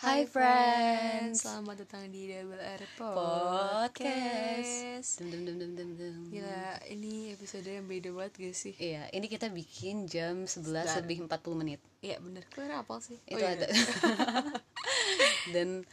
Hai 0.00 0.24
friends. 0.24 1.44
Selamat 1.44 1.84
datang 1.84 2.08
di 2.08 2.24
Double 2.24 2.56
R 2.56 2.80
Podcast. 2.96 4.00
Dum 5.20 5.28
dum 5.28 5.44
dum 5.44 5.56
dum 5.60 5.76
dum 5.76 5.90
dum. 5.92 6.16
Gila, 6.32 6.80
ini 6.88 7.36
episode 7.36 7.68
yang 7.68 7.84
beda 7.84 8.08
banget 8.10 8.32
gak 8.40 8.56
sih? 8.56 8.72
Iya, 8.80 9.12
ini 9.12 9.28
kita 9.28 9.52
bikin 9.52 10.08
jam 10.08 10.48
11 10.48 10.56
Sebentar. 10.56 10.96
lebih 11.04 11.28
40 11.28 11.52
menit. 11.52 11.80
Iya 12.00 12.16
bener, 12.16 12.48
kalian 12.48 12.80
apa 12.80 12.96
sih? 13.04 13.20
Itu 13.28 13.36
Oh, 13.36 13.44
iya. 13.44 13.60
ada. 13.60 13.66
Dan 15.54 15.84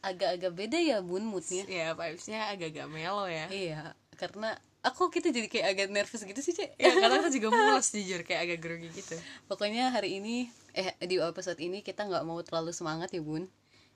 agak-agak 0.00 0.52
beda 0.56 0.78
ya 0.80 1.04
bun 1.04 1.28
moodnya. 1.28 1.68
Ya, 1.68 1.92
vibes-nya 1.92 2.48
agak-agak 2.48 2.88
melo 2.88 3.28
ya 3.28 3.52
Iya, 3.52 3.92
karena 4.16 4.56
aku 4.84 5.08
kita 5.08 5.32
jadi 5.32 5.48
kayak 5.48 5.66
agak 5.72 5.88
nervous 5.90 6.22
gitu 6.22 6.38
sih, 6.38 6.52
Cek. 6.52 6.76
Ya, 6.76 6.92
kadang 6.92 7.24
aku 7.24 7.32
juga 7.32 7.48
mules 7.50 7.88
jujur, 7.88 8.20
kayak 8.22 8.40
agak 8.44 8.58
grogi 8.60 8.88
gitu 8.92 9.16
Pokoknya 9.48 9.88
hari 9.88 10.20
ini 10.20 10.46
eh 10.76 10.92
di 11.02 11.16
episode 11.16 11.56
ini 11.58 11.80
kita 11.80 12.04
nggak 12.04 12.22
mau 12.22 12.36
terlalu 12.44 12.70
semangat 12.70 13.10
ya, 13.10 13.24
Bun. 13.24 13.48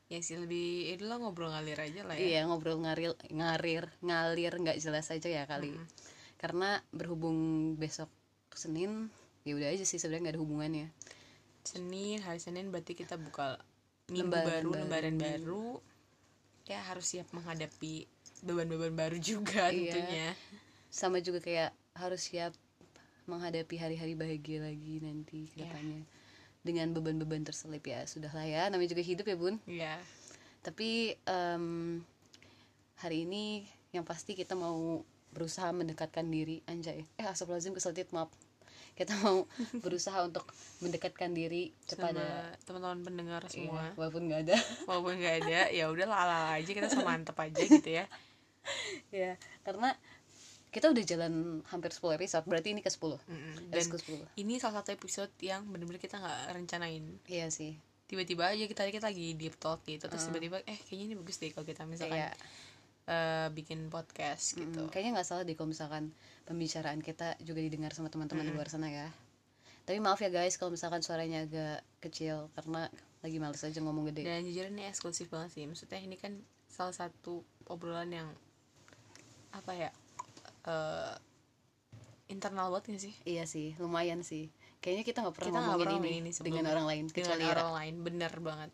Ya 0.08 0.24
sih, 0.24 0.40
lebih, 0.40 0.96
itu 0.96 1.04
lah 1.04 1.20
ngobrol 1.20 1.52
ngalir 1.52 1.76
aja 1.76 2.00
lah 2.08 2.16
ya 2.16 2.40
Iya, 2.40 2.40
ngobrol 2.48 2.80
ngarir 2.80 3.12
ngarir 3.28 3.84
ngalir 4.00 4.52
nggak 4.56 4.80
jelas 4.80 5.12
aja 5.12 5.28
ya 5.28 5.44
kali. 5.44 5.76
Karena 6.40 6.80
berhubung 6.90 7.36
besok 7.76 8.08
Senin, 8.56 9.12
ya 9.44 9.52
udah 9.54 9.68
aja 9.68 9.84
sih 9.84 10.00
sebenarnya 10.00 10.32
nggak 10.32 10.34
ada 10.34 10.42
hubungannya. 10.42 10.86
Senin, 11.62 12.24
hari 12.24 12.40
Senin 12.40 12.72
berarti 12.72 12.96
kita 12.96 13.20
buka 13.20 13.60
minggu 14.08 14.32
Lembaran 14.32 14.48
baru, 14.48 14.68
baru. 14.72 14.80
lembaran 14.80 15.16
baru 15.20 15.66
Ya 16.64 16.80
harus 16.84 17.08
siap 17.08 17.28
menghadapi 17.32 18.04
beban-beban 18.40 18.92
baru 18.92 19.16
juga 19.18 19.68
Iya. 19.68 19.92
tentunya 19.92 20.28
sama 20.88 21.20
juga 21.20 21.38
kayak 21.38 21.70
harus 21.94 22.22
siap 22.24 22.52
menghadapi 23.28 23.76
hari-hari 23.76 24.16
bahagia 24.16 24.64
lagi 24.64 25.04
nanti 25.04 25.52
Iya. 25.52 25.68
depannya 25.68 26.00
dengan 26.64 26.92
beban-beban 26.92 27.44
terselip 27.44 27.84
ya 27.84 28.04
sudah 28.04 28.32
lah 28.32 28.44
ya. 28.44 28.62
Namanya 28.68 28.92
juga 28.96 29.04
hidup 29.04 29.26
ya 29.28 29.36
bun. 29.36 29.56
Iya. 29.64 29.94
Tapi 30.64 31.16
em, 31.24 31.64
hari 32.98 33.24
ini 33.24 33.64
yang 33.92 34.04
pasti 34.04 34.32
kita 34.32 34.52
mau 34.52 35.00
berusaha 35.32 35.70
mendekatkan 35.72 36.24
diri. 36.28 36.60
Anjay. 36.66 37.04
Eh 37.16 37.24
astagfirullahaladzim 37.24 37.76
keseltit 37.76 38.08
maaf. 38.12 38.32
Kita 38.96 39.14
mau 39.22 39.46
berusaha 39.84 40.18
untuk 40.24 40.48
mendekatkan 40.82 41.30
diri 41.30 41.70
kepada 41.86 42.52
teman-teman 42.66 43.00
pendengar 43.06 43.42
semua. 43.48 43.92
Iya, 43.92 43.96
walaupun 43.96 44.22
nggak 44.28 44.40
ada. 44.48 44.56
Walaupun 44.88 45.14
nggak 45.20 45.36
ada 45.46 45.60
ya 45.70 45.84
udah 45.92 46.06
ala 46.10 46.38
aja 46.58 46.70
kita 46.72 46.88
sama 46.90 47.16
mantep 47.16 47.36
aja 47.38 47.60
gitu 47.60 47.90
ya. 47.92 48.08
Ya 49.08 49.40
karena 49.64 49.96
kita 50.68 50.92
udah 50.92 51.04
jalan 51.04 51.32
hampir 51.72 51.90
10 51.90 52.16
episode 52.20 52.44
berarti 52.44 52.76
ini 52.76 52.84
ke 52.84 52.92
10 52.92 53.00
Mm-mm. 53.16 53.72
dan 53.72 53.80
dan 53.80 53.84
ke 53.88 53.96
10 53.96 54.20
ini 54.36 54.60
salah 54.60 54.84
satu 54.84 54.92
episode 54.92 55.32
yang 55.40 55.64
bener-bener 55.64 55.96
kita 55.96 56.20
nggak 56.20 56.52
rencanain. 56.52 57.04
Iya 57.24 57.48
sih. 57.48 57.72
Tiba-tiba 58.08 58.48
aja 58.48 58.64
kita 58.64 58.88
kita 58.88 59.08
lagi 59.08 59.36
deep 59.36 59.56
talk 59.56 59.84
gitu 59.84 60.08
terus 60.08 60.24
tiba-tiba 60.28 60.60
eh 60.64 60.76
kayaknya 60.76 61.04
ini 61.12 61.14
bagus 61.16 61.36
deh 61.40 61.52
kalau 61.52 61.64
kita 61.64 61.84
misalkan 61.84 62.20
Iya. 62.20 62.30
eh, 63.08 63.48
bikin 63.52 63.88
podcast 63.88 64.56
gitu. 64.56 64.84
Mm, 64.84 64.92
kayaknya 64.92 65.10
nggak 65.20 65.28
salah 65.28 65.44
deh 65.44 65.56
kalau 65.56 65.72
misalkan 65.72 66.12
pembicaraan 66.44 67.00
kita 67.00 67.36
juga 67.40 67.60
didengar 67.60 67.92
sama 67.92 68.08
teman-teman 68.08 68.44
di 68.44 68.52
luar 68.52 68.68
sana 68.68 68.88
ya. 68.88 69.08
Tapi 69.84 70.00
maaf 70.04 70.20
ya 70.20 70.28
guys 70.28 70.60
kalau 70.60 70.72
misalkan 70.72 71.00
suaranya 71.00 71.48
agak 71.48 71.80
kecil 72.04 72.52
karena 72.52 72.92
lagi 73.24 73.36
males 73.40 73.64
aja 73.64 73.80
ngomong 73.80 74.12
gede. 74.12 74.24
Dan 74.28 74.44
jujur 74.44 74.68
ini 74.68 74.84
eksklusif 74.84 75.32
banget 75.32 75.56
sih 75.56 75.64
maksudnya 75.64 76.00
ini 76.00 76.20
kan 76.20 76.36
salah 76.68 76.92
satu 76.92 77.40
obrolan 77.66 78.12
yang 78.12 78.28
apa 79.50 79.72
ya 79.72 79.90
eh 80.68 81.14
internal 82.28 82.68
banget 82.68 82.84
gak 82.92 83.02
sih? 83.02 83.14
Iya 83.24 83.44
sih 83.48 83.72
lumayan 83.80 84.20
sih. 84.20 84.52
Kayaknya 84.78 85.04
kita 85.04 85.18
nggak 85.24 85.34
pernah 85.34 85.48
kita 85.48 85.58
ngomongin 85.58 85.80
pernah 85.80 85.90
ini, 85.90 85.98
ngomongin 85.98 86.24
ini 86.28 86.44
dengan 86.44 86.64
orang 86.68 86.86
lain 86.86 87.02
dengan 87.08 87.16
kecuali 87.16 87.42
Ra. 87.42 87.52
orang 87.56 87.70
lain. 87.74 87.94
Bener 88.04 88.32
banget. 88.38 88.70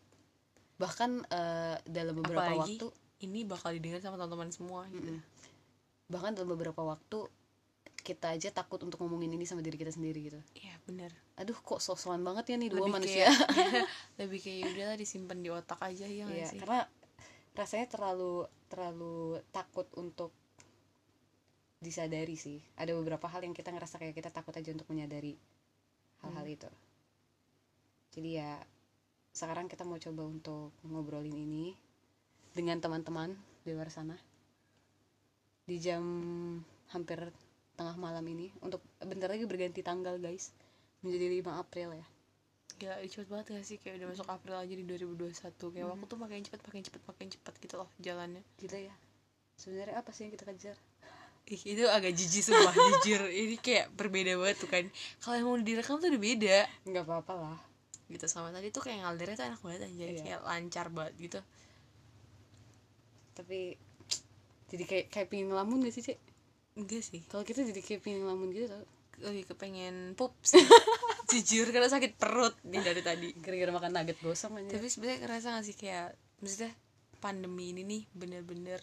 Bahkan 0.75 1.11
eh, 1.31 1.75
dalam 1.87 2.13
beberapa 2.19 2.43
apalagi 2.45 2.75
waktu 2.77 2.87
ini 3.23 3.39
bakal 3.47 3.71
didengar 3.71 4.03
sama 4.03 4.19
teman-teman 4.19 4.49
semua 4.51 4.81
gitu. 4.91 5.11
Bahkan 6.05 6.35
dalam 6.35 6.51
beberapa 6.51 6.83
waktu 6.83 7.19
kita 8.05 8.37
aja 8.37 8.53
takut 8.53 8.77
untuk 8.85 9.01
ngomongin 9.01 9.33
ini 9.33 9.49
sama 9.49 9.65
diri 9.65 9.81
kita 9.81 9.89
sendiri 9.89 10.29
gitu. 10.29 10.37
Iya 10.53 10.77
bener. 10.85 11.09
Aduh 11.41 11.57
kok 11.57 11.81
sosokan 11.81 12.21
banget 12.21 12.53
ya 12.53 12.55
nih 12.59 12.69
dua 12.69 12.85
lebih 12.85 12.93
manusia. 13.01 13.25
kayak 13.25 13.87
lebih 14.21 14.39
kayak 14.43 14.57
"Ya 14.59 14.65
udahlah 14.69 14.97
disimpan 14.99 15.37
di 15.41 15.49
otak 15.49 15.79
aja 15.81 16.05
ya 16.05 16.27
Iya, 16.27 16.45
sih? 16.53 16.59
karena 16.61 16.85
rasanya 17.55 17.87
terlalu 17.89 18.45
terlalu 18.67 19.39
takut 19.49 19.87
untuk 19.95 20.35
disadari 21.79 22.35
sih. 22.39 22.59
Ada 22.79 22.95
beberapa 22.95 23.27
hal 23.27 23.43
yang 23.43 23.55
kita 23.55 23.71
ngerasa 23.71 23.99
kayak 23.99 24.15
kita 24.15 24.29
takut 24.31 24.55
aja 24.55 24.71
untuk 24.71 24.87
menyadari 24.91 25.35
hal-hal 26.23 26.45
itu. 26.47 26.69
Jadi 28.15 28.29
ya 28.39 28.55
sekarang 29.35 29.67
kita 29.67 29.83
mau 29.83 29.99
coba 29.99 30.23
untuk 30.23 30.71
ngobrolin 30.87 31.35
ini 31.35 31.75
dengan 32.55 32.79
teman-teman 32.79 33.35
di 33.67 33.75
luar 33.75 33.91
sana. 33.91 34.15
Di 35.65 35.75
jam 35.81 36.03
hampir 36.95 37.19
tengah 37.75 37.99
malam 37.99 38.23
ini. 38.31 38.53
Untuk 38.63 38.79
bentar 39.03 39.27
lagi 39.27 39.43
berganti 39.43 39.83
tanggal 39.83 40.15
guys. 40.15 40.55
Menjadi 41.03 41.43
5 41.43 41.61
April 41.61 41.89
ya. 41.99 42.07
Gila, 42.75 42.95
ih, 43.03 43.07
cepet 43.07 43.27
banget 43.31 43.45
gak 43.55 43.65
sih? 43.67 43.77
Kayak 43.79 44.03
udah 44.03 44.07
masuk 44.11 44.27
April 44.27 44.55
aja 44.59 44.73
di 44.73 44.83
2021 44.83 45.37
kayak 45.53 45.87
waktu 45.87 46.05
tuh 46.11 46.19
makin 46.19 46.43
cepet 46.43 46.59
makin 46.65 46.81
cepet 46.83 47.01
makin 47.07 47.27
cepet 47.31 47.53
gitu 47.61 47.75
loh 47.79 47.89
jalannya. 48.01 48.43
Gila 48.59 48.79
ya. 48.89 48.95
Sebenarnya 49.55 49.95
apa 50.01 50.11
sih 50.11 50.27
yang 50.27 50.33
kita 50.35 50.43
kejar 50.49 50.77
Ih, 51.45 51.61
itu 51.61 51.85
agak 51.85 52.09
jijik 52.11 52.41
sumpah 52.41 52.73
jujur. 53.05 53.29
Ini 53.29 53.55
kayak 53.61 53.93
berbeda 53.93 54.33
banget 54.35 54.57
tuh 54.57 54.69
kan. 54.69 54.85
Kalau 55.21 55.35
yang 55.37 55.45
mau 55.45 55.57
direkam 55.57 56.01
tuh 56.01 56.09
udah 56.09 56.21
beda. 56.21 56.57
Nggak 56.89 57.03
apa-apa 57.05 57.33
lah. 57.37 57.59
Gitu 58.09 58.25
sama 58.25 58.49
tadi 58.49 58.69
tuh 58.69 58.81
kayak 58.81 59.05
ngalirnya 59.05 59.37
tuh 59.37 59.45
enak 59.45 59.61
banget 59.61 59.81
aja 59.85 59.93
Iya. 60.03 60.21
kayak 60.25 60.41
lancar 60.41 60.85
banget 60.89 61.13
gitu. 61.21 61.39
Tapi 63.35 63.77
jadi 64.65 64.83
kayak 64.83 65.05
kayak 65.09 65.27
pingin 65.29 65.53
ngelamun 65.53 65.85
gak 65.85 65.93
sih 65.93 66.03
cek 66.03 66.17
enggak 66.75 67.03
sih. 67.05 67.21
Kalau 67.29 67.45
kita 67.45 67.61
jadi 67.61 67.77
kayak 67.77 68.01
pingin 68.01 68.25
ngelamun 68.25 68.49
gitu 68.49 68.65
tau? 68.65 68.85
Lebih 69.21 69.53
kepengen 69.53 70.17
pup 70.17 70.33
sih 70.41 70.59
jujur 71.31 71.69
karena 71.69 71.87
sakit 71.87 72.17
perut 72.17 72.57
nih 72.65 72.81
dari 72.81 73.01
tadi. 73.01 73.29
Gara-gara 73.37 73.69
makan 73.69 73.91
nugget 73.93 74.17
gosong 74.19 74.57
aja 74.57 74.75
tapi 74.75 74.89
sebenarnya 74.89 75.19
ngerasa 75.23 75.47
gak 75.55 75.65
sih 75.65 75.77
kayak 75.77 76.17
maksudnya 76.41 76.73
pandemi 77.21 77.69
ini 77.71 77.81
nih 77.81 78.01
bener-bener 78.11 78.81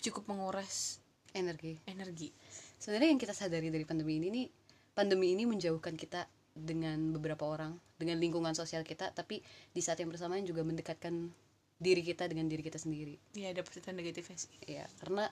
cukup 0.00 0.28
menguras 0.28 1.03
energi. 1.34 1.74
Energi. 1.90 2.30
Sebenarnya 2.78 3.10
yang 3.10 3.20
kita 3.20 3.34
sadari 3.34 3.68
dari 3.68 3.82
pandemi 3.82 4.22
ini 4.22 4.28
nih 4.30 4.46
pandemi 4.94 5.34
ini 5.34 5.44
menjauhkan 5.44 5.98
kita 5.98 6.24
dengan 6.54 7.10
beberapa 7.10 7.50
orang 7.50 7.74
dengan 7.98 8.22
lingkungan 8.22 8.54
sosial 8.54 8.86
kita 8.86 9.10
tapi 9.10 9.42
di 9.74 9.82
saat 9.82 9.98
yang 9.98 10.14
bersamaan 10.14 10.46
juga 10.46 10.62
mendekatkan 10.62 11.34
diri 11.82 12.02
kita 12.06 12.30
dengan 12.30 12.46
diri 12.46 12.62
kita 12.62 12.78
sendiri. 12.78 13.18
Ya 13.34 13.50
ada 13.50 13.66
positif 13.66 13.90
dan 13.90 13.98
negatifnya 13.98 14.38
sih. 14.38 14.54
Ya 14.64 14.86
karena 15.02 15.26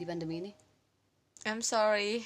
di 0.00 0.04
pandemi 0.08 0.40
ini 0.40 0.52
I'm 1.44 1.60
sorry. 1.60 2.24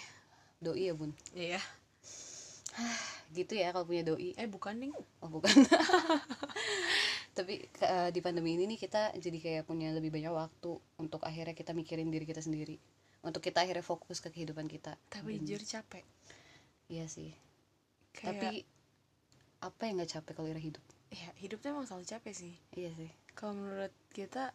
doi 0.62 0.90
ya 0.90 0.94
bun? 0.94 1.14
Iya. 1.34 1.58
Gitu 3.36 3.58
ya 3.58 3.74
kalau 3.74 3.84
punya 3.84 4.06
doi. 4.06 4.38
Eh 4.38 4.46
bukan 4.46 4.78
nih 4.78 4.94
oh 4.94 5.30
bukan. 5.30 5.50
Tapi 7.38 7.54
eh, 7.66 8.10
di 8.14 8.20
pandemi 8.22 8.54
ini 8.54 8.70
nih 8.70 8.78
kita 8.78 9.14
jadi 9.18 9.38
kayak 9.38 9.62
punya 9.66 9.90
lebih 9.94 10.14
banyak 10.14 10.30
waktu 10.30 10.78
untuk 10.98 11.22
akhirnya 11.26 11.54
kita 11.54 11.74
mikirin 11.74 12.10
diri 12.10 12.26
kita 12.26 12.42
sendiri 12.42 12.78
untuk 13.22 13.42
kita 13.42 13.66
akhirnya 13.66 13.82
fokus 13.84 14.22
ke 14.22 14.30
kehidupan 14.30 14.70
kita. 14.70 14.94
Tapi 15.10 15.42
jujur 15.42 15.62
capek. 15.62 16.04
Iya 16.88 17.04
sih. 17.10 17.34
Kayak 18.14 18.26
tapi 18.26 18.48
apa 19.58 19.80
yang 19.86 19.94
nggak 19.98 20.12
capek 20.18 20.32
kalau 20.38 20.48
Ira 20.48 20.62
hidup? 20.62 20.82
Ya 21.10 21.30
hidup 21.40 21.58
tuh 21.58 21.74
emang 21.74 21.86
selalu 21.88 22.06
capek 22.06 22.32
sih. 22.34 22.54
Iya 22.74 22.90
sih. 22.94 23.10
Kalau 23.34 23.58
menurut 23.58 23.92
kita 24.14 24.54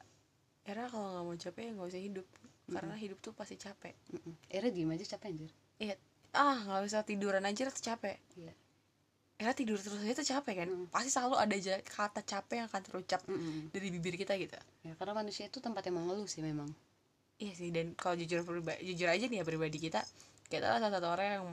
Era 0.64 0.88
kalau 0.88 1.12
nggak 1.12 1.26
mau 1.28 1.36
capek 1.36 1.62
ya 1.68 1.72
nggak 1.76 1.90
usah 1.92 2.04
hidup. 2.04 2.28
Karena 2.64 2.96
hidup 2.96 3.20
tuh 3.20 3.36
pasti 3.36 3.60
capek. 3.60 3.94
Mm-mm. 4.16 4.34
Ira 4.48 4.72
diem 4.72 4.92
aja 4.96 5.06
capek 5.18 5.28
anjir. 5.36 5.52
Iya. 5.78 5.96
Ah 6.32 6.58
nggak 6.64 6.82
usah 6.88 7.02
tiduran 7.04 7.44
aja 7.44 7.68
tuh 7.68 7.84
capek. 7.84 8.18
Iya. 8.40 8.54
Era 9.44 9.52
tidur 9.52 9.76
terus 9.76 10.00
aja 10.00 10.16
tuh 10.16 10.28
capek 10.30 10.56
kan? 10.64 10.70
Pasti 10.88 11.10
selalu 11.12 11.36
ada 11.36 11.54
aja 11.54 11.74
kata 11.84 12.24
capek 12.24 12.64
yang 12.64 12.68
akan 12.72 12.82
terucap 12.82 13.22
Mm-mm. 13.28 13.76
dari 13.76 13.88
bibir 13.92 14.16
kita 14.16 14.40
gitu. 14.40 14.56
Ya 14.88 14.96
karena 14.96 15.14
manusia 15.20 15.52
itu 15.52 15.60
tempat 15.60 15.84
yang 15.84 16.00
mengeluh 16.00 16.26
sih 16.32 16.40
memang 16.40 16.72
Iya 17.42 17.54
sih 17.54 17.70
dan 17.70 17.98
kalau 17.98 18.16
jujur 18.16 18.46
pribadi, 18.46 18.94
jujur 18.94 19.10
aja 19.10 19.26
nih 19.26 19.42
ya 19.42 19.46
pribadi 19.46 19.78
kita 19.78 20.02
Kita 20.48 20.70
adalah 20.70 20.80
salah 20.86 20.94
satu 21.02 21.08
orang 21.10 21.28
yang 21.34 21.46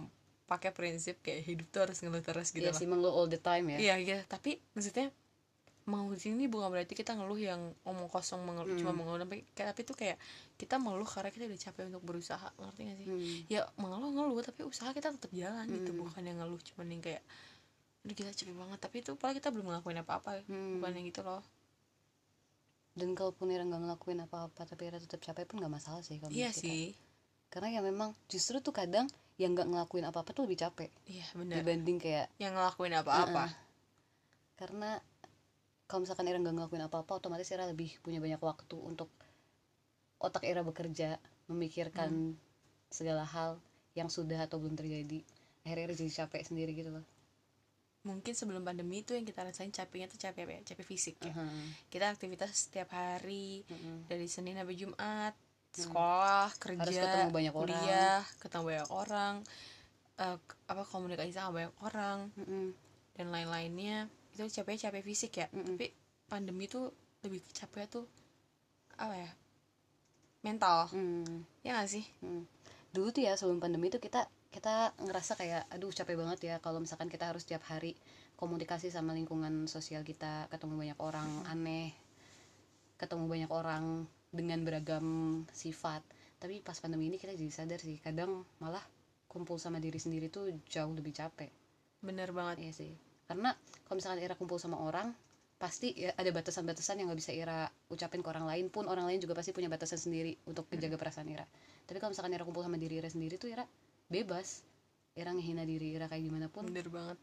pakai 0.45 0.71
prinsip 0.75 1.23
kayak 1.23 1.47
hidup 1.47 1.67
tuh 1.71 1.81
harus 1.87 1.99
ngeluh 2.03 2.21
terus 2.21 2.51
gitu 2.51 2.67
iya 2.67 2.75
sih 2.75 2.85
mengeluh 2.85 3.15
all 3.15 3.31
the 3.31 3.39
time 3.39 3.71
ya. 3.71 3.79
Iya 3.79 3.95
gitu, 4.03 4.23
tapi 4.27 4.59
maksudnya 4.75 5.09
mau 5.89 6.07
di 6.07 6.21
sini 6.21 6.47
bukan 6.47 6.71
berarti 6.71 6.93
kita 6.93 7.17
ngeluh 7.17 7.39
yang 7.41 7.61
omong 7.83 8.07
kosong 8.07 8.45
mengeluh 8.45 8.77
cuma 8.79 8.93
mengeluh 8.93 9.25
tapi 9.25 9.43
kayak 9.57 9.75
tapi 9.75 9.81
tuh 9.83 9.97
kayak 9.97 10.17
kita 10.55 10.77
mengeluh 10.77 11.09
karena 11.09 11.33
kita 11.33 11.49
udah 11.51 11.61
capek 11.61 11.83
untuk 11.91 12.03
berusaha 12.05 12.47
ngerti 12.61 12.81
gak 12.85 12.97
sih? 13.01 13.07
Hmm. 13.11 13.37
ya 13.49 13.61
mengeluh 13.75 14.11
ngeluh 14.13 14.39
tapi 14.45 14.61
usaha 14.63 14.91
kita 14.93 15.11
tetap 15.11 15.33
jalan 15.33 15.67
gitu 15.67 15.91
bukan 15.97 16.23
yang 16.23 16.39
ngeluh 16.39 16.61
cuman 16.63 16.87
yang 16.95 17.03
kayak 17.03 17.23
udah 18.07 18.15
kita 18.15 18.31
capek 18.31 18.55
banget 18.55 18.79
tapi 18.79 18.97
itu 19.03 19.11
padahal 19.17 19.35
kita 19.39 19.49
belum 19.51 19.67
ngelakuin 19.67 19.99
apa-apa 20.05 20.31
Hmm. 20.47 20.79
bukan 20.79 20.91
yang 20.95 21.07
gitu 21.11 21.21
loh 21.23 21.43
dan 22.95 23.15
kalaupun 23.15 23.51
Ira 23.55 23.63
nggak 23.63 23.83
ngelakuin 23.87 24.21
apa-apa 24.27 24.67
tapi 24.67 24.91
Ira 24.91 24.99
tetap 24.99 25.23
capek 25.23 25.47
pun 25.47 25.63
nggak 25.63 25.73
masalah 25.73 26.03
sih 26.03 26.19
kalau 26.19 26.35
iya 26.35 26.51
sih. 26.51 26.95
Karena 27.51 27.79
ya 27.79 27.81
memang 27.83 28.15
justru 28.31 28.63
tuh 28.63 28.75
kadang 28.75 29.11
yang 29.39 29.55
nggak 29.55 29.71
ngelakuin 29.71 30.07
apa-apa 30.07 30.31
tuh 30.37 30.45
lebih 30.47 30.61
capek 30.61 30.91
iya 31.09 31.25
benar 31.33 31.63
dibanding 31.63 31.99
kayak 31.99 32.27
yang 32.43 32.55
ngelakuin 32.55 32.95
apa-apa. 32.99 33.51
Karena 34.59 34.99
kalau 35.87 36.07
misalkan 36.07 36.27
Ira 36.27 36.39
nggak 36.43 36.57
ngelakuin 36.57 36.85
apa-apa 36.87 37.13
otomatis 37.23 37.51
Ira 37.51 37.67
lebih 37.71 37.95
punya 38.03 38.19
banyak 38.19 38.43
waktu 38.43 38.77
untuk 38.77 39.11
otak 40.19 40.45
Ira 40.47 40.67
bekerja 40.67 41.17
memikirkan 41.47 42.35
segala 42.91 43.23
hal 43.23 43.63
yang 43.95 44.11
sudah 44.11 44.47
atau 44.47 44.59
belum 44.59 44.75
terjadi. 44.75 45.23
Akhirnya 45.63 45.91
Ira 45.91 45.95
jadi 45.95 46.11
capek 46.27 46.43
sendiri 46.43 46.75
gitu 46.75 46.91
loh 46.91 47.07
mungkin 48.01 48.33
sebelum 48.33 48.65
pandemi 48.65 49.05
itu 49.05 49.13
yang 49.13 49.23
kita 49.23 49.45
rasain 49.45 49.69
capeknya 49.69 50.09
tuh 50.09 50.17
capek 50.17 50.49
apa 50.49 50.53
ya 50.57 50.61
capek 50.65 50.87
fisik 50.89 51.17
ya 51.21 51.33
Aha. 51.33 51.45
kita 51.89 52.09
aktivitas 52.09 52.49
setiap 52.49 52.89
hari 52.91 53.61
Mm-mm. 53.69 54.09
dari 54.09 54.25
Senin 54.25 54.57
sampai 54.57 54.73
Jumat 54.75 55.35
sekolah 55.71 56.49
kerja 56.57 56.81
Harus 56.83 56.97
ketemu 56.97 57.29
banyak 57.31 57.55
orang. 57.55 57.69
kuliah 57.77 58.21
ketemu 58.41 58.65
banyak 58.67 58.89
orang 58.91 59.35
eh, 60.17 60.37
k- 60.41 60.59
apa 60.67 60.83
komunikasi 60.83 61.31
sama 61.31 61.51
banyak 61.55 61.75
orang 61.79 62.19
Mm-mm. 62.35 62.67
dan 63.15 63.27
lain-lainnya 63.29 64.09
itu 64.33 64.49
capek 64.51 64.81
capek 64.81 65.03
fisik 65.05 65.33
ya 65.37 65.47
Mm-mm. 65.53 65.77
tapi 65.77 65.93
pandemi 66.25 66.65
tuh 66.67 66.89
lebih 67.21 67.45
capek 67.53 67.85
tuh 67.87 68.09
apa 68.97 69.13
ya 69.15 69.31
mental 70.41 70.89
Mm. 70.91 71.45
ya 71.61 71.77
gak 71.77 71.91
sih 71.91 72.05
Mm. 72.25 72.49
dulu 72.91 73.13
tuh 73.13 73.23
ya 73.23 73.37
sebelum 73.37 73.61
pandemi 73.61 73.87
tuh 73.87 74.01
kita 74.01 74.25
kita 74.51 74.93
ngerasa 74.99 75.39
kayak 75.39 75.63
aduh 75.71 75.95
capek 75.95 76.19
banget 76.19 76.39
ya 76.43 76.57
kalau 76.59 76.83
misalkan 76.83 77.07
kita 77.07 77.31
harus 77.31 77.47
tiap 77.47 77.63
hari 77.71 77.95
komunikasi 78.35 78.91
sama 78.91 79.15
lingkungan 79.15 79.71
sosial 79.71 80.03
kita 80.03 80.51
ketemu 80.51 80.75
banyak 80.75 80.99
orang 80.99 81.31
aneh 81.47 81.95
ketemu 83.01 83.25
banyak 83.25 83.51
orang 83.51 84.05
dengan 84.29 84.61
beragam 84.61 85.07
sifat. 85.57 86.05
Tapi 86.37 86.61
pas 86.61 86.77
pandemi 86.77 87.09
ini 87.09 87.17
kita 87.17 87.33
jadi 87.33 87.49
sadar 87.49 87.81
sih 87.81 87.97
kadang 88.01 88.45
malah 88.61 88.83
kumpul 89.25 89.57
sama 89.57 89.81
diri 89.81 89.97
sendiri 89.97 90.29
tuh 90.29 90.53
jauh 90.69 90.93
lebih 90.93 91.17
capek. 91.17 91.49
Bener 92.05 92.29
banget. 92.37 92.69
Iya 92.69 92.73
sih. 92.77 92.93
Karena 93.25 93.57
kalau 93.89 93.97
misalkan 93.97 94.21
Ira 94.21 94.37
kumpul 94.37 94.61
sama 94.61 94.81
orang 94.81 95.13
pasti 95.61 95.93
ya 95.93 96.17
ada 96.17 96.33
batasan-batasan 96.33 97.05
yang 97.05 97.13
nggak 97.13 97.21
bisa 97.21 97.33
Ira 97.37 97.69
ucapin 97.93 98.25
ke 98.25 98.29
orang 98.33 98.49
lain 98.49 98.73
pun 98.73 98.89
orang 98.89 99.05
lain 99.05 99.21
juga 99.21 99.37
pasti 99.37 99.53
punya 99.53 99.69
batasan 99.69 100.01
sendiri 100.01 100.33
untuk 100.49 100.65
menjaga 100.73 100.97
perasaan 100.97 101.29
Ira. 101.29 101.45
Tapi 101.85 101.97
kalau 102.01 102.17
misalkan 102.17 102.33
Ira 102.33 102.45
kumpul 102.49 102.65
sama 102.65 102.81
diri 102.81 103.01
Ira 103.01 103.09
sendiri 103.13 103.37
tuh 103.37 103.53
Ira 103.53 103.65
bebas. 104.11 104.67
Ira 105.15 105.31
ngehina 105.33 105.63
diri 105.65 105.95
Ira 105.95 106.11
kayak 106.11 106.27
gimana 106.27 106.47
pun. 106.51 106.67
Bener 106.67 106.91
banget. 106.91 107.19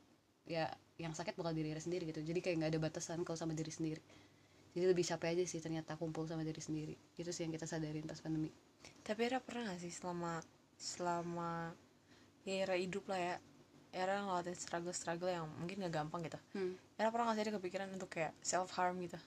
Ya 0.47 0.71
yang 0.97 1.13
sakit 1.13 1.35
bakal 1.37 1.53
diri 1.53 1.75
Ira 1.75 1.83
sendiri 1.83 2.09
gitu. 2.09 2.23
Jadi 2.23 2.39
kayak 2.41 2.55
nggak 2.63 2.71
ada 2.73 2.79
batasan 2.81 3.21
kalau 3.27 3.37
sama 3.37 3.53
diri 3.53 3.69
sendiri. 3.69 4.01
Jadi 4.73 4.85
lebih 4.87 5.05
capek 5.05 5.37
aja 5.37 5.43
sih 5.45 5.59
ternyata 5.59 5.99
kumpul 5.99 6.25
sama 6.25 6.41
diri 6.47 6.63
sendiri. 6.63 6.95
Itu 7.19 7.29
sih 7.29 7.45
yang 7.45 7.53
kita 7.53 7.67
sadarin 7.67 8.07
pas 8.07 8.17
pandemi. 8.23 8.49
Tapi 9.03 9.19
Era 9.27 9.43
pernah 9.43 9.73
gak 9.73 9.81
sih 9.83 9.91
selama 9.91 10.39
selama 10.77 11.73
ya 12.45 12.63
era 12.63 12.77
hidup 12.77 13.09
lah 13.09 13.17
ya 13.17 13.35
era 13.89 14.21
ngelawatin 14.21 14.53
struggle 14.53 14.93
struggle 14.93 15.27
yang 15.27 15.49
mungkin 15.57 15.81
gak 15.81 15.93
gampang 15.97 16.21
gitu. 16.23 16.39
Hmm. 16.53 16.77
era 16.93 17.09
pernah 17.09 17.33
gak 17.33 17.41
sih 17.41 17.43
ada 17.49 17.53
kepikiran 17.57 17.89
untuk 17.89 18.09
kayak 18.13 18.31
self 18.45 18.69
harm 18.77 19.01
gitu? 19.01 19.17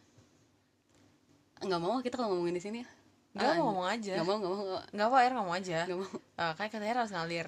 Nggak 1.60 1.80
mau 1.82 1.98
kita 2.00 2.16
kalau 2.16 2.32
ngomongin 2.32 2.56
di 2.56 2.62
sini 2.62 2.78
ya 2.86 2.88
Gak 3.30 3.46
Ah, 3.46 3.54
mau 3.54 3.70
ngomong 3.70 3.86
aja. 3.88 4.12
nggak 4.18 4.26
mau 4.26 4.36
nggak 4.36 4.50
mau 4.50 4.64
Gak 4.90 5.06
apa 5.06 5.16
era 5.22 5.34
ngomong 5.38 5.54
aja. 5.54 5.78
Nggak 5.86 5.98
mau. 5.98 6.10
Ah, 6.34 6.52
kan 6.52 6.66
katanya 6.66 6.94
harus 6.96 7.12
ngalir. 7.12 7.46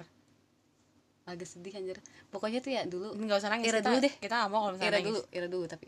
Agak 1.23 1.47
sedih 1.47 1.71
anjir. 1.73 1.97
Pokoknya 2.31 2.59
tuh 2.59 2.71
ya 2.71 2.81
dulu. 2.83 3.11
Gak 3.17 3.39
usah 3.39 3.49
nangis 3.49 3.67
Era 3.67 3.79
kita, 3.79 3.89
dulu 3.89 3.97
deh. 3.99 4.13
Kita 4.17 4.35
gak 4.37 4.49
mau 4.49 4.59
kalau 4.61 4.73
misalnya 4.73 4.89
Ira 4.89 4.97
nangis. 4.97 5.11
Dulu 5.11 5.21
Ira 5.31 5.47
dulu 5.47 5.65
tapi. 5.67 5.87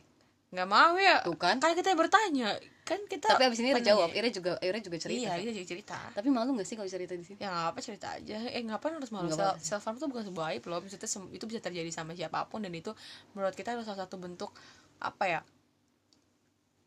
Gak 0.51 0.67
mau 0.67 0.93
ya. 0.95 1.15
Tuh 1.23 1.35
kan. 1.35 1.55
Kan 1.57 1.71
kita 1.73 1.91
bertanya. 1.93 2.49
Kan 2.83 2.99
kita 3.03 3.27
tapi 3.29 3.43
abis 3.45 3.59
ini 3.59 3.71
Ira 3.71 3.79
penanya. 3.79 3.91
jawab. 3.95 4.09
Ira 4.11 4.29
juga 4.29 4.51
Ira 4.59 4.79
juga 4.79 4.97
cerita 4.97 5.15
Iya 5.17 5.29
kan? 5.29 5.39
kita 5.41 5.51
juga 5.53 5.67
cerita. 5.69 5.97
Tapi 6.11 6.27
malu 6.29 6.49
gak 6.53 6.63
sih 6.65 6.75
kalau 6.75 6.87
cerita 6.87 7.13
di 7.13 7.23
sini? 7.23 7.37
Ya 7.37 7.47
nggak 7.49 7.67
apa 7.71 7.79
cerita 7.79 8.07
aja. 8.11 8.35
Eh 8.47 8.61
ngapain 8.61 8.93
harus 8.93 9.11
malu? 9.11 9.27
Nggak 9.27 9.59
self, 9.59 9.83
harm 9.83 9.95
itu 9.95 10.07
bukan 10.07 10.23
sebuah 10.25 10.45
aib 10.51 10.63
loh. 10.65 10.79
Maksudnya 10.79 11.07
itu 11.31 11.45
bisa 11.45 11.59
terjadi 11.59 11.89
sama 11.89 12.11
siapa 12.13 12.43
pun 12.45 12.59
dan 12.59 12.71
itu 12.71 12.91
menurut 13.31 13.51
kita 13.51 13.71
adalah 13.71 13.83
salah 13.85 14.03
satu 14.03 14.15
bentuk 14.15 14.51
apa 14.99 15.23
ya 15.25 15.41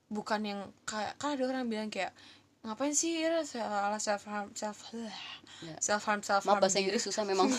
bukan 0.08 0.40
yang 0.40 0.60
kayak 0.82 1.20
kan 1.20 1.36
ada 1.36 1.44
orang 1.44 1.68
bilang 1.68 1.92
kayak 1.92 2.16
ngapain 2.58 2.90
sih 2.90 3.22
ya 3.22 3.38
salah 3.46 4.02
self 4.02 4.26
harm 4.26 4.50
self 4.52 4.90
Ya. 5.58 5.74
self 5.82 6.06
harm 6.06 6.22
self 6.22 6.46
maaf 6.46 6.58
harm 6.58 6.62
bahasa 6.62 6.78
Inggris 6.78 7.02
susah 7.02 7.26
memang. 7.30 7.50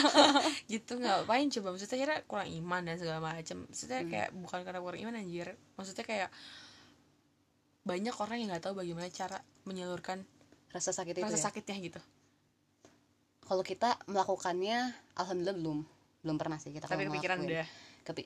Gitu 0.72 0.94
ngapain 0.98 1.50
coba. 1.50 1.74
Maksudnya 1.74 1.98
kira 1.98 2.14
kurang 2.26 2.46
iman 2.50 2.82
dan 2.86 2.98
segala 2.98 3.18
macam 3.18 3.66
maksudnya 3.66 4.02
Hmm. 4.02 4.10
kayak 4.10 4.28
bukan 4.34 4.60
karena 4.62 4.80
kurang 4.82 5.00
iman 5.02 5.14
anjir. 5.18 5.48
Maksudnya 5.74 6.04
kayak 6.06 6.30
banyak 7.82 8.14
orang 8.14 8.36
yang 8.38 8.48
nggak 8.54 8.62
tahu 8.62 8.74
bagaimana 8.78 9.10
cara 9.10 9.42
menyalurkan 9.66 10.22
rasa 10.70 10.94
sakit 10.94 11.18
itu 11.18 11.26
rasa 11.26 11.38
ya? 11.38 11.44
sakitnya 11.50 11.76
gitu. 11.82 12.00
Kalau 13.42 13.62
kita 13.66 13.98
melakukannya 14.06 14.94
alhamdulillah 15.18 15.58
belum. 15.58 15.78
Belum 16.22 16.36
pernah 16.38 16.62
sih 16.62 16.70
kita 16.70 16.86
tapi 16.86 17.10
kepikiran 17.10 17.42
udah 17.42 17.66
tapi 18.02 18.22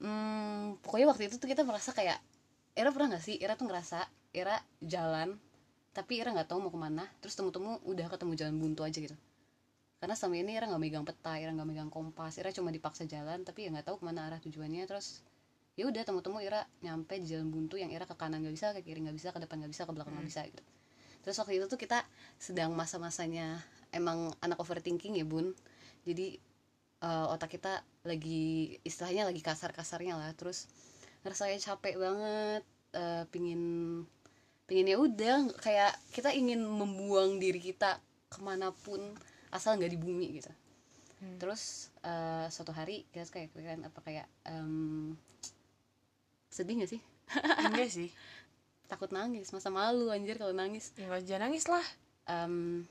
hmm, 0.00 0.80
pokoknya 0.84 1.06
waktu 1.08 1.28
itu 1.28 1.36
tuh 1.36 1.48
kita 1.48 1.64
merasa 1.64 1.92
kayak 1.92 2.16
Ira 2.76 2.92
pernah 2.92 3.16
gak 3.16 3.24
sih? 3.24 3.36
Ira 3.40 3.56
tuh 3.56 3.68
ngerasa 3.68 4.04
Ira 4.36 4.60
jalan 4.84 5.40
tapi 5.96 6.20
Ira 6.20 6.28
nggak 6.36 6.52
tahu 6.52 6.60
mau 6.60 6.68
ke 6.68 6.76
mana. 6.76 7.08
Terus 7.24 7.32
temu-temu 7.40 7.80
udah 7.88 8.06
ketemu 8.12 8.32
jalan 8.36 8.54
buntu 8.60 8.84
aja 8.84 9.00
gitu. 9.00 9.16
Karena 9.96 10.12
selama 10.12 10.36
ini 10.36 10.52
Ira 10.52 10.68
nggak 10.68 10.82
megang 10.84 11.04
peta 11.08 11.40
Ira 11.40 11.56
nggak 11.56 11.68
megang 11.72 11.88
kompas. 11.88 12.36
Ira 12.36 12.52
cuma 12.52 12.68
dipaksa 12.68 13.08
jalan 13.08 13.48
tapi 13.48 13.64
ya 13.64 13.72
nggak 13.72 13.88
tahu 13.88 13.96
ke 13.96 14.04
mana 14.04 14.28
arah 14.28 14.36
tujuannya. 14.44 14.84
Terus 14.84 15.24
ya 15.72 15.88
udah 15.88 16.04
temu-temu 16.04 16.44
Ira 16.44 16.68
nyampe 16.84 17.16
di 17.16 17.32
jalan 17.32 17.48
buntu 17.48 17.80
yang 17.80 17.88
Ira 17.88 18.04
ke 18.04 18.12
kanan 18.12 18.44
nggak 18.44 18.52
bisa 18.52 18.76
ke 18.76 18.84
kiri 18.84 19.00
nggak 19.08 19.16
bisa 19.16 19.32
ke 19.32 19.40
depan 19.40 19.56
nggak 19.64 19.72
bisa 19.72 19.88
ke 19.88 19.92
belakang 19.96 20.12
nggak 20.12 20.28
bisa 20.28 20.40
gitu. 20.44 20.62
Terus 21.24 21.36
waktu 21.40 21.52
itu 21.56 21.66
tuh 21.72 21.80
kita 21.80 22.04
sedang 22.36 22.76
masa-masanya 22.76 23.64
emang 23.88 24.36
anak 24.44 24.60
overthinking 24.60 25.16
ya 25.16 25.24
bun. 25.24 25.56
Jadi 26.04 26.36
eh, 27.00 27.26
otak 27.32 27.56
kita 27.56 27.80
lagi 28.04 28.76
istilahnya 28.84 29.32
lagi 29.32 29.40
kasar-kasarnya 29.40 30.20
lah. 30.20 30.28
Terus 30.36 30.68
rasanya 31.24 31.56
capek 31.56 31.96
banget 31.96 32.62
eh, 32.92 33.24
pingin 33.32 33.64
pingin 34.66 34.92
ya 34.92 34.98
udah 34.98 35.46
kayak 35.62 35.94
kita 36.10 36.34
ingin 36.34 36.58
membuang 36.62 37.38
diri 37.38 37.62
kita 37.62 38.02
ke 38.26 38.42
mana 38.42 38.74
pun 38.74 38.98
asal 39.54 39.78
nggak 39.78 39.94
di 39.94 39.98
bumi 39.98 40.42
gitu. 40.42 40.50
Hmm. 41.16 41.40
terus 41.40 41.88
eh, 42.04 42.44
suatu 42.52 42.76
hari 42.76 43.08
kita 43.08 43.24
kayak 43.32 43.48
kepikiran 43.48 43.88
apa 43.88 43.98
kayak 44.04 44.26
em, 44.44 45.16
sedih 46.52 46.84
gak 46.84 46.92
sih? 46.92 47.00
Enggak 47.72 47.88
sih. 47.88 48.12
Takut 48.84 49.08
nangis 49.16 49.48
masa 49.48 49.72
malu 49.72 50.12
anjir 50.12 50.36
kalau 50.36 50.52
nangis. 50.52 50.92
Ya 51.00 51.08
jangan 51.24 51.48
nangis 51.48 51.72
lah. 51.72 51.86
Em, 52.28 52.84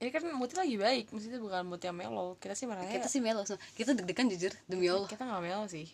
ini 0.00 0.08
kan 0.08 0.24
moodnya 0.32 0.64
lagi 0.64 0.80
baik 0.80 1.12
maksudnya 1.12 1.36
bukan 1.36 1.68
mood 1.68 1.84
yang 1.84 1.92
mellow. 1.92 2.40
Kita 2.40 2.56
sih 2.56 2.64
marahnya 2.64 2.96
kita 2.96 3.12
sih 3.12 3.20
melo 3.20 3.44
kita 3.76 3.92
deg-degan 3.92 4.32
jujur 4.32 4.56
demi 4.64 4.88
Allah. 4.88 5.04
kita 5.04 5.28
nggak 5.28 5.42
mellow 5.44 5.68
sih 5.68 5.84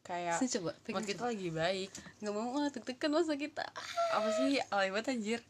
kayak 0.00 0.36
sih 0.40 0.48
coba 0.58 0.72
mood 0.88 1.04
kita 1.04 1.22
coba. 1.22 1.30
lagi 1.30 1.48
baik. 1.52 1.90
Nggak 2.24 2.32
mau 2.34 2.56
ah 2.58 2.68
deg-degan 2.72 3.10
masa 3.12 3.34
kita. 3.36 3.64
Apa 4.16 4.28
sih? 4.32 4.58
Alay 4.72 4.88
banget 4.90 5.12
anjir. 5.16 5.40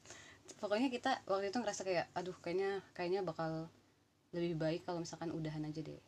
Pokoknya 0.59 0.89
kita 0.91 1.23
waktu 1.31 1.55
itu 1.55 1.59
ngerasa 1.63 1.83
kayak 1.87 2.07
aduh 2.13 2.37
kayaknya 2.43 2.83
kayaknya 2.93 3.21
bakal 3.23 3.71
lebih 4.35 4.59
baik 4.59 4.83
kalau 4.85 5.01
misalkan 5.01 5.31
udahan 5.31 5.63
aja 5.65 5.81
deh. 5.81 6.01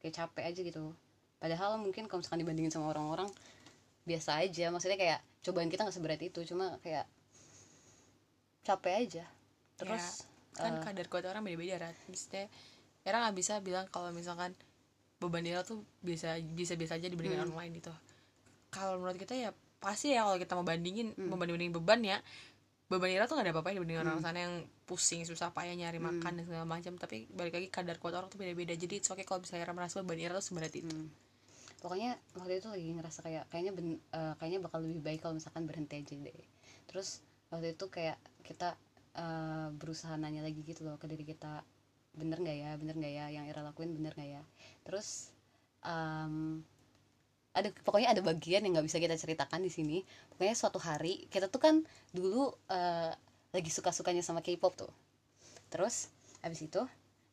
Kayak 0.00 0.14
capek 0.24 0.44
aja 0.54 0.60
gitu. 0.62 0.94
Padahal 1.42 1.76
mungkin 1.82 2.06
kalau 2.06 2.22
misalkan 2.22 2.40
dibandingin 2.46 2.72
sama 2.72 2.94
orang-orang 2.94 3.28
biasa 4.06 4.40
aja. 4.40 4.70
Maksudnya 4.70 4.96
kayak 4.96 5.20
cobaan 5.42 5.68
kita 5.68 5.84
nggak 5.84 5.96
seberat 5.96 6.20
itu. 6.22 6.40
Cuma 6.46 6.78
kayak 6.80 7.04
capek 8.64 8.94
aja. 9.06 9.24
Terus 9.76 10.30
kan 10.54 10.78
eh, 10.78 10.82
kadar 10.82 11.06
kuat 11.06 11.24
orang 11.26 11.42
beda-beda 11.46 11.88
Rat. 11.88 11.96
maksudnya 12.10 12.50
Era 13.00 13.24
nggak 13.24 13.36
bisa 13.36 13.54
bilang 13.64 13.88
kalau 13.88 14.12
misalkan 14.12 14.52
beban 15.20 15.44
Era 15.44 15.60
tuh 15.62 15.84
biasa 16.00 16.40
bisa 16.56 16.74
biasa 16.74 16.96
aja 16.96 17.06
dibandingkan 17.06 17.44
Hmm. 17.44 17.52
orang 17.52 17.68
lain 17.68 17.72
gitu 17.78 17.92
kalau 18.72 18.96
menurut 18.98 19.18
kita 19.20 19.36
ya 19.36 19.50
pasti 19.78 20.12
ya 20.12 20.24
kalau 20.24 20.40
kita 20.40 20.52
mau 20.56 20.64
bandingin 20.64 21.12
Hmm. 21.14 21.28
mau 21.28 21.36
bandingin 21.36 21.70
beban 21.70 22.00
ya 22.00 22.18
beban 22.90 23.06
Ira 23.06 23.28
tuh 23.28 23.38
gak 23.38 23.46
ada 23.46 23.52
apa-apa 23.54 23.70
dibanding 23.70 24.02
orang 24.02 24.18
sana 24.18 24.38
yang 24.42 24.54
pusing 24.82 25.22
susah 25.22 25.54
payah 25.54 25.78
nyari 25.78 26.02
Hmm. 26.02 26.18
makan 26.18 26.32
dan 26.40 26.44
segala 26.44 26.66
macam 26.66 26.96
tapi 26.96 27.30
balik 27.30 27.54
lagi 27.54 27.68
kadar 27.70 28.00
kuat 28.00 28.18
orang 28.18 28.26
tuh 28.26 28.40
beda-beda 28.40 28.74
jadi 28.74 28.98
oke 28.98 29.22
kalau 29.22 29.44
misalnya 29.44 29.68
Ira 29.68 29.72
merasa 29.76 30.02
beban 30.02 30.18
Ira 30.18 30.34
tuh 30.34 30.46
seberat 30.48 30.74
itu 30.74 30.90
hmm. 30.90 31.08
pokoknya 31.78 32.18
waktu 32.34 32.58
itu 32.58 32.68
lagi 32.68 32.88
ngerasa 32.92 33.18
kayak 33.22 33.44
kayaknya 33.48 33.72
ben, 33.72 33.88
eh, 34.10 34.34
kayaknya 34.36 34.60
bakal 34.64 34.82
lebih 34.82 35.00
baik 35.00 35.20
kalau 35.22 35.36
misalkan 35.36 35.64
berhenti 35.64 36.02
aja 36.02 36.14
deh 36.18 36.34
terus 36.84 37.20
waktu 37.48 37.72
itu 37.72 37.84
kayak 37.88 38.16
kita 38.42 38.74
eh, 39.10 39.68
berusaha 39.74 40.14
nanya 40.16 40.42
lagi 40.42 40.60
gitu 40.62 40.82
loh 40.82 40.94
ke 40.96 41.06
diri 41.06 41.22
kita 41.24 41.62
bener 42.10 42.38
nggak 42.42 42.56
ya 42.58 42.70
bener 42.76 42.94
nggak 42.98 43.14
ya 43.14 43.26
yang 43.30 43.44
Ira 43.46 43.62
lakuin 43.62 43.94
bener 43.94 44.12
nggak 44.14 44.30
ya. 44.38 44.42
Terus 44.86 45.30
em, 45.86 46.62
ada 47.50 47.68
pokoknya 47.82 48.14
ada 48.14 48.22
bagian 48.22 48.62
yang 48.62 48.78
nggak 48.78 48.86
bisa 48.86 48.98
kita 49.02 49.16
ceritakan 49.18 49.60
di 49.62 49.70
sini. 49.72 49.98
Pokoknya 50.34 50.54
suatu 50.54 50.78
hari 50.78 51.26
kita 51.30 51.50
tuh 51.50 51.60
kan 51.62 51.74
dulu 52.14 52.50
eh, 52.70 53.12
lagi 53.50 53.70
suka 53.70 53.90
sukanya 53.90 54.22
sama 54.22 54.42
K-pop 54.42 54.74
tuh. 54.78 54.92
Terus 55.70 56.10
abis 56.42 56.62
itu 56.66 56.82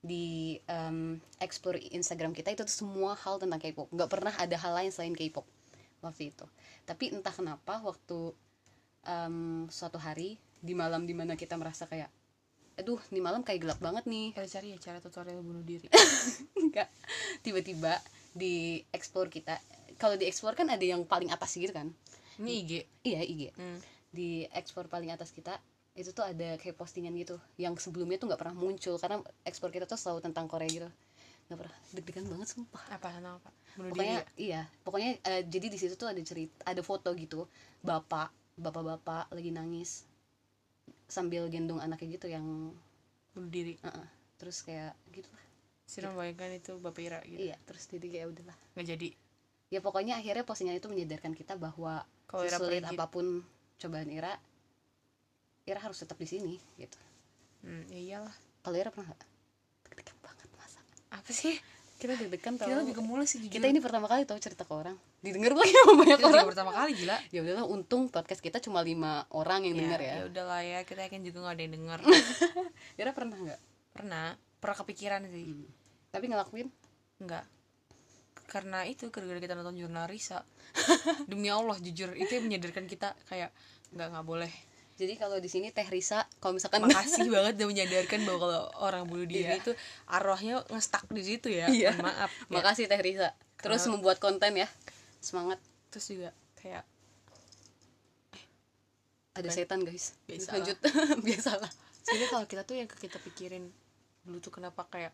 di 0.01 0.57
em, 0.69 1.17
explore 1.41 1.81
Instagram 1.93 2.31
kita 2.31 2.53
itu 2.53 2.61
tuh 2.65 2.77
semua 2.85 3.17
hal 3.17 3.41
tentang 3.41 3.61
K-pop. 3.61 3.89
Nggak 3.93 4.09
pernah 4.09 4.33
ada 4.33 4.55
hal 4.57 4.73
lain 4.77 4.91
selain 4.93 5.13
K-pop 5.13 5.45
waktu 6.01 6.33
itu. 6.33 6.45
Tapi 6.85 7.13
entah 7.13 7.33
kenapa 7.33 7.81
waktu 7.81 8.33
em, 9.05 9.65
suatu 9.69 9.97
hari 10.01 10.37
di 10.57 10.73
malam 10.73 11.05
di 11.05 11.13
mana 11.13 11.37
kita 11.37 11.53
merasa 11.53 11.85
kayak 11.85 12.09
aduh 12.77 13.01
di 13.09 13.19
malam 13.19 13.41
kayak 13.41 13.65
gelap 13.65 13.79
banget 13.81 14.05
nih. 14.05 14.37
Era 14.37 14.47
cari 14.47 14.67
ya 14.73 14.77
cara 14.77 15.01
tutorial 15.01 15.41
bunuh 15.41 15.65
diri. 15.65 15.89
Enggak. 16.61 16.87
Tiba-tiba 17.41 17.97
di 18.37 18.85
explore 18.93 19.33
kita. 19.33 19.57
Kalau 19.97 20.13
di 20.13 20.29
explore 20.29 20.53
kan 20.53 20.69
ada 20.69 20.85
yang 20.85 21.01
paling 21.09 21.33
atas 21.33 21.57
gitu 21.57 21.73
kan? 21.73 21.89
Ini 22.37 22.51
IG 22.61 22.71
iya 23.01 23.21
IG 23.25 23.49
hmm. 23.57 23.79
di 24.13 24.45
explore 24.53 24.85
paling 24.85 25.09
atas 25.09 25.33
kita 25.33 25.57
itu 25.97 26.13
tuh 26.13 26.21
ada 26.21 26.61
kayak 26.61 26.77
postingan 26.77 27.17
gitu. 27.17 27.41
Yang 27.57 27.89
sebelumnya 27.89 28.21
tuh 28.21 28.29
nggak 28.29 28.37
pernah 28.37 28.53
muncul 28.53 29.01
karena 29.01 29.17
ekspor 29.41 29.73
kita 29.73 29.89
tuh 29.89 29.97
selalu 29.97 30.21
tentang 30.21 30.45
Korea 30.45 30.69
gitu. 30.69 30.89
Nggak 31.49 31.57
pernah. 31.65 31.75
Deg-degan 31.97 32.25
banget 32.29 32.47
sumpah. 32.53 32.83
Apa 32.93 33.09
tentang 33.17 33.41
apa? 33.41 33.49
Bunuh 33.73 33.89
diri 33.89 33.93
pokoknya 33.97 34.17
ya? 34.21 34.21
iya. 34.37 34.61
Pokoknya 34.85 35.11
eh, 35.25 35.41
jadi 35.49 35.67
di 35.73 35.77
situ 35.81 35.97
tuh 35.97 36.13
ada 36.13 36.21
cerita 36.21 36.61
ada 36.61 36.85
foto 36.85 37.09
gitu. 37.17 37.49
Bapak 37.81 38.29
bapak-bapak 38.57 39.33
lagi 39.33 39.53
nangis 39.53 40.05
sambil 41.07 41.47
gendong 41.47 41.79
anaknya 41.79 42.19
gitu 42.19 42.27
yang 42.27 42.45
bunuh 43.31 43.51
diri. 43.51 43.79
Uh-uh. 43.81 44.07
terus 44.37 44.61
kayak 44.61 44.93
gitu 45.09 45.25
lah 45.33 45.47
sih 45.87 46.03
membayangkan 46.03 46.51
itu 46.59 46.71
bapak 46.83 46.99
Ira 46.99 47.19
gitu. 47.23 47.39
Iya 47.47 47.55
terus 47.63 47.87
jadi 47.87 48.07
kayak 48.11 48.27
udahlah. 48.35 48.57
Nggak 48.75 48.87
jadi. 48.91 49.09
Ya 49.71 49.79
pokoknya 49.79 50.19
akhirnya 50.19 50.43
postingan 50.43 50.75
itu 50.75 50.91
menyadarkan 50.91 51.31
kita 51.31 51.55
bahwa 51.55 52.03
Kalau 52.27 52.43
pergi. 52.43 52.83
apa 52.83 53.05
pun 53.07 53.39
cobaan 53.79 54.11
Ira 54.11 54.35
Ira 55.63 55.79
harus 55.79 55.97
tetap 56.03 56.19
di 56.19 56.27
sini 56.27 56.59
gitu. 56.75 56.99
Hmm, 57.63 57.87
ya 57.87 57.99
iyalah. 58.03 58.35
Kalau 58.67 58.75
Ira 58.75 58.91
pernah 58.91 59.15
nggak? 59.15 59.23
Deg-degan 59.87 60.17
banget 60.19 60.47
masa 60.59 60.79
apa 61.07 61.31
sih? 61.31 61.55
Kita 61.97 62.13
deg-degan 62.19 62.59
tau. 62.59 62.67
kita 62.67 62.83
lebih 62.83 62.95
gemulai 62.99 63.25
sih 63.25 63.41
jujur. 63.41 63.55
kita 63.57 63.65
ini 63.71 63.79
pertama 63.79 64.05
kali 64.11 64.27
tahu 64.27 64.37
cerita 64.43 64.67
ke 64.67 64.73
orang 64.75 64.93
didengar 65.27 65.53
lagi 65.53 65.73
sama 65.73 65.93
banyak 65.97 66.17
kita 66.17 66.25
orang. 66.25 66.39
juga 66.39 66.51
pertama 66.51 66.71
kali 66.71 66.91
gila. 66.95 67.17
Ya 67.29 67.39
udahlah 67.43 67.65
untung 67.65 68.03
podcast 68.07 68.39
kita 68.39 68.57
cuma 68.57 68.79
lima 68.81 69.27
orang 69.29 69.63
yang 69.63 69.75
dengar 69.75 69.99
ya. 69.99 70.13
ya 70.19 70.23
udahlah 70.25 70.61
ya 70.61 70.79
kita 70.81 71.05
yakin 71.05 71.21
juga 71.21 71.37
nggak 71.43 71.55
ada 71.55 71.63
yang 71.63 71.73
denger. 71.75 71.99
Ira 72.99 73.11
pernah 73.11 73.37
nggak? 73.37 73.59
Pernah. 73.91 74.27
Pernah 74.57 74.77
kepikiran 74.77 75.21
sih. 75.27 75.45
Hmm. 75.45 75.67
tapi 76.07 76.25
ngelakuin? 76.27 76.67
Enggak 77.19 77.45
karena 78.47 78.87
itu 78.87 79.11
gara-gara 79.11 79.43
kita 79.43 79.53
nonton 79.53 79.75
jurnal 79.75 80.07
Risa. 80.07 80.39
Demi 81.29 81.51
Allah 81.51 81.75
jujur 81.77 82.15
itu 82.15 82.31
yang 82.31 82.47
menyadarkan 82.47 82.87
kita 82.87 83.11
kayak 83.27 83.51
nggak 83.91 84.07
nggak 84.07 84.25
boleh. 84.25 84.51
Jadi 84.97 85.13
kalau 85.13 85.37
di 85.37 85.45
sini 85.45 85.69
Teh 85.69 85.85
Risa 85.85 86.25
kalau 86.39 86.55
misalkan 86.55 86.81
makasih 86.87 87.27
banget 87.27 87.59
udah 87.59 87.67
menyadarkan 87.67 88.19
bahwa 88.23 88.39
kalau 88.39 88.59
orang 88.81 89.03
bunuh 89.05 89.27
diri 89.27 89.51
Iya. 89.51 89.59
itu 89.61 89.71
arwahnya 90.07 90.63
ngestak 90.71 91.05
di 91.11 91.21
situ 91.21 91.51
ya. 91.51 91.67
Mohon 91.67 92.01
maaf 92.01 92.31
ya. 92.31 92.47
makasih 92.49 92.85
Teh 92.87 92.97
Risa. 92.97 93.29
Terus 93.59 93.83
Karena- 93.83 93.91
membuat 93.93 94.17
konten 94.17 94.51
ya 94.55 94.67
semangat. 95.19 95.59
Terus 95.89 96.05
juga 96.09 96.29
kayak 96.55 96.83
ada 99.37 99.49
setan 99.53 99.85
guys. 99.85 100.17
Biasalah. 100.25 100.53
lanjut. 100.57 100.77
biasalah. 101.27 101.71
Sebenarnya 102.01 102.29
kalau 102.31 102.45
kita 102.49 102.61
tuh 102.65 102.75
yang 102.75 102.89
kita 102.89 103.17
pikirin 103.21 103.63
dulu 104.25 104.37
tuh 104.41 104.51
kenapa 104.51 104.81
kayak 104.89 105.13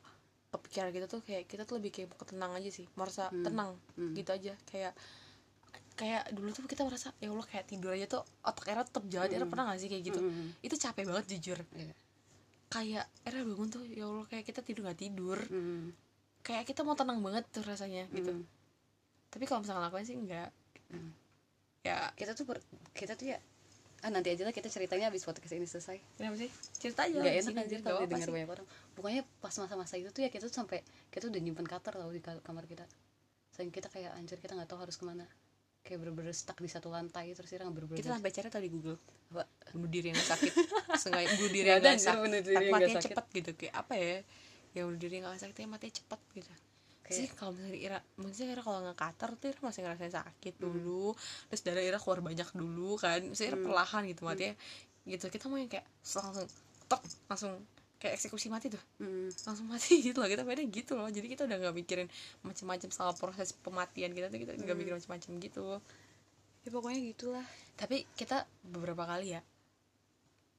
kepikiran 0.53 0.89
kita 0.93 1.05
tuh 1.09 1.19
kayak 1.25 1.43
kita 1.49 1.63
tuh 1.65 1.81
lebih 1.81 1.91
kayak 1.91 2.07
mau 2.13 2.23
tenang 2.23 2.51
aja 2.55 2.69
sih. 2.71 2.85
Merasa 2.95 3.27
tenang 3.33 3.75
Hmm. 3.99 4.15
gitu 4.15 4.31
aja. 4.31 4.53
Kayak 4.63 4.93
kayak 5.93 6.23
dulu 6.33 6.49
tuh 6.49 6.65
kita 6.65 6.81
merasa 6.87 7.11
ya 7.19 7.29
Allah 7.29 7.45
kayak 7.45 7.65
tidur 7.67 7.93
aja 7.93 8.05
tuh 8.07 8.23
otak 8.41 8.65
era 8.71 8.81
tetap 8.81 9.03
jalan. 9.11 9.29
Era 9.29 9.45
pernah 9.45 9.69
gak 9.69 9.81
sih 9.83 9.89
kayak 9.91 10.03
gitu? 10.07 10.19
Hmm. 10.23 10.49
itu 10.63 10.75
capek 10.79 11.03
banget 11.05 11.25
jujur. 11.37 11.59
Iya. 11.75 11.93
kayak 12.73 13.05
era 13.21 13.45
bangun 13.45 13.69
tuh 13.69 13.85
ya 13.85 14.09
Allah 14.09 14.25
kayak 14.25 14.49
kita 14.49 14.65
tidur 14.65 14.81
nggak 14.89 14.97
tidur. 14.97 15.37
Hmm. 15.45 15.93
kayak 16.41 16.65
kita 16.65 16.81
mau 16.81 16.97
tenang 16.97 17.21
banget 17.21 17.45
tuh 17.53 17.61
rasanya 17.61 18.09
gitu. 18.09 18.33
Hmm. 18.33 18.43
Tapi 19.33 19.49
kalau 19.49 19.65
misalkan 19.65 19.81
lakuin 19.81 20.05
sih 20.05 20.13
enggak. 20.13 20.53
Hmm. 20.93 21.09
ya. 21.81 22.13
Kita 22.13 22.37
tuh 22.37 22.45
ber- 22.45 22.61
kita 22.93 23.17
tuh 23.17 23.33
ya 23.33 23.41
ah 24.03 24.11
nanti 24.11 24.35
aja 24.35 24.43
lah 24.43 24.51
kita 24.51 24.67
ceritanya 24.67 25.07
habis 25.07 25.23
podcast 25.23 25.55
ini 25.55 25.63
selesai. 25.63 25.95
Kenapa 26.19 26.35
sih? 26.35 26.51
Cerita 26.75 27.07
aja 27.07 27.15
nggak 27.15 27.35
enak 27.39 27.55
anjir 27.55 27.79
kalau 27.79 28.03
didengar 28.03 28.29
banyak 28.29 28.49
orang. 28.51 28.67
Pokoknya 28.93 29.21
pas 29.39 29.55
masa-masa 29.55 29.95
itu 29.95 30.11
tuh 30.11 30.21
ya 30.21 30.29
kita 30.29 30.45
tuh 30.45 30.53
sampai 30.53 30.83
kita 31.07 31.31
udah 31.31 31.39
nyimpen 31.39 31.63
cutter 31.63 31.95
tau 31.95 32.11
di 32.11 32.19
ka- 32.19 32.43
kamar 32.43 32.67
kita. 32.67 32.83
Sayang 33.55 33.71
kita 33.71 33.87
kayak 33.87 34.11
anjir 34.13 34.37
kita 34.37 34.53
nggak 34.53 34.67
tahu 34.67 34.83
harus 34.83 34.99
ke 34.99 35.07
mana. 35.07 35.23
Kayak 35.87 36.03
bener-bener 36.03 36.35
stuck 36.35 36.59
di 36.59 36.67
satu 36.67 36.91
lantai 36.91 37.31
terus 37.31 37.47
kita 37.47 37.63
nggak 37.63 37.75
bener-bener 37.79 37.99
kita 38.03 38.11
sampai 38.11 38.31
cari 38.35 38.47
tau 38.51 38.59
di 38.59 38.71
Google. 38.75 38.99
Apa? 39.31 39.43
Bunuh 39.71 39.87
diri 39.87 40.07
yang 40.11 40.19
sakit. 40.19 40.51
Sengaja 41.01 41.31
bunuh 41.39 41.51
diri 41.55 41.67
yang 41.71 41.79
sakit. 41.95 42.43
diri 42.43 42.55
yang 42.59 42.73
matinya 42.75 42.99
cepet 42.99 43.25
gitu 43.39 43.51
kayak 43.55 43.73
apa 43.79 43.93
ya? 43.95 44.15
Yang 44.75 44.83
bunuh 44.91 44.99
diri 44.99 45.13
yang 45.23 45.39
sakit 45.39 45.55
matinya 45.71 45.93
cepet 45.95 46.19
gitu 46.35 46.51
Kayak- 47.03 47.17
sih 47.19 47.27
kalau 47.35 47.51
misalnya 47.51 47.79
Ira 47.79 47.99
maksudnya 48.15 48.47
Ira 48.55 48.63
kalau 48.63 48.79
nggak 48.81 48.95
kater 48.97 49.29
tuh 49.35 49.47
Ira 49.51 49.59
masih 49.61 49.81
ngerasain 49.83 50.13
sakit 50.13 50.53
Hmm. 50.55 50.63
dulu 50.63 51.05
terus 51.51 51.61
darah 51.61 51.83
Ira 51.83 51.99
keluar 51.99 52.19
banyak 52.23 52.49
dulu 52.55 52.95
kan 52.95 53.19
maksudnya 53.21 53.49
Ira 53.51 53.59
perlahan 53.59 54.01
gitu 54.07 54.21
matinya 54.23 54.55
gitu 55.03 55.25
kita 55.27 55.51
mau 55.51 55.59
yang 55.59 55.67
kayak 55.67 55.83
langsung 56.15 56.47
tok 56.87 57.01
langsung 57.27 57.53
kayak 57.99 58.19
eksekusi 58.19 58.47
mati 58.47 58.67
tuh. 58.67 58.83
Hmm. 58.99 59.31
langsung 59.43 59.67
mati 59.67 59.99
gitu 60.07 60.19
loh 60.19 60.27
kita 60.27 60.43
beda 60.43 60.63
gitu 60.65 60.91
loh. 60.93 61.07
Jadi 61.07 61.23
kita 61.25 61.43
udah 61.43 61.55
nggak 61.57 61.71
mikirin 61.73 62.07
macam-macam 62.41 62.89
soal 62.89 63.11
proses 63.13 63.55
pematian 63.55 64.11
kita 64.11 64.27
tuh 64.27 64.39
kita 64.39 64.51
nggak 64.55 64.75
mikirin 64.75 64.99
macam-macam 64.99 65.31
gitu. 65.39 65.65
Ya 66.63 66.69
pokoknya 66.69 66.99
gitulah. 67.05 67.45
Tapi 67.75 68.03
kita 68.15 68.43
beberapa 68.61 69.03
kali 69.03 69.35
ya. 69.35 69.41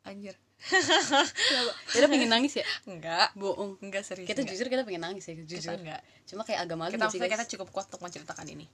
Anjir 0.05 0.37
kita 1.95 2.07
pengen 2.09 2.31
nangis 2.33 2.61
ya? 2.61 2.67
Enggak. 2.89 3.33
Bohong. 3.37 3.77
Enggak 3.85 4.03
serius 4.07 4.29
kita 4.29 4.43
enggak. 4.43 4.57
jujur 4.57 4.67
kita 4.73 4.83
pengen 4.89 5.03
nangis 5.05 5.25
ya 5.29 5.35
kita 5.37 5.49
jujur 5.49 5.77
enggak. 5.77 6.01
Cuma 6.25 6.43
kayak 6.43 6.65
agak 6.65 6.77
malu 6.81 6.93
kita 6.97 7.07
sih 7.13 7.21
kita 7.21 7.47
cukup 7.57 7.69
kuat 7.75 7.87
untuk 7.93 8.01
menceritakan 8.03 8.47
ini. 8.49 8.67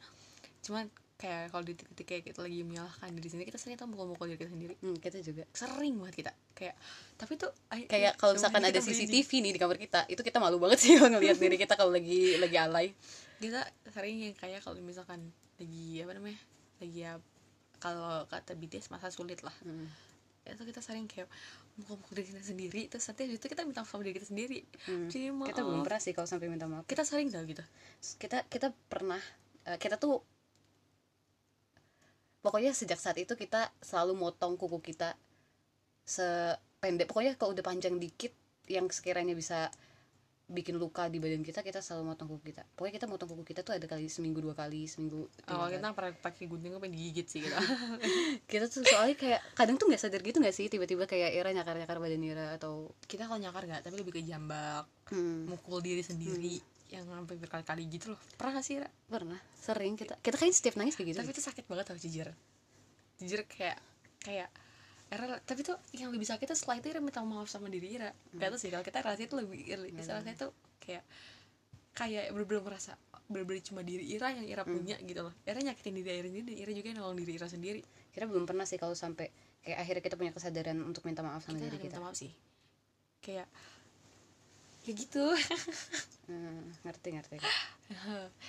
Cuman 0.63 0.87
kayak 1.21 1.53
kalau 1.53 1.65
di 1.69 1.77
titik 1.77 2.07
kayak 2.09 2.23
kita 2.33 2.41
lagi 2.41 2.65
menyalahkan 2.65 3.13
diri 3.13 3.29
sendiri 3.29 3.47
kita 3.53 3.61
sering 3.61 3.77
tuh 3.77 3.85
mukul-mukul 3.85 4.25
diri 4.33 4.41
kita 4.41 4.51
sendiri. 4.57 4.75
Hmm, 4.81 4.97
kita 4.97 5.21
juga. 5.21 5.45
Sering 5.53 6.01
banget 6.01 6.15
kita. 6.25 6.33
Kayak 6.57 6.75
tapi 7.21 7.33
tuh 7.37 7.51
ay- 7.69 7.89
kayak 7.91 8.17
kalau 8.17 8.33
misalkan 8.33 8.63
ada 8.65 8.81
kita. 8.81 8.89
CCTV 8.89 9.31
nih 9.45 9.53
di 9.53 9.61
kamar 9.61 9.77
kita 9.77 10.01
itu 10.09 10.23
kita 10.25 10.39
malu 10.41 10.57
banget 10.57 10.79
sih 10.81 10.95
kalau 10.99 11.13
ngelihat 11.13 11.37
diri 11.37 11.57
kita 11.61 11.77
kalau 11.77 11.93
lagi 11.93 12.41
lagi 12.41 12.57
alay. 12.57 12.87
Kita 13.37 13.61
sering 13.93 14.17
yang 14.31 14.35
kayak 14.37 14.65
kalau 14.65 14.81
misalkan 14.81 15.29
lagi 15.61 16.01
apa 16.01 16.13
namanya 16.17 16.41
lagi 16.81 16.99
ya 17.05 17.13
kalau 17.81 18.25
kata 18.29 18.57
BTS 18.57 18.89
masa 18.89 19.13
sulit 19.13 19.45
lah. 19.45 19.53
Hmm. 19.61 19.89
itu 20.41 20.65
kita 20.67 20.81
sering 20.81 21.05
kayak 21.05 21.29
mukul-mukul 21.79 22.13
diri 22.19 22.27
kita 22.35 22.43
sendiri 22.43 22.83
terus 22.91 23.05
nanti 23.07 23.23
itu 23.31 23.47
kita 23.47 23.63
minta 23.63 23.83
maaf 23.85 23.91
sama 23.93 24.03
diri 24.03 24.17
kita 24.19 24.29
sendiri. 24.29 24.61
Hmm. 24.89 25.09
jadi 25.09 25.31
maaf. 25.31 25.49
Kita 25.53 25.61
belum 25.63 25.81
pernah 25.87 26.01
sih 26.03 26.13
kalau 26.13 26.29
sampai 26.29 26.49
minta 26.51 26.67
maaf. 26.67 26.85
Kita 26.89 27.03
sering 27.07 27.31
tau 27.31 27.45
gitu? 27.47 27.65
Kita 28.19 28.45
kita 28.51 28.75
pernah 28.91 29.21
eh, 29.69 29.79
kita 29.79 29.97
tuh 29.97 30.21
pokoknya 32.41 32.73
sejak 32.73 32.97
saat 32.97 33.17
itu 33.21 33.37
kita 33.37 33.71
selalu 33.81 34.17
motong 34.17 34.57
kuku 34.57 34.81
kita 34.93 35.15
sependek. 36.05 37.07
Pokoknya 37.07 37.37
kalau 37.37 37.53
udah 37.53 37.65
panjang 37.65 37.97
dikit 38.01 38.33
yang 38.67 38.89
sekiranya 38.89 39.35
bisa 39.35 39.69
bikin 40.51 40.77
luka 40.77 41.07
di 41.07 41.23
badan 41.23 41.47
kita 41.47 41.63
kita 41.63 41.79
selalu 41.79 42.13
motong 42.13 42.27
kuku 42.27 42.51
kita. 42.51 42.67
Pokoknya 42.75 42.95
kita 42.99 43.07
motong 43.07 43.29
kuku 43.31 43.45
kita 43.55 43.61
tuh 43.63 43.79
ada 43.79 43.87
kali 43.87 44.11
seminggu 44.11 44.43
dua 44.43 44.59
kali 44.59 44.91
seminggu 44.91 45.31
kali. 45.47 45.79
kita 45.79 45.95
pernah 45.95 46.13
pakai 46.19 46.45
gunting 46.51 46.75
apa 46.75 46.87
digigit 46.91 47.27
sih 47.31 47.41
gitu 47.47 47.55
kita 48.51 48.67
tuh 48.67 48.83
soalnya 48.83 49.15
kayak 49.15 49.41
kadang 49.55 49.79
tuh 49.79 49.87
nggak 49.87 50.03
sadar 50.03 50.21
gitu 50.21 50.43
nggak 50.43 50.57
sih 50.57 50.67
tiba-tiba 50.67 51.07
kayak 51.07 51.31
Ira 51.39 51.55
nyakar 51.55 51.79
nyakar 51.79 52.03
badan 52.03 52.27
Ira 52.27 52.47
atau 52.59 52.91
kita 53.07 53.31
kalau 53.31 53.39
nyakar 53.39 53.71
nggak 53.71 53.87
tapi 53.87 53.95
lebih 53.95 54.19
ke 54.19 54.23
jambak 54.27 54.91
hmm, 55.15 55.47
mukul 55.47 55.79
diri 55.79 56.03
sendiri 56.03 56.59
yang 56.91 57.07
sampai 57.07 57.39
berkali-kali 57.39 57.87
gitu 57.87 58.13
loh. 58.13 58.21
Pernah 58.35 58.59
gak 58.59 58.67
sih 58.67 58.83
Ra? 58.83 58.91
pernah 59.07 59.39
sering. 59.63 59.95
Kita 59.95 60.19
kita 60.19 60.35
kayaknya 60.35 60.57
setiap 60.59 60.75
nangis 60.75 60.99
kayak 60.99 61.15
gitu. 61.15 61.19
Tapi 61.23 61.31
itu 61.31 61.43
sakit 61.43 61.65
banget 61.71 61.85
tau 61.87 61.99
jujur. 61.99 62.29
Jujur 63.23 63.41
kayak 63.47 63.79
kayak 64.27 64.51
era 65.11 65.43
tapi 65.43 65.67
tuh 65.67 65.75
yang 65.91 66.15
lebih 66.15 66.23
sakit 66.23 66.47
tuh 66.47 66.55
setelah 66.55 66.79
itu 66.79 66.87
Ira 66.95 67.03
minta 67.03 67.19
maaf 67.27 67.51
sama 67.51 67.67
diri 67.67 67.99
Ira. 67.99 68.15
Gak 68.31 68.49
tau 68.55 68.59
sih 68.63 68.71
kalau 68.71 68.87
kita 68.87 69.03
rasanya 69.03 69.27
tuh 69.27 69.39
lebih 69.43 69.67
istilah 69.99 70.23
saya 70.23 70.37
tuh 70.39 70.55
kayak 70.79 71.03
kayak 71.91 72.31
bener-bener 72.31 72.63
merasa 72.63 72.95
bener-bener 73.27 73.63
cuma 73.67 73.83
diri 73.83 74.07
Ira 74.07 74.31
yang 74.31 74.47
Ira 74.47 74.63
punya 74.63 74.95
gitu 75.03 75.27
loh. 75.27 75.35
Ira 75.43 75.59
nyakitin 75.59 75.95
diri 75.99 76.11
Ira 76.15 76.29
sendiri 76.31 76.47
dan 76.47 76.57
Ira 76.63 76.73
juga 76.75 76.87
yang 76.95 76.99
nolong 77.03 77.19
diri 77.19 77.33
Ira 77.35 77.49
sendiri. 77.51 77.81
Kita 78.15 78.25
belum 78.31 78.47
pernah 78.47 78.67
sih 78.67 78.79
kalau 78.79 78.95
sampai 78.95 79.31
kayak 79.67 79.79
akhirnya 79.83 80.03
kita 80.07 80.17
punya 80.17 80.33
kesadaran 80.33 80.79
untuk 80.87 81.03
minta 81.03 81.27
maaf 81.27 81.43
sama 81.43 81.59
kita 81.59 81.67
diri 81.67 81.79
kita 81.83 81.99
minta 81.99 82.07
maaf 82.07 82.15
sih. 82.15 82.31
Kayak 83.19 83.47
ya 84.87 84.93
gitu. 84.95 85.25
Hmm, 86.31 86.71
ngerti 86.87 87.11
ngerti 87.11 87.43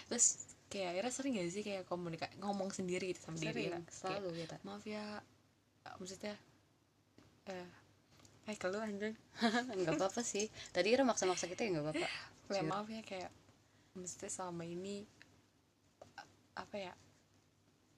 terus 0.05 0.37
kayak 0.69 1.01
Ira 1.01 1.09
sering 1.09 1.33
gak 1.33 1.49
sih 1.49 1.65
kayak 1.65 1.89
komunikasi 1.89 2.37
ngomong 2.37 2.69
sendiri 2.69 3.09
gitu 3.09 3.25
sama 3.25 3.41
diri 3.41 3.49
sering 3.49 3.65
Ira 3.73 3.79
Kayak, 3.81 3.97
selalu 3.97 4.29
kita. 4.37 4.55
Maaf 4.61 4.83
ya 4.85 5.05
eh, 5.89 5.95
eh 8.49 8.57
kalau 8.57 8.81
anjing. 8.81 9.13
Nggak 9.79 9.95
apa-apa 9.97 10.21
sih. 10.25 10.49
Tadi 10.73 10.91
Ira 10.91 11.05
maksa-maksa 11.05 11.45
kita 11.45 11.67
ya? 11.67 11.77
Nggak 11.77 11.85
apa-apa. 11.87 12.07
Jujur. 12.51 12.67
maaf 12.67 12.87
ya 12.91 12.99
kayak 12.99 13.31
maksudnya 13.95 14.27
selama 14.27 14.67
ini 14.67 15.07
apa 16.51 16.75
ya 16.75 16.93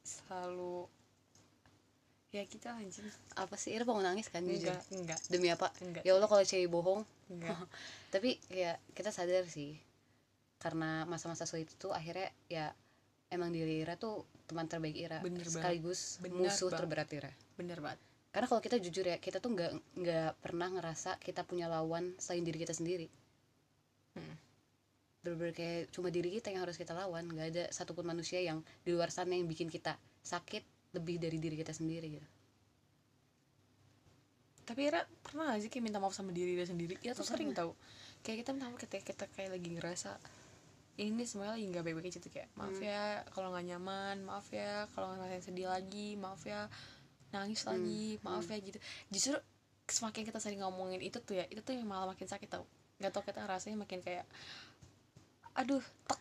selalu 0.06 0.86
ya 2.30 2.44
kita 2.46 2.78
anjing. 2.78 3.08
Apa 3.34 3.56
sih? 3.58 3.74
Ira 3.74 3.88
mau 3.88 3.98
nangis 4.04 4.30
kan 4.30 4.46
jujur? 4.46 4.70
Enggak 4.70 4.86
enggak 4.94 5.20
demi 5.32 5.50
apa? 5.50 5.74
Enggak. 5.82 6.04
ya 6.06 6.12
Allah 6.14 6.30
kalau 6.30 6.44
cewek 6.46 6.70
bohong. 6.70 7.02
Enggak 7.34 7.58
tapi 8.14 8.38
ya 8.54 8.78
kita 8.94 9.10
sadar 9.10 9.48
sih. 9.50 9.74
Karena 10.62 11.04
masa-masa 11.10 11.44
sulit 11.44 11.68
itu 11.68 11.90
akhirnya 11.92 12.30
ya 12.48 12.72
emang 13.34 13.50
diri 13.50 13.82
Ira 13.82 13.98
tuh 13.98 14.22
teman 14.46 14.70
terbaik 14.70 14.94
Ira. 14.94 15.18
Bener 15.24 15.42
banget. 15.50 15.56
sekaligus 15.58 16.22
Bener 16.22 16.52
musuh 16.52 16.70
banget. 16.70 16.78
terberat 16.78 17.10
Ira. 17.10 17.32
Bener 17.58 17.80
banget 17.82 18.13
karena 18.34 18.50
kalau 18.50 18.62
kita 18.66 18.82
jujur 18.82 19.06
ya 19.06 19.22
kita 19.22 19.38
tuh 19.38 19.54
nggak 19.54 19.72
nggak 19.94 20.32
pernah 20.42 20.74
ngerasa 20.74 21.22
kita 21.22 21.46
punya 21.46 21.70
lawan 21.70 22.18
selain 22.18 22.42
diri 22.42 22.58
kita 22.66 22.74
sendiri. 22.74 23.08
Hmm. 24.18 24.38
bener 25.24 25.56
kayak 25.56 25.88
cuma 25.96 26.12
diri 26.12 26.36
kita 26.36 26.52
yang 26.52 26.68
harus 26.68 26.76
kita 26.76 26.92
lawan 26.92 27.32
nggak 27.32 27.48
ada 27.56 27.64
satupun 27.72 28.04
manusia 28.04 28.44
yang 28.44 28.60
di 28.84 28.92
luar 28.92 29.08
sana 29.08 29.32
yang 29.40 29.48
bikin 29.48 29.72
kita 29.72 29.96
sakit 30.20 30.94
lebih 31.00 31.16
dari 31.16 31.40
diri 31.40 31.56
kita 31.56 31.72
sendiri 31.72 32.20
gitu. 32.20 32.28
Tapi 34.64 34.80
Ira 34.88 35.04
pernah 35.24 35.52
gak 35.52 35.64
sih 35.64 35.72
kayak 35.72 35.84
minta 35.84 36.00
maaf 36.00 36.16
sama 36.16 36.32
diri 36.32 36.56
dia 36.56 36.68
sendiri? 36.68 36.96
Ya 37.04 37.12
tuh 37.12 37.28
sering 37.28 37.52
tau. 37.52 37.76
Kayak 38.24 38.44
kita 38.44 38.50
minta 38.56 38.68
maaf 38.72 38.80
ketika 38.80 39.04
kita 39.12 39.26
kayak 39.32 39.60
lagi 39.60 39.70
ngerasa 39.76 40.16
ini 41.02 41.26
semuanya 41.26 41.58
lagi 41.58 41.66
nggak 41.74 41.84
baik-baik 41.90 42.10
aja 42.14 42.20
tuh 42.22 42.32
kayak 42.32 42.50
maaf 42.54 42.78
Hmm. 42.78 42.86
ya 42.86 43.26
kalau 43.34 43.50
nggak 43.50 43.66
nyaman 43.66 44.18
maaf 44.30 44.46
ya 44.54 44.86
kalau 44.94 45.18
ngerasain 45.18 45.42
sedih 45.42 45.66
lagi 45.66 46.14
maaf 46.22 46.46
ya 46.46 46.70
nangis 47.34 47.66
Hmm. 47.66 47.74
lagi 47.76 48.22
maaf 48.22 48.46
ya 48.46 48.58
gitu 48.58 48.78
justru 49.10 49.36
semakin 49.84 50.24
kita 50.24 50.40
sering 50.40 50.62
ngomongin 50.62 51.02
itu 51.02 51.20
tuh 51.20 51.36
ya 51.36 51.46
itu 51.50 51.60
tuh 51.60 51.74
yang 51.74 51.84
malah 51.84 52.08
makin 52.08 52.24
sakit 52.24 52.48
tau 52.48 52.64
nggak 53.02 53.12
tau 53.12 53.24
kita 53.26 53.44
rasanya 53.44 53.76
makin 53.76 54.00
kayak 54.00 54.24
aduh 55.54 55.84
tek 56.08 56.20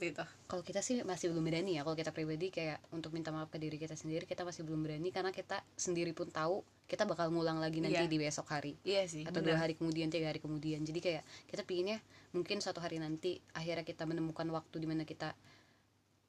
gitu 0.00 0.24
kalau 0.48 0.64
kita 0.64 0.80
sih 0.80 1.04
masih 1.04 1.28
belum 1.28 1.44
berani 1.44 1.76
ya 1.76 1.84
kalau 1.84 1.92
kita 1.92 2.08
pribadi 2.08 2.48
kayak 2.48 2.80
untuk 2.96 3.12
minta 3.12 3.28
maaf 3.28 3.52
ke 3.52 3.60
diri 3.60 3.76
kita 3.76 3.92
sendiri 3.92 4.24
kita 4.24 4.40
masih 4.40 4.64
belum 4.64 4.80
berani 4.80 5.12
karena 5.12 5.28
kita 5.28 5.60
sendiri 5.76 6.16
pun 6.16 6.32
tahu 6.32 6.64
kita 6.88 7.04
bakal 7.04 7.28
ngulang 7.28 7.60
lagi 7.60 7.84
nanti 7.84 8.00
Iya. 8.00 8.08
di 8.08 8.16
besok 8.16 8.48
hari 8.48 8.72
iya 8.88 9.04
sih 9.04 9.28
atau 9.28 9.44
dua 9.44 9.52
benar. 9.52 9.68
hari 9.68 9.76
kemudian 9.76 10.08
tiga 10.08 10.32
hari 10.32 10.40
kemudian 10.40 10.80
jadi 10.80 11.00
kayak 11.04 11.22
kita 11.44 11.62
pinginnya 11.68 12.00
mungkin 12.32 12.64
suatu 12.64 12.80
hari 12.80 12.96
nanti 12.96 13.36
akhirnya 13.52 13.84
kita 13.84 14.08
menemukan 14.08 14.48
waktu 14.48 14.80
di 14.80 14.86
mana 14.88 15.04
kita 15.04 15.36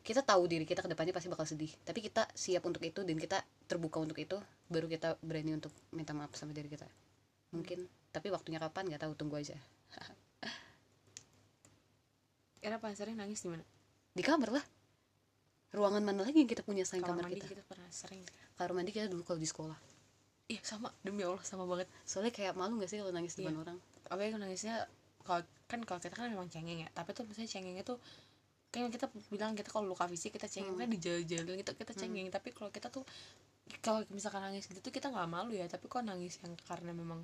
kita 0.07 0.23
tahu 0.23 0.47
diri 0.47 0.63
kita 0.63 0.79
ke 0.79 0.87
depannya 0.87 1.11
pasti 1.11 1.27
bakal 1.27 1.43
sedih. 1.43 1.67
Tapi 1.83 1.99
kita 1.99 2.31
siap 2.31 2.63
untuk 2.63 2.79
itu 2.87 3.03
dan 3.03 3.19
kita 3.19 3.43
terbuka 3.67 3.99
untuk 3.99 4.15
itu 4.15 4.39
baru 4.71 4.87
kita 4.87 5.19
berani 5.19 5.59
untuk 5.59 5.75
minta 5.91 6.15
maaf 6.15 6.31
sama 6.39 6.55
diri 6.55 6.71
kita. 6.71 6.87
Mungkin. 7.51 7.83
Tapi 8.15 8.31
waktunya 8.31 8.55
kapan? 8.55 8.87
Nggak 8.87 9.03
tahu. 9.03 9.13
Tunggu 9.19 9.35
aja. 9.35 9.59
Ira 12.63 12.79
paling 12.79 12.95
sering 12.95 13.19
nangis 13.19 13.43
di 13.43 13.51
mana? 13.51 13.67
Di 14.15 14.23
kamar 14.23 14.55
lah. 14.55 14.65
Ruangan 15.75 15.99
mana 15.99 16.23
lagi 16.23 16.39
yang 16.39 16.47
kita 16.47 16.63
punya 16.63 16.87
selain 16.87 17.03
kamar 17.03 17.27
kamar, 17.27 17.27
mandi 17.27 17.43
kita? 17.43 17.51
kita 17.59 17.63
pernah 17.67 17.89
sering. 17.91 18.23
Kamar 18.55 18.71
mandi 18.79 18.91
kita 18.95 19.11
dulu 19.11 19.27
kalau 19.27 19.43
di 19.43 19.49
sekolah. 19.51 19.77
Iya 20.47 20.63
sama. 20.63 20.89
Demi 21.03 21.27
Allah 21.27 21.43
sama 21.43 21.67
banget. 21.67 21.91
Soalnya 22.07 22.31
kayak 22.31 22.55
malu 22.55 22.79
gak 22.79 22.87
sih 22.87 23.03
kalau 23.03 23.11
nangis 23.11 23.35
depan 23.35 23.59
Iya. 23.59 23.61
orang? 23.67 23.77
Apa 24.07 24.21
ya 24.23 24.39
nangisnya 24.39 24.75
kalau 25.27 25.43
kan 25.67 25.83
kalau 25.83 25.99
kita 25.99 26.15
kan 26.15 26.31
memang 26.31 26.47
cengeng 26.47 26.87
ya. 26.87 26.89
Tapi 26.95 27.11
tuh 27.11 27.27
misalnya 27.27 27.51
cengengnya 27.51 27.83
tuh 27.83 27.99
kayak 28.67 28.91
kita 28.91 29.07
bilang 29.31 29.55
kita 29.55 29.71
kalau 29.71 29.87
luka 29.87 30.05
fisik 30.05 30.35
kita 30.35 30.45
cengeng 30.45 30.75
Hmm. 30.75 30.81
kan 30.83 30.89
dijal-jalin 30.91 31.55
gitu 31.55 31.71
kita 31.73 31.93
cengeng. 31.95 32.27
Tapi 32.27 32.51
kalau 32.51 32.69
kita 32.69 32.91
tuh 32.91 33.03
kalau 33.79 34.03
misalkan 34.11 34.43
nangis 34.43 34.67
gitu 34.67 34.79
tuh 34.79 34.91
kita 34.91 35.07
nggak 35.07 35.27
malu 35.27 35.55
ya. 35.55 35.65
Tapi 35.65 35.87
kok 35.87 36.03
nangis 36.03 36.39
yang 36.43 36.53
karena 36.67 36.91
memang 36.91 37.23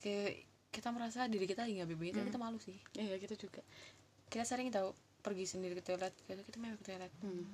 kayak 0.00 0.44
kita 0.72 0.88
merasa 0.88 1.28
diri 1.28 1.44
kita 1.44 1.68
nggak 1.68 1.88
baik 1.92 2.16
Hmm. 2.16 2.26
kita 2.26 2.38
malu 2.40 2.58
sih. 2.58 2.76
Iya 2.96 3.20
kita 3.20 3.36
juga. 3.36 3.60
Kita 4.32 4.44
sering 4.48 4.72
tahu 4.72 4.90
pergi 5.20 5.44
sendiri 5.46 5.76
ke 5.76 5.84
toilet. 5.84 6.12
Gitu 6.26 6.40
kita 6.42 6.56
memang 6.58 6.80
ke 6.80 6.84
toilet. 6.88 7.12
Hmm. 7.20 7.44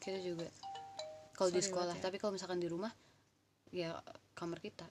kita 0.00 0.16
juga. 0.20 0.48
Kalau 1.36 1.48
di 1.48 1.60
sekolah. 1.60 1.96
ya. 1.96 2.02
tapi 2.04 2.20
kalau 2.20 2.36
misalkan 2.36 2.60
di 2.60 2.68
rumah 2.68 2.92
ya 3.72 3.96
kamar 4.36 4.60
kita 4.60 4.84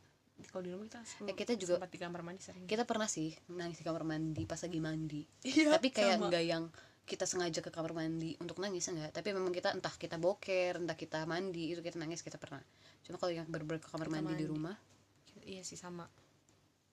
kalau 0.45 0.63
di 0.63 0.71
rumah 0.71 0.85
kita 0.85 0.99
Ya, 1.21 1.33
kita 1.33 1.51
juga- 1.53 1.75
sempat 1.77 1.89
di 1.89 1.99
kamar 1.99 2.21
mandi 2.21 2.41
sering. 2.41 2.63
Kita 2.63 2.83
pernah 2.83 3.05
sih 3.05 3.29
nangis 3.49 3.77
di 3.77 3.83
kamar 3.83 4.03
mandi 4.03 4.43
pas 4.43 4.57
lagi 4.57 4.79
mandi. 4.79 5.21
Iya, 5.43 5.75
tapi 5.75 5.89
kayak 5.89 6.15
sama. 6.15 6.25
enggak 6.27 6.45
yang 6.45 6.63
kita 7.03 7.25
sengaja 7.25 7.59
ke 7.59 7.69
kamar 7.69 7.91
mandi 7.91 8.37
untuk 8.37 8.57
nangis 8.57 8.85
enggak. 8.85 9.11
Tapi 9.11 9.29
memang 9.29 9.49
kita 9.49 9.71
entah 9.71 9.91
kita 9.91 10.15
boker 10.15 10.77
entah 10.77 10.93
kita 10.93 11.25
mandi 11.25 11.69
itu 11.69 11.79
kita 11.79 11.97
nangis 11.97 12.21
kita 12.21 12.37
pernah. 12.37 12.61
Cuma 13.01 13.17
kalau 13.17 13.31
yang 13.31 13.45
berber 13.45 13.77
ke 13.77 13.87
kamar 13.87 14.05
Kita 14.05 14.15
mandi, 14.15 14.31
di 14.31 14.35
mandi. 14.39 14.45
rumah 14.47 14.75
iya 15.43 15.61
sih 15.61 15.75
sama. 15.75 16.05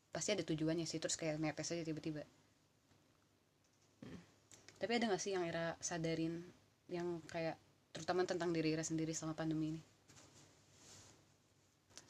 pasti 0.08 0.32
ada 0.32 0.40
tujuannya 0.42 0.82
sih 0.82 0.96
terus 0.96 1.12
kayak 1.12 1.36
netes 1.36 1.68
aja 1.68 1.82
tiba-tiba. 1.82 2.24
Hmm. 4.00 4.16
tapi 4.76 4.92
ada 4.92 5.08
gak 5.08 5.20
sih 5.20 5.32
yang 5.32 5.44
Ira 5.44 5.76
sadarin 5.78 6.40
yang 6.88 7.20
kayak 7.26 7.56
terutama 7.90 8.24
tentang 8.24 8.48
diri 8.48 8.72
Ira 8.72 8.80
sendiri 8.80 9.12
selama 9.12 9.34
pandemi 9.34 9.72
ini 9.72 9.82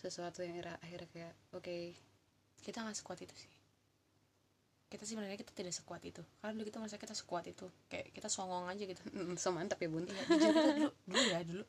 sesuatu 0.08 0.40
yang 0.42 0.56
Ira 0.56 0.74
akhirnya 0.80 1.08
kayak 1.10 1.34
oke 1.52 1.76
kita 2.62 2.82
nggak 2.82 2.96
sekuat 2.98 3.18
itu 3.22 3.34
sih. 3.34 3.52
Kita 4.86 5.02
sebenarnya 5.02 5.34
kita 5.34 5.50
tidak 5.50 5.74
sekuat 5.74 6.02
itu. 6.06 6.22
Karena 6.38 6.54
dulu 6.54 6.64
kita 6.64 6.78
merasa 6.78 6.94
kita 6.94 7.10
sekuat 7.12 7.44
itu. 7.50 7.66
Kayak 7.90 8.14
kita 8.14 8.28
songong 8.30 8.70
aja 8.70 8.82
gitu. 8.86 9.02
So 9.42 9.50
mantap 9.50 9.82
ya 9.82 9.90
bun. 9.90 10.06
Iya 10.06 10.22
jujur 10.30 10.52
kita 10.54 10.72
dulu 10.78 10.90
dulu 11.06 11.22
ya 11.26 11.40
dulu. 11.42 11.64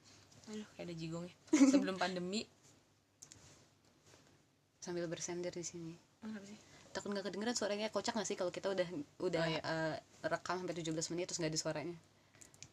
Aduh 0.47 0.65
kayak 0.78 0.86
ada 0.86 0.93
jigongnya. 0.95 1.36
Sebelum 1.73 1.95
pandemi. 1.97 2.45
Sambil 4.80 5.10
bersender 5.10 5.52
di 5.52 5.65
sini. 5.65 5.93
Kenapa 6.21 6.45
sih? 6.47 6.58
Takut 6.93 7.10
nggak 7.12 7.26
kedengeran 7.28 7.56
suaranya. 7.58 7.88
Kocak 7.91 8.15
gak 8.15 8.28
sih 8.30 8.38
kalau 8.39 8.50
kita 8.50 8.71
udah 8.71 8.88
udah 9.19 9.43
Oh, 9.43 9.50
iya. 9.52 9.62
eh, 9.62 9.95
rekam 10.23 10.62
sampai 10.62 10.78
17 10.78 11.12
menit 11.13 11.26
terus 11.30 11.39
nggak 11.41 11.52
ada 11.52 11.60
suaranya? 11.60 11.97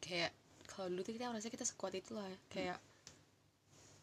Kayak 0.01 0.31
kalau 0.69 0.87
dulu 0.89 1.03
tuh 1.03 1.13
kita 1.17 1.29
merasa 1.33 1.49
kita 1.49 1.65
sekuat 1.65 1.93
itu 1.97 2.15
lah 2.15 2.25
ya. 2.29 2.39
kayak 2.51 2.79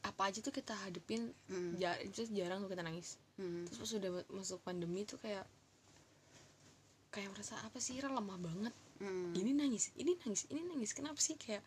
apa 0.02 0.22
aja 0.24 0.40
tuh 0.40 0.50
kita 0.52 0.74
hadepin 0.76 1.30
Hmm. 1.46 1.76
jar 1.76 1.94
terus 2.08 2.30
jarang 2.30 2.60
tuh 2.60 2.70
kita 2.70 2.82
nangis 2.82 3.22
Hmm. 3.36 3.66
terus 3.66 3.78
pas 3.80 3.92
udah 3.94 4.12
ma- 4.12 4.30
masuk 4.34 4.60
pandemi 4.62 5.02
tuh 5.04 5.18
kayak 5.18 5.46
kayak 7.10 7.30
merasa 7.30 7.60
apa 7.60 7.78
sih 7.78 7.98
Ira 7.98 8.10
lemah 8.10 8.38
banget 8.38 8.74
Hmm. 8.98 9.34
ini 9.34 9.52
nangis 9.52 9.90
ini 9.96 10.14
nangis 10.16 10.46
ini 10.48 10.62
nangis 10.64 10.94
kenapa 10.94 11.18
sih 11.18 11.34
kayak 11.34 11.66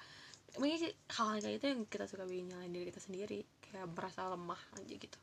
makanya 0.55 0.79
sih 0.81 0.92
hal-hal 1.12 1.38
kayak 1.40 1.57
itu 1.57 1.66
yang 1.68 1.83
kita 1.85 2.05
suka 2.07 2.23
bikin 2.25 2.47
nyalain 2.47 2.70
diri 2.70 2.87
kita 2.87 3.01
sendiri 3.01 3.42
kayak 3.61 3.90
merasa 3.90 4.23
lemah 4.25 4.61
aja 4.73 4.94
gitu 4.94 5.18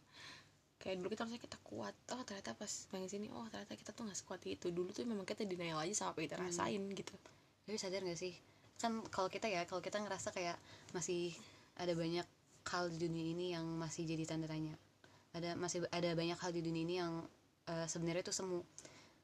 kayak 0.76 1.00
dulu 1.00 1.08
kita 1.10 1.24
merasa 1.24 1.40
kita 1.40 1.58
kuat 1.62 1.96
oh 2.12 2.22
ternyata 2.22 2.52
pas 2.54 2.68
nangis 2.92 3.14
ini 3.14 3.28
oh 3.30 3.48
ternyata 3.48 3.74
kita 3.74 3.92
tuh 3.92 4.04
gak 4.04 4.18
sekuat 4.18 4.44
itu 4.46 4.68
dulu 4.70 4.92
tuh 4.92 5.06
memang 5.06 5.24
kita 5.24 5.44
denial 5.44 5.80
aja 5.80 5.94
sama 5.96 6.12
apa 6.12 6.20
kita 6.22 6.36
Hmm. 6.36 6.46
rasain 6.46 6.84
gitu 6.92 7.16
tapi 7.64 7.78
sadar 7.78 8.04
gak 8.04 8.20
sih 8.20 8.36
kan 8.76 9.00
kalau 9.08 9.30
kita 9.30 9.48
ya 9.48 9.64
kalau 9.64 9.80
kita 9.80 9.96
ngerasa 9.96 10.30
kayak 10.30 10.60
masih 10.92 11.32
ada 11.78 11.94
banyak 11.94 12.28
hal 12.70 12.94
di 12.94 12.98
dunia 13.02 13.26
ini 13.34 13.46
yang 13.58 13.66
masih 13.66 14.06
jadi 14.06 14.24
tanda 14.28 14.46
tanya. 14.46 14.78
Ada 15.32 15.56
masih 15.56 15.88
ada 15.90 16.10
banyak 16.14 16.38
hal 16.38 16.52
di 16.54 16.62
dunia 16.62 16.84
ini 16.84 16.96
yang 17.02 17.14
eh, 17.70 17.88
sebenarnya 17.88 18.28
itu 18.28 18.34
semu. 18.36 18.62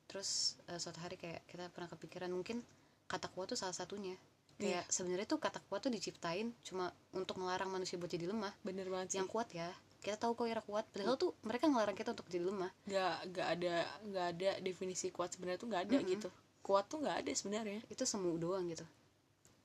Terus 0.09 0.55
eh, 0.71 0.79
suatu 0.79 0.97
hari 1.03 1.19
kayak 1.19 1.45
kita 1.45 1.69
pernah 1.69 1.89
kepikiran 1.91 2.31
mungkin 2.31 2.63
kata 3.05 3.29
kuat 3.31 3.53
tuh 3.53 3.59
salah 3.59 3.75
satunya. 3.75 4.15
Kayak 4.57 4.89
sebenarnya 4.89 5.29
tuh 5.29 5.37
kata 5.37 5.61
kuat 5.69 5.85
tuh 5.85 5.93
diciptain 5.93 6.49
cuma 6.65 6.89
untuk 7.13 7.37
melarang 7.37 7.69
manusia 7.69 7.93
buat 8.01 8.09
jadi 8.09 8.25
lemah. 8.25 8.49
Bener 8.65 8.89
banget 8.89 9.13
sih. 9.13 9.17
Yang 9.21 9.29
kuat 9.29 9.47
ya. 9.53 9.69
Kita 10.01 10.17
tahu 10.17 10.33
kok 10.33 10.49
Ira 10.49 10.63
kuat 10.65 10.85
padahal 10.89 11.13
tuh 11.13 11.37
mereka 11.45 11.69
ngelarang 11.69 11.93
kita 11.93 12.17
untuk 12.17 12.25
jadi 12.25 12.49
lemah. 12.49 12.71
Gak 12.89 13.15
gak 13.37 13.47
ada 13.53 13.75
gak 14.09 14.27
ada 14.33 14.51
definisi 14.65 15.13
kuat 15.13 15.37
sebenarnya 15.37 15.61
tuh 15.61 15.69
gak 15.69 15.83
ada 15.85 15.97
Mm-mm. 16.01 16.09
gitu. 16.09 16.29
Kuat 16.65 16.89
tuh 16.89 17.05
gak 17.05 17.21
ada 17.21 17.31
sebenarnya. 17.37 17.85
Itu 17.85 18.09
semu 18.09 18.33
doang 18.41 18.65
gitu. 18.65 18.85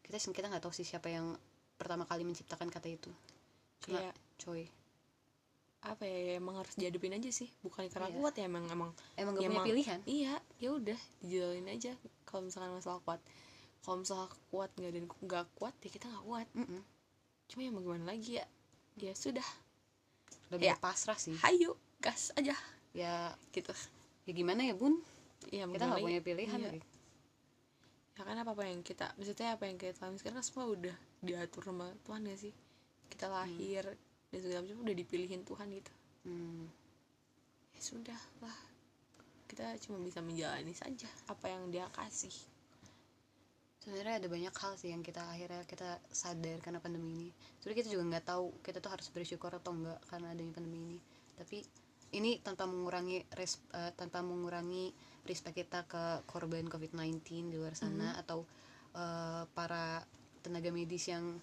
Kita 0.04 0.20
kita 0.20 0.52
nggak 0.52 0.60
tahu 0.60 0.74
sih 0.76 0.84
siapa 0.84 1.08
yang 1.08 1.32
pertama 1.80 2.04
kali 2.04 2.22
menciptakan 2.22 2.68
kata 2.68 2.88
itu 2.92 3.08
cuma 3.82 3.98
kayak 3.98 4.14
coy. 4.38 4.64
Apa 5.82 6.06
ya 6.06 6.38
emang 6.38 6.54
harus 6.56 6.74
dihadapin 6.78 7.10
aja 7.12 7.26
sih. 7.28 7.50
Bukan 7.60 7.90
karena 7.90 8.06
Iya. 8.06 8.16
kuat 8.16 8.34
ya 8.38 8.44
emang 8.46 8.64
emang 8.70 8.90
emang 9.18 9.32
gak 9.34 9.42
Ya, 9.42 9.48
punya 9.50 9.58
emang- 9.58 9.68
pilihan. 9.68 10.00
iya 10.06 10.34
ya 10.56 10.68
udah 10.70 10.98
dijalalin 11.20 11.68
aja. 11.68 11.92
Kalau 12.22 12.46
misalkan 12.46 12.70
masalah 12.72 13.02
kuat. 13.02 13.20
Kalau 13.82 13.96
misalnya 13.98 14.30
kuat 14.48 14.70
nggak 14.72 14.92
dan 14.94 15.04
nggak 15.10 15.46
kuat 15.54 15.74
ya 15.76 15.90
kita 15.90 16.06
nggak 16.06 16.24
kuat. 16.24 16.48
Mm-mm. 16.54 16.82
cuma 17.50 17.60
ya 17.60 17.70
mau 17.70 17.82
gimana 17.82 18.04
lagi 18.08 18.40
ya? 18.40 18.46
Ya 18.96 19.12
sudah. 19.12 19.44
Lebih 20.48 20.72
Ya. 20.72 20.76
pasrah 20.78 21.18
sih. 21.18 21.36
Hayu 21.36 21.74
gas 21.98 22.30
aja. 22.32 22.56
Ya. 22.94 23.34
Gitu. 23.50 23.74
Ya 24.24 24.32
gimana 24.32 24.62
ya 24.62 24.72
bun? 24.72 25.02
Ya 25.50 25.66
kita 25.66 25.84
nggak 25.84 26.00
punya 26.00 26.22
pilihan 26.22 26.56
Iya. 26.56 26.68
lagi. 26.72 26.82
ya 28.12 28.22
kan 28.22 28.36
apa 28.36 28.52
apa 28.52 28.68
yang 28.68 28.84
kita 28.84 29.08
maksudnya 29.16 29.56
apa 29.56 29.66
yang 29.66 29.74
kita 29.74 29.98
alami 29.98 30.14
sekarang 30.14 30.38
kan 30.38 30.46
semua 30.46 30.68
udah 30.68 30.94
diatur 31.18 31.64
sama 31.64 31.90
Tuhan 32.04 32.22
ya 32.22 32.36
sih 32.38 32.52
kita 33.12 33.28
lahir 33.28 33.84
dan 34.32 34.38
segala 34.40 34.64
macam 34.64 34.80
udah 34.80 34.96
dipilihin 34.96 35.44
Tuhan 35.44 35.68
gitu. 35.76 35.92
Hmm. 36.22 36.70
ya 37.74 37.80
sudah 37.82 38.20
lah 38.40 38.56
kita 39.52 39.76
cuma 39.84 40.00
bisa 40.00 40.24
menjalani 40.24 40.72
saja 40.72 41.10
apa 41.28 41.52
yang 41.52 41.68
dia 41.68 41.84
kasih. 41.92 42.32
Sebenarnya 43.84 44.22
ada 44.22 44.28
banyak 44.30 44.54
hal 44.54 44.72
sih 44.80 44.94
yang 44.94 45.04
kita 45.04 45.20
akhirnya 45.20 45.66
kita 45.68 46.00
sadar 46.08 46.56
karena 46.64 46.80
pandemi 46.80 47.12
ini. 47.12 47.28
Sebenarnya 47.60 47.78
kita 47.84 47.90
juga 47.92 48.04
nggak 48.16 48.26
tahu 48.32 48.46
kita 48.64 48.78
tuh 48.80 48.90
harus 48.96 49.12
bersyukur 49.12 49.52
atau 49.52 49.76
enggak 49.76 50.00
karena 50.08 50.32
adanya 50.32 50.52
pandemi 50.56 50.78
ini. 50.80 50.98
Tapi 51.36 51.58
ini 52.16 52.40
tanpa 52.40 52.64
mengurangi 52.64 53.28
res, 53.36 53.60
eh, 53.76 53.92
tanpa 53.92 54.24
mengurangi 54.24 54.94
respect 55.28 55.60
kita 55.60 55.84
ke 55.84 56.24
korban 56.24 56.64
COVID-19 56.70 57.52
di 57.52 57.56
luar 57.60 57.76
sana 57.76 58.16
atau 58.16 58.48
eh, 58.96 59.44
para 59.52 60.00
tenaga 60.40 60.72
medis 60.72 61.12
yang 61.12 61.36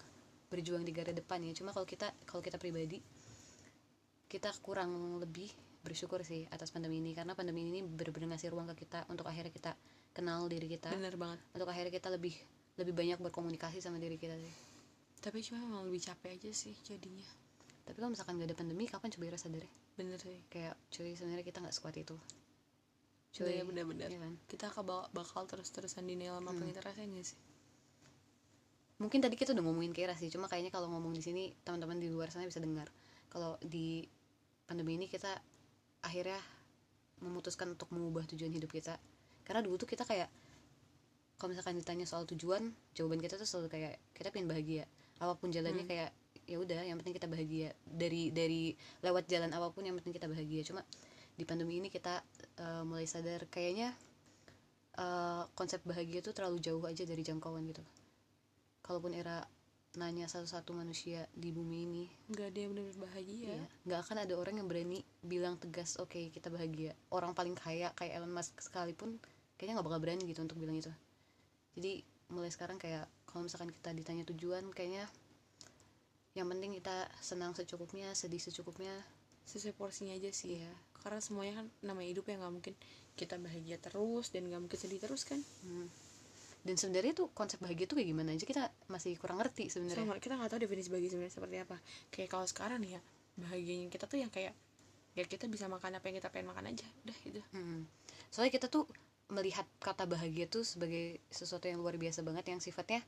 berjuang 0.50 0.82
di 0.82 0.90
garda 0.90 1.14
depan 1.14 1.38
ya. 1.46 1.54
Cuma 1.54 1.70
kalau 1.70 1.86
kita 1.86 2.10
kalau 2.26 2.42
kita 2.42 2.58
pribadi 2.58 2.98
kita 4.26 4.50
kurang 4.62 5.22
lebih 5.22 5.50
bersyukur 5.86 6.26
sih 6.26 6.44
atas 6.50 6.74
pandemi 6.74 6.98
ini. 6.98 7.14
Karena 7.14 7.38
pandemi 7.38 7.62
ini 7.64 7.80
benar-benar 7.86 8.34
ngasih 8.36 8.50
ruang 8.50 8.66
ke 8.74 8.84
kita 8.84 9.06
untuk 9.06 9.30
akhirnya 9.30 9.54
kita 9.54 9.72
kenal 10.10 10.50
diri 10.50 10.66
kita. 10.66 10.90
Bener 10.90 11.14
banget. 11.14 11.38
Untuk 11.54 11.70
akhirnya 11.70 11.94
kita 11.94 12.10
lebih 12.10 12.34
lebih 12.76 12.92
banyak 12.92 13.18
berkomunikasi 13.22 13.78
sama 13.78 14.02
diri 14.02 14.18
kita 14.18 14.34
sih. 14.36 14.54
Tapi 15.22 15.38
cuma 15.46 15.62
memang 15.62 15.86
lebih 15.86 16.02
capek 16.02 16.36
aja 16.36 16.50
sih 16.50 16.74
jadinya. 16.82 17.26
Tapi 17.86 17.96
kalau 17.96 18.12
misalkan 18.12 18.38
gak 18.38 18.50
ada 18.50 18.56
pandemi 18.58 18.86
kapan 18.86 19.08
coba 19.10 19.24
Ira 19.30 19.38
sadar 19.38 19.62
ya? 19.64 19.72
bener 19.98 20.16
sih. 20.16 20.38
Kayak 20.48 20.78
cuy 20.88 21.12
sebenarnya 21.12 21.44
kita 21.44 21.58
nggak 21.60 21.74
sekuat 21.76 21.96
itu. 22.00 22.16
Cuy 23.36 23.60
bener-bener. 23.62 24.08
Iya 24.08 24.18
kan? 24.22 24.34
kita 24.48 24.66
bakal 25.12 25.42
terus-terusan 25.44 26.08
denial 26.08 26.40
sama 26.40 26.56
rasain 26.56 27.10
gak 27.12 27.26
sih 27.26 27.49
mungkin 29.00 29.24
tadi 29.24 29.32
kita 29.34 29.56
udah 29.56 29.64
ngomongin 29.64 29.96
Kera 29.96 30.12
sih 30.12 30.28
cuma 30.28 30.44
kayaknya 30.44 30.68
kalau 30.68 30.92
ngomong 30.92 31.16
di 31.16 31.24
sini 31.24 31.56
teman-teman 31.64 31.96
di 31.96 32.12
luar 32.12 32.28
sana 32.28 32.44
bisa 32.44 32.60
dengar. 32.60 32.86
Kalau 33.32 33.56
di 33.64 34.04
pandemi 34.68 35.00
ini 35.00 35.08
kita 35.08 35.40
akhirnya 36.04 36.36
memutuskan 37.24 37.72
untuk 37.72 37.88
mengubah 37.96 38.28
tujuan 38.28 38.52
hidup 38.52 38.68
kita. 38.68 39.00
Karena 39.48 39.64
dulu 39.64 39.80
tuh 39.80 39.88
kita 39.88 40.04
kayak 40.04 40.28
kalau 41.40 41.56
misalkan 41.56 41.80
ditanya 41.80 42.04
soal 42.04 42.28
tujuan 42.28 42.76
jawaban 42.92 43.24
kita 43.24 43.40
tuh 43.40 43.48
selalu 43.48 43.72
kayak 43.72 43.96
kita 44.12 44.28
pengen 44.28 44.52
bahagia. 44.52 44.84
Apa 45.16 45.32
pun 45.40 45.48
jalannya 45.48 45.88
Hmm. 45.88 45.90
kayak 45.90 46.10
ya 46.44 46.56
udah 46.60 46.84
yang 46.84 47.00
penting 47.00 47.16
kita 47.16 47.28
bahagia. 47.32 47.72
Dari 47.88 48.28
dari 48.36 48.76
lewat 49.00 49.24
jalan 49.32 49.48
apa 49.56 49.72
pun 49.72 49.88
yang 49.88 49.96
penting 49.96 50.12
kita 50.12 50.28
bahagia. 50.28 50.60
Cuma 50.68 50.84
di 51.40 51.48
pandemi 51.48 51.80
ini 51.80 51.88
kita 51.88 52.20
eh, 52.60 52.84
mulai 52.84 53.08
sadar 53.08 53.48
kayaknya 53.48 53.96
eh, 55.00 55.42
konsep 55.56 55.80
bahagia 55.88 56.20
tuh 56.20 56.36
terlalu 56.36 56.60
jauh 56.60 56.84
aja 56.84 57.08
dari 57.08 57.24
jangkauan 57.24 57.64
gitu 57.64 57.80
kalaupun 58.82 59.12
era 59.14 59.44
nanya 59.98 60.30
satu-satu 60.30 60.70
manusia 60.70 61.26
di 61.34 61.50
bumi 61.50 61.78
ini 61.82 62.04
nggak 62.30 62.46
ada 62.54 62.58
yang 62.62 62.70
benar-benar 62.70 63.00
bahagia. 63.10 63.58
ya, 63.58 63.64
nggak 63.90 64.00
akan 64.06 64.16
ada 64.22 64.34
orang 64.38 64.54
yang 64.62 64.68
berani 64.70 65.02
bilang 65.18 65.58
tegas 65.58 65.98
oke 65.98 66.30
kita 66.30 66.46
bahagia. 66.46 66.94
Orang 67.10 67.34
paling 67.34 67.58
kaya 67.58 67.90
kayak 67.98 68.22
Elon 68.22 68.30
Musk 68.30 68.54
sekalipun 68.62 69.18
kayaknya 69.58 69.82
nggak 69.82 69.88
bakal 69.90 69.98
berani 69.98 70.22
gitu 70.30 70.46
untuk 70.46 70.62
bilang 70.62 70.78
itu. 70.78 70.94
Jadi 71.74 72.06
mulai 72.30 72.54
sekarang 72.54 72.78
kayak 72.78 73.10
kalau 73.26 73.50
misalkan 73.50 73.74
kita 73.74 73.90
ditanya 73.90 74.22
tujuan 74.30 74.70
kayaknya 74.70 75.10
yang 76.38 76.46
penting 76.46 76.78
kita 76.78 77.10
senang 77.18 77.58
secukupnya 77.58 78.14
sedih 78.14 78.38
secukupnya. 78.38 78.94
Sesuai 79.42 79.74
porsinya 79.74 80.14
aja 80.14 80.30
sih. 80.30 80.62
Iya. 80.62 80.70
karena 81.00 81.16
semuanya 81.18 81.64
kan 81.64 81.66
namanya 81.80 82.12
hidup 82.12 82.28
ya 82.28 82.36
nggak 82.36 82.54
mungkin 82.60 82.74
kita 83.16 83.40
bahagia 83.40 83.80
terus 83.80 84.28
dan 84.30 84.46
nggak 84.46 84.60
mungkin 84.68 84.78
sedih 84.78 85.00
terus 85.02 85.26
kan? 85.26 85.40
Hmm. 85.64 85.88
Dan 86.60 86.76
sebenarnya 86.76 87.16
tuh 87.16 87.32
konsep 87.32 87.56
bahagia 87.56 87.88
tuh 87.88 87.96
kayak 87.96 88.08
gimana 88.12 88.36
aja 88.36 88.44
kita 88.44 88.68
masih 88.92 89.16
kurang 89.16 89.40
ngerti 89.40 89.72
sebenarnya 89.72 90.04
sama 90.04 90.20
kita 90.20 90.36
nggak 90.36 90.50
tahu 90.52 90.60
definisi 90.60 90.88
bahagia 90.92 91.10
sebenarnya 91.16 91.34
seperti 91.34 91.56
apa 91.56 91.76
kayak 92.12 92.28
kalau 92.28 92.46
sekarang 92.46 92.78
nih 92.84 92.96
ya 92.96 93.00
bahagianya 93.40 93.88
kita 93.88 94.04
tuh 94.04 94.18
yang 94.20 94.28
kayak 94.28 94.52
ya 95.16 95.24
kita 95.26 95.50
bisa 95.50 95.66
makan 95.66 95.98
apa 95.98 96.04
yang 96.06 96.16
kita 96.22 96.28
pengen 96.30 96.52
makan 96.52 96.70
aja 96.70 96.86
udah 97.06 97.16
gitu 97.26 97.40
Hmm. 97.50 97.88
Soalnya 98.30 98.54
kita 98.54 98.70
tuh 98.70 98.86
melihat 99.30 99.66
kata 99.82 100.06
bahagia 100.06 100.46
tuh 100.46 100.62
sebagai 100.62 101.18
sesuatu 101.30 101.66
yang 101.66 101.82
luar 101.82 101.98
biasa 101.98 102.22
banget 102.22 102.50
yang 102.50 102.62
sifatnya 102.62 103.02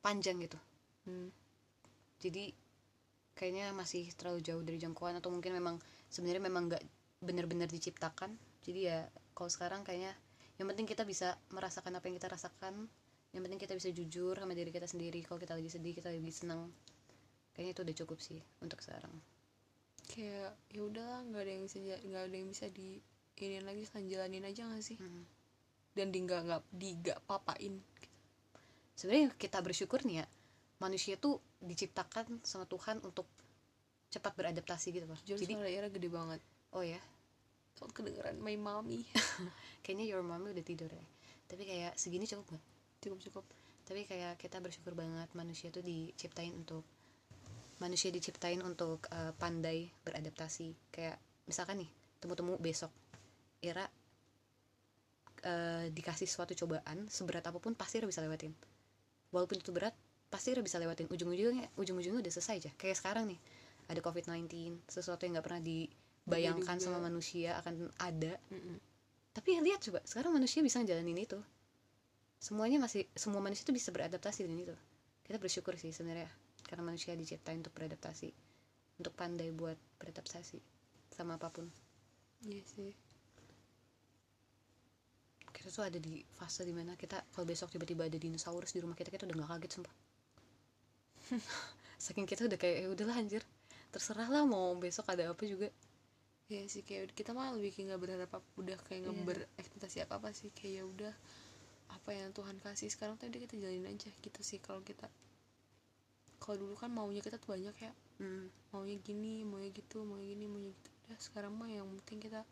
panjang 0.00 0.40
gitu. 0.40 0.56
hmm. 1.04 1.28
Jadi 2.20 2.52
kayaknya 3.36 3.72
masih 3.72 4.08
terlalu 4.16 4.40
jauh 4.44 4.60
dari 4.64 4.76
jangkauan 4.76 5.16
atau 5.16 5.32
mungkin 5.32 5.56
memang 5.56 5.76
sebenarnya 6.12 6.44
memang 6.44 6.72
nggak 6.72 6.84
benar-benar 7.20 7.68
diciptakan. 7.68 8.36
Jadi 8.64 8.88
ya 8.88 9.08
kalau 9.36 9.48
sekarang 9.52 9.84
kayaknya 9.84 10.12
yang 10.60 10.68
penting 10.68 10.84
kita 10.84 11.08
bisa 11.08 11.40
merasakan 11.48 11.96
apa 11.96 12.04
yang 12.04 12.20
kita 12.20 12.28
rasakan. 12.28 12.84
Yang 13.32 13.42
penting 13.48 13.60
kita 13.62 13.74
bisa 13.80 13.88
jujur 13.90 14.36
sama 14.36 14.52
diri 14.52 14.68
kita 14.68 14.84
sendiri. 14.84 15.24
Kalau 15.24 15.40
kita 15.40 15.56
lagi 15.56 15.72
sedih, 15.72 15.96
kita 15.96 16.12
lagi 16.12 16.20
senang. 16.28 16.68
Kayaknya 17.56 17.72
itu 17.72 17.80
udah 17.80 17.96
cukup 18.04 18.18
sih 18.20 18.40
untuk 18.60 18.78
sekarang. 18.84 19.10
kayak 20.10 20.50
ya 20.74 20.80
udahlah 20.82 21.22
nggak 21.22 21.38
ada 21.38 21.52
yang 21.54 21.62
bisa 21.70 21.78
nggak 21.78 22.22
ada 22.26 22.34
yang 22.34 22.50
bisa 22.50 22.66
di 22.66 22.98
ini 23.38 23.62
lagi 23.62 23.86
jalanin 24.10 24.42
aja 24.42 24.66
nggak 24.66 24.82
sih 24.82 24.98
Hmm. 24.98 25.22
dan 25.94 26.10
di 26.10 26.18
nggak 26.26 26.40
nggak 26.50 26.62
di 26.74 26.88
nggak 26.98 27.18
papain 27.30 27.78
sebenarnya 28.98 29.30
kita 29.38 29.62
bersyukur 29.62 30.02
nih 30.02 30.24
ya 30.24 30.26
manusia 30.82 31.14
tuh 31.14 31.38
diciptakan 31.62 32.42
sama 32.42 32.66
Tuhan 32.66 32.98
untuk 33.06 33.22
cepat 34.10 34.34
beradaptasi 34.34 34.90
gitu 34.90 35.06
loh 35.06 35.20
jadi 35.22 35.38
jadi 35.38 35.54
suara 35.54 35.70
Ira 35.70 35.88
gede 35.94 36.08
banget 36.10 36.40
oh 36.74 36.82
ya 36.82 36.98
soal 37.80 37.88
kedengeran 37.96 38.36
my 38.44 38.60
mommy? 38.60 39.08
Kayaknya 39.82 40.04
your 40.04 40.20
mommy 40.20 40.52
udah 40.52 40.64
tidur 40.64 40.92
ya. 40.92 41.04
Tapi 41.48 41.64
kayak 41.64 41.96
segini 41.96 42.28
cukup 42.28 42.60
gak 42.60 42.64
cukup 43.00 43.18
cukup 43.24 43.44
tapi 43.90 44.06
kayak 44.06 44.38
kita 44.38 44.62
bersyukur 44.62 44.94
banget 44.94 45.26
manusia 45.34 45.66
tuh 45.74 45.82
diciptain 45.82 46.54
untuk 46.54 46.86
manusia 47.82 48.14
diciptain 48.14 48.62
untuk 48.62 49.02
eh, 49.10 49.34
pandai 49.34 49.90
beradaptasi. 50.06 50.94
Kayak 50.94 51.18
misalkan 51.50 51.82
nih 51.82 51.90
temu-temu 52.22 52.54
besok. 52.62 52.94
Ira 53.58 53.82
eh, 55.42 55.90
dikasih 55.90 56.30
suatu 56.30 56.54
cobaan 56.54 57.10
seberat 57.10 57.42
apa 57.50 57.58
pun 57.58 57.74
pasti 57.74 57.98
Ira 57.98 58.06
bisa 58.06 58.22
lewatin. 58.22 58.54
Walaupun 59.34 59.58
itu 59.58 59.74
berat 59.74 59.98
pasti 60.30 60.54
Ira 60.54 60.62
bisa 60.62 60.78
lewatin. 60.78 61.10
Ujung-ujungnya 61.10 61.74
ujung-ujungnya 61.74 62.22
udah 62.22 62.30
selesai 62.30 62.56
aja. 62.62 62.70
Kayak 62.78 63.02
sekarang 63.02 63.26
nih 63.26 63.42
ada 63.90 63.98
COVID-19 63.98 64.86
sesuatu 64.86 65.26
yang 65.26 65.34
nggak 65.34 65.46
pernah 65.50 65.58
dibayangkan 65.58 65.99
juga. 66.78 66.90
sama 66.90 66.98
manusia 67.00 67.56
akan 67.60 67.88
ada. 68.00 68.34
Mm-mm. 68.50 68.78
tapi 69.30 69.54
lihat 69.62 69.78
coba 69.78 70.02
sekarang 70.02 70.34
manusia 70.34 70.60
bisa 70.60 70.82
ngejalanin 70.82 71.16
itu. 71.16 71.38
Semuanya 72.40 72.80
masih 72.80 73.06
semua 73.12 73.38
manusia 73.44 73.62
itu 73.68 73.74
bisa 73.76 73.92
beradaptasi 73.92 74.48
dengan 74.48 74.72
itu. 74.72 74.76
Kita 75.22 75.38
bersyukur 75.38 75.76
sih 75.78 75.92
sebenarnya 75.92 76.28
karena 76.66 76.82
manusia 76.86 77.14
diciptain 77.14 77.62
untuk 77.62 77.74
beradaptasi 77.74 78.30
untuk 79.00 79.16
pandai 79.16 79.48
buat 79.50 79.76
beradaptasi 79.96 80.60
sama 81.10 81.40
apa 81.40 81.48
pun. 81.48 81.66
Iya 82.44 82.64
sih. 82.64 82.92
Kita 85.50 85.68
tuh 85.68 85.84
ada 85.84 85.98
di 86.00 86.24
fase 86.36 86.64
di 86.64 86.72
mana 86.72 86.96
kita 86.96 87.20
kalau 87.36 87.44
besok 87.44 87.68
tiba-tiba 87.72 88.08
ada 88.08 88.16
dinosaurus 88.16 88.72
di 88.72 88.80
rumah 88.80 88.96
kita 88.96 89.12
kita 89.12 89.28
udah 89.28 89.36
nggak 89.40 89.50
kaget 89.56 89.70
sumpah. 89.76 89.94
Saking 92.04 92.24
kita 92.24 92.48
udah 92.48 92.56
kayak 92.56 92.76
ya 92.84 92.88
udahlah 92.88 93.16
anjir. 93.20 93.44
Terserah 93.92 94.28
lah 94.30 94.44
mau 94.48 94.72
besok 94.80 95.10
ada 95.12 95.28
apa 95.28 95.42
juga 95.44 95.68
Iya 96.50 96.66
sih 96.66 96.82
kayak 96.82 97.14
kita 97.14 97.30
mah 97.30 97.54
lebih 97.54 97.70
kayak 97.70 97.94
nggak 97.94 98.02
berharap 98.02 98.30
apa 98.34 98.48
udah 98.58 98.74
kayak 98.90 99.06
nggak 99.06 99.16
Iya. 99.22 99.26
berekspektasi 99.30 99.96
apa 100.02 100.14
apa 100.18 100.28
sih 100.34 100.50
kayak 100.50 100.82
ya 100.82 100.84
udah 100.84 101.14
apa 101.94 102.10
yang 102.10 102.34
Tuhan 102.34 102.58
kasih 102.58 102.90
sekarang 102.90 103.14
tuh 103.18 103.30
kita 103.30 103.54
jalanin 103.54 103.86
aja 103.86 104.10
gitu 104.18 104.40
sih 104.42 104.58
kalau 104.58 104.82
kita 104.82 105.06
kalau 106.42 106.56
dulu 106.58 106.74
kan 106.74 106.90
maunya 106.90 107.22
kita 107.22 107.38
tuh 107.38 107.54
banyak 107.54 107.76
ya 107.78 107.92
hmm. 108.18 108.50
maunya 108.74 108.98
gini 108.98 109.46
maunya 109.46 109.70
gitu 109.70 110.02
maunya 110.02 110.26
gini 110.34 110.46
maunya 110.50 110.70
gitu 110.74 110.90
udah 111.06 111.18
sekarang 111.22 111.52
mah 111.54 111.70
yang 111.70 111.86
penting 112.02 112.18
kita 112.18 112.42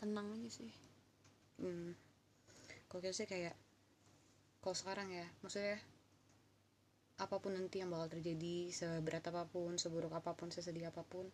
tenang 0.00 0.28
aja 0.36 0.50
sih 0.52 0.72
Hmm. 1.54 1.94
Kalau 2.90 2.98
kita 2.98 3.14
sih 3.14 3.28
kayak 3.30 3.54
kalau 4.58 4.74
sekarang 4.74 5.06
ya, 5.12 5.22
maksudnya 5.38 5.78
apa 7.14 7.38
pun 7.38 7.54
nanti 7.54 7.78
yang 7.78 7.94
bakal 7.94 8.10
terjadi, 8.18 8.74
seberat 8.74 9.22
apa 9.30 9.46
pun, 9.46 9.78
seburuk 9.78 10.10
apa 10.10 10.34
pun, 10.34 10.50
sesedih 10.50 10.90
apa 10.90 11.06
pun, 11.06 11.30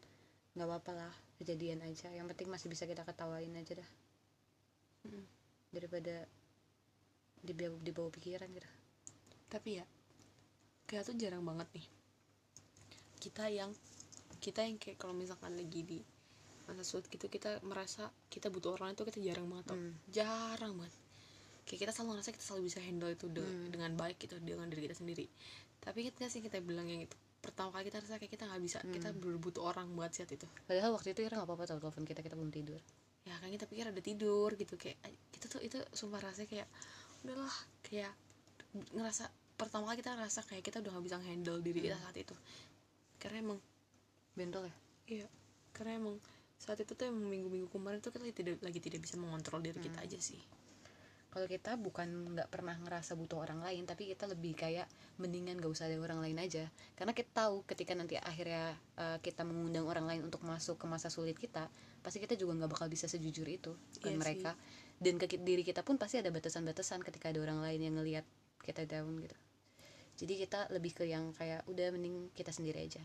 nggak 0.53 0.67
apa-apa 0.67 0.93
lah, 0.97 1.13
kejadian 1.39 1.81
aja. 1.83 2.11
Yang 2.11 2.35
penting 2.35 2.49
masih 2.51 2.67
bisa 2.69 2.85
kita 2.85 3.03
ketawain 3.03 3.55
aja 3.55 3.79
dah, 3.79 3.91
daripada 5.71 6.27
dibawa, 7.41 7.77
dibawa 7.81 8.09
pikiran 8.13 8.51
gitu. 8.53 8.69
tapi 9.49 9.81
ya 9.81 9.85
kita 10.85 11.03
tuh 11.03 11.17
jarang 11.17 11.43
banget 11.43 11.67
nih 11.73 11.87
kita 13.19 13.49
yang 13.49 13.71
kita 14.39 14.63
yang 14.63 14.77
kayak 14.77 14.99
kalau 15.01 15.15
misalkan 15.17 15.57
lagi 15.57 15.81
di 15.83 15.99
masa 16.69 16.87
sulit 16.87 17.09
gitu 17.09 17.27
kita 17.27 17.59
merasa 17.65 18.07
kita 18.29 18.47
butuh 18.47 18.77
orang 18.77 18.95
tuh 18.95 19.09
kita 19.09 19.19
jarang 19.19 19.49
banget 19.49 19.73
tau 19.73 19.79
Hmm. 19.79 19.95
jarang 20.07 20.75
banget 20.77 20.95
kayak 21.67 21.81
kita 21.83 21.93
selalu 21.95 22.09
ngerasa 22.15 22.31
kita 22.37 22.45
selalu 22.45 22.63
bisa 22.69 22.79
handle 22.79 23.11
itu 23.11 23.27
de- 23.27 23.43
Hmm. 23.43 23.71
dengan 23.73 23.91
baik 23.97 24.17
gitu 24.21 24.37
dengan 24.39 24.67
diri 24.71 24.87
kita 24.87 24.97
sendiri 24.99 25.27
tapi 25.81 26.07
kita 26.07 26.29
sih 26.29 26.45
kita 26.45 26.61
bilang 26.61 26.87
yang 26.87 27.03
itu 27.03 27.17
pertama 27.41 27.73
kali 27.73 27.89
kita 27.89 27.99
rasa 28.05 28.21
kayak 28.21 28.33
kita 28.37 28.45
nggak 28.47 28.63
bisa 28.63 28.79
kita 28.85 29.09
Hmm. 29.11 29.21
bener 29.21 29.37
butuh 29.41 29.65
orang 29.65 29.89
buat 29.97 30.13
saat 30.13 30.29
itu 30.31 30.45
Padahal 30.69 30.93
waktu 30.93 31.17
itu 31.17 31.21
Ira 31.25 31.41
nggak 31.41 31.49
apa-apa 31.49 31.65
tau 31.67 31.81
telepon 31.81 32.05
kita 32.05 32.21
kita 32.21 32.37
belum 32.37 32.53
tidur. 32.53 32.81
ya 33.21 33.37
kan 33.37 33.49
kita 33.49 33.65
pikir 33.69 33.85
ada 33.89 34.01
tidur 34.01 34.49
gitu 34.57 34.81
kayak 34.81 34.97
ay, 35.05 35.13
kita 35.33 35.45
tuh 35.49 35.61
itu 35.61 35.77
sumpah 35.93 36.21
rasanya 36.21 36.49
kayak 36.49 36.69
udahlah 37.21 37.53
kayak 37.85 38.13
ngerasa 38.97 39.29
pertama 39.57 39.93
kali 39.93 40.01
kita 40.01 40.17
ngerasa 40.17 40.41
kayak 40.49 40.65
kita 40.65 40.81
udah 40.81 40.91
nggak 40.97 41.05
bisa 41.05 41.17
handle 41.21 41.61
diri 41.61 41.81
kita 41.85 42.01
saat 42.01 42.17
itu 42.17 42.33
karena 43.21 43.45
emang 43.45 43.59
Bentol 44.33 44.65
ya? 44.65 44.75
iya 45.11 45.27
karena 45.77 46.01
emang 46.01 46.17
saat 46.57 46.81
itu 46.81 46.93
tuh 46.97 47.09
emang 47.09 47.29
minggu-minggu 47.29 47.69
kemarin 47.69 48.01
tuh 48.01 48.09
kita 48.09 48.25
tidak 48.33 48.57
lagi 48.61 48.81
tidak 48.81 49.01
bisa 49.05 49.21
mengontrol 49.21 49.61
diri 49.61 49.77
kita 49.77 50.01
aja 50.01 50.17
sih 50.17 50.41
Kalau 51.31 51.47
kita 51.47 51.79
bukan 51.79 52.35
nggak 52.35 52.51
pernah 52.51 52.75
ngerasa 52.75 53.15
butuh 53.15 53.39
orang 53.39 53.63
lain, 53.63 53.87
tapi 53.87 54.11
kita 54.11 54.27
lebih 54.27 54.59
kayak 54.59 54.91
mendingan 55.23 55.63
gak 55.63 55.71
usah 55.71 55.87
ada 55.87 55.95
orang 56.03 56.19
lain 56.19 56.43
aja. 56.43 56.67
Karena 56.99 57.15
kita 57.15 57.47
tahu 57.47 57.63
ketika 57.71 57.95
nanti 57.95 58.19
akhirnya 58.19 58.75
uh, 58.99 59.23
kita 59.23 59.47
mengundang 59.47 59.87
orang 59.87 60.11
lain 60.11 60.27
untuk 60.27 60.43
masuk 60.43 60.75
ke 60.75 60.91
masa 60.91 61.07
sulit 61.07 61.39
kita, 61.39 61.71
pasti 62.03 62.19
kita 62.19 62.35
juga 62.35 62.59
nggak 62.59 62.71
bakal 62.75 62.91
bisa 62.91 63.07
sejujur 63.07 63.47
itu 63.47 63.79
ke 64.03 64.11
Iya 64.11 64.19
mereka. 64.19 64.59
Dan 64.99 65.23
ke 65.23 65.31
diri 65.39 65.63
kita 65.63 65.87
pun 65.87 66.03
pasti 66.03 66.19
ada 66.19 66.35
batasan-batasan 66.35 67.07
ketika 67.07 67.31
ada 67.31 67.39
orang 67.39 67.63
lain 67.63 67.79
yang 67.79 67.95
ngelihat 68.03 68.27
kita 68.67 68.83
down 68.91 69.15
gitu. 69.23 69.39
Jadi 70.21 70.35
kita 70.35 70.69
lebih 70.75 70.93
ke 70.99 71.07
yang 71.07 71.31
kayak 71.33 71.63
udah 71.71 71.95
mending 71.95 72.35
kita 72.35 72.51
sendiri 72.51 72.83
aja. 72.85 73.01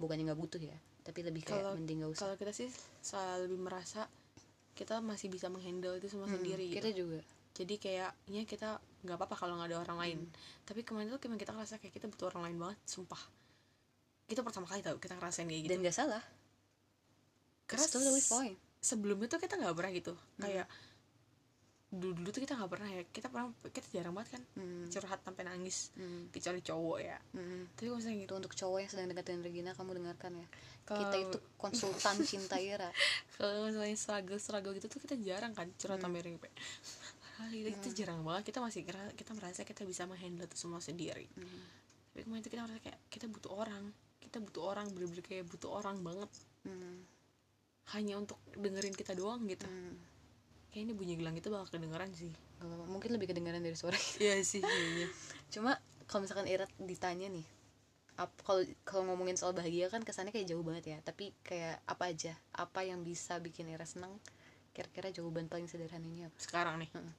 Bukannya 0.00 0.32
nggak 0.32 0.40
butuh 0.40 0.58
ya, 0.58 0.74
tapi 1.04 1.20
lebih 1.20 1.44
kayak 1.44 1.62
Kalau- 1.62 1.76
mending 1.76 2.02
gak 2.02 2.10
usah. 2.16 2.22
kalau 2.26 2.36
kita 2.40 2.52
sih 2.56 2.68
selalu 3.04 3.46
lebih 3.46 3.60
merasa 3.60 4.10
kita 4.76 5.00
masih 5.00 5.26
bisa 5.26 5.48
menghandle 5.48 5.96
itu 5.96 6.06
semua 6.06 6.28
Hmm, 6.28 6.36
sendiri 6.36 6.68
kita 6.68 6.92
gitu. 6.92 7.02
juga. 7.02 7.20
jadi 7.56 7.74
kayaknya 7.76 8.42
kita 8.44 8.68
nggak 9.00 9.16
apa-apa 9.16 9.34
kalau 9.34 9.56
nggak 9.56 9.72
ada 9.72 9.78
orang 9.80 9.98
lain. 9.98 10.18
Tapi 10.62 10.84
kemarin 10.84 11.08
tuh 11.08 11.18
emang 11.22 11.40
kita 11.40 11.50
ngerasa 11.50 11.78
kayak 11.78 11.94
kita 11.94 12.06
butuh 12.06 12.28
orang 12.28 12.42
lain 12.46 12.56
banget 12.60 12.78
sumpah. 12.84 13.22
Itu 14.26 14.42
pertama 14.42 14.66
kali 14.66 14.82
tau 14.82 14.98
kita 14.98 15.16
ngerasain 15.16 15.46
kayak 15.46 15.62
gitu. 15.62 15.72
Dan 15.72 15.80
gak 15.80 15.96
salah. 15.96 16.20
karena 17.64 17.86
totally 17.88 18.20
fine. 18.20 18.54
sebelumnya 18.78 19.26
tuh 19.26 19.40
kita 19.40 19.56
nggak 19.56 19.72
pernah 19.72 19.90
gitu. 19.90 20.12
Kayak 20.36 20.66
dulu 21.86 22.12
dulu 22.12 22.28
tuh 22.28 22.42
kita 22.42 22.54
nggak 22.54 22.70
pernah 22.70 22.88
ya. 22.88 23.02
Kita 23.06 23.26
pernah 23.26 23.46
kita 23.64 23.86
jarang 23.90 24.12
banget 24.12 24.36
kan 24.36 24.42
Hmm. 24.54 24.86
curhat 24.86 25.20
sampai 25.20 25.42
nangis. 25.44 25.94
Hmm. 25.94 26.26
kecuali 26.28 26.60
cowok 26.60 26.98
ya. 26.98 27.18
Hmm. 27.32 27.70
tapi 27.70 27.86
kalau 27.86 27.98
misalnya 27.98 28.18
gitu. 28.18 28.26
Itu 28.26 28.34
untuk 28.36 28.52
cowok 28.54 28.78
yang 28.78 28.90
sedang 28.90 29.06
deketin 29.08 29.40
Regina 29.40 29.70
kamu 29.72 29.90
dengarkan 29.96 30.32
ya. 30.34 30.46
Kalau- 30.82 31.00
kita 31.02 31.16
itu 31.20 31.38
konsultan 31.56 32.16
cinta 32.22 32.56
Ira 32.56 32.90
kalau 33.36 33.66
misalnya 33.66 33.94
struggle 33.94 34.38
struggle 34.38 34.70
gitu 34.72 34.86
tuh 34.86 35.00
kita 35.00 35.14
jarang 35.16 35.50
kan 35.50 35.66
curhat 35.74 35.98
Ring 35.98 36.38
kayak 36.38 36.54
"Ah, 37.36 37.50
kita, 37.50 37.68
kita 37.76 37.88
jarang 37.96 38.22
banget. 38.22 38.48
Kita 38.48 38.58
masih 38.60 38.80
kira 38.82 39.02
kita 39.12 39.30
merasa 39.32 39.60
kita 39.60 39.82
bisa 39.82 40.06
menghandle 40.06 40.44
itu 40.44 40.56
semua 40.56 40.78
sendiri. 40.80 41.26
Hmm. 41.34 41.62
tapi 42.08 42.24
kemarin 42.24 42.40
itu 42.40 42.48
kita 42.48 42.62
merasa 42.64 42.80
kayak 42.80 42.98
kita 43.06 43.26
butuh 43.26 43.52
orang. 43.52 43.84
Kita 44.16 44.40
butuh 44.40 44.62
orang 44.64 44.86
bener-bener 44.88 45.20
kayak 45.20 45.44
butuh 45.44 45.70
orang 45.70 46.00
banget. 46.00 46.30
Hmm. 46.62 47.02
hanya 47.86 48.18
untuk 48.18 48.34
dengerin 48.50 48.90
kita 48.92 49.12
doang 49.12 49.46
gitu. 49.46 49.62
Hmm. 49.62 49.94
Kayak 50.76 50.92
ini 50.92 50.92
bunyi 50.92 51.16
gelang 51.16 51.32
itu 51.32 51.48
bakal 51.48 51.72
kedengeran 51.72 52.12
sih. 52.12 52.28
Gak 52.60 52.68
apa-apa. 52.68 52.84
mungkin 52.92 53.10
lebih 53.16 53.32
kedengaran 53.32 53.64
dari 53.64 53.72
suara 53.72 53.96
iya 54.20 54.36
sih 54.44 54.60
kayaknya 54.60 55.08
cuma 55.48 55.80
kalau 56.04 56.28
misalkan 56.28 56.44
Ira 56.44 56.68
ditanya 56.76 57.32
nih 57.32 57.48
kalau 58.44 58.60
kalau 58.84 59.08
ngomongin 59.12 59.40
soal 59.40 59.56
bahagia 59.56 59.88
kan 59.88 60.00
kesannya 60.04 60.32
kayak 60.32 60.48
jauh 60.48 60.64
banget 60.64 60.96
ya. 60.96 60.98
Tapi 61.04 61.36
kayak 61.44 61.84
apa 61.84 62.08
aja? 62.08 62.32
Apa 62.56 62.80
yang 62.80 63.04
bisa 63.04 63.36
bikin 63.44 63.68
Ira 63.68 63.84
senang 63.84 64.16
kira-kira 64.72 65.12
jawaban 65.12 65.52
paling 65.52 65.68
sederhananya 65.68 66.32
apa? 66.32 66.36
Sekarang 66.40 66.80
nih. 66.80 66.88
Heeh. 66.92 67.14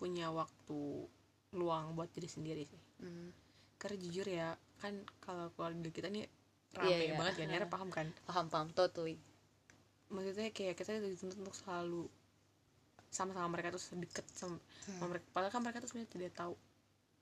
punya 0.00 0.32
waktu 0.32 1.04
luang 1.52 1.92
buat 1.92 2.08
diri 2.08 2.24
sendiri 2.24 2.64
sih. 2.64 2.80
Hmm. 3.04 3.36
karena 3.76 3.96
jujur 4.00 4.24
ya 4.24 4.48
kan 4.80 4.96
kalau 5.20 5.52
keluarga 5.52 5.92
kita 5.92 6.08
nih 6.08 6.24
rame 6.72 6.88
Iya, 6.88 6.96
iya. 7.04 7.14
banget 7.20 7.34
ya 7.44 7.68
paham 7.68 7.92
kan? 7.92 8.08
Paham 8.24 8.48
paham. 8.48 8.72
Totally 8.72 9.20
maksudnya 10.10 10.50
kayak 10.50 10.74
kita 10.74 10.98
dituntut 10.98 11.38
untuk 11.38 11.56
selalu 11.56 12.06
sama-sama 13.10 13.50
mereka 13.50 13.74
tuh 13.74 13.82
deket 13.98 14.22
sama, 14.30 14.58
sama 14.86 15.10
mereka. 15.10 15.26
Padahal 15.34 15.50
kan 15.50 15.62
mereka 15.66 15.78
tuh 15.82 15.90
sebenarnya 15.90 16.10
tidak 16.14 16.32
tahu 16.38 16.54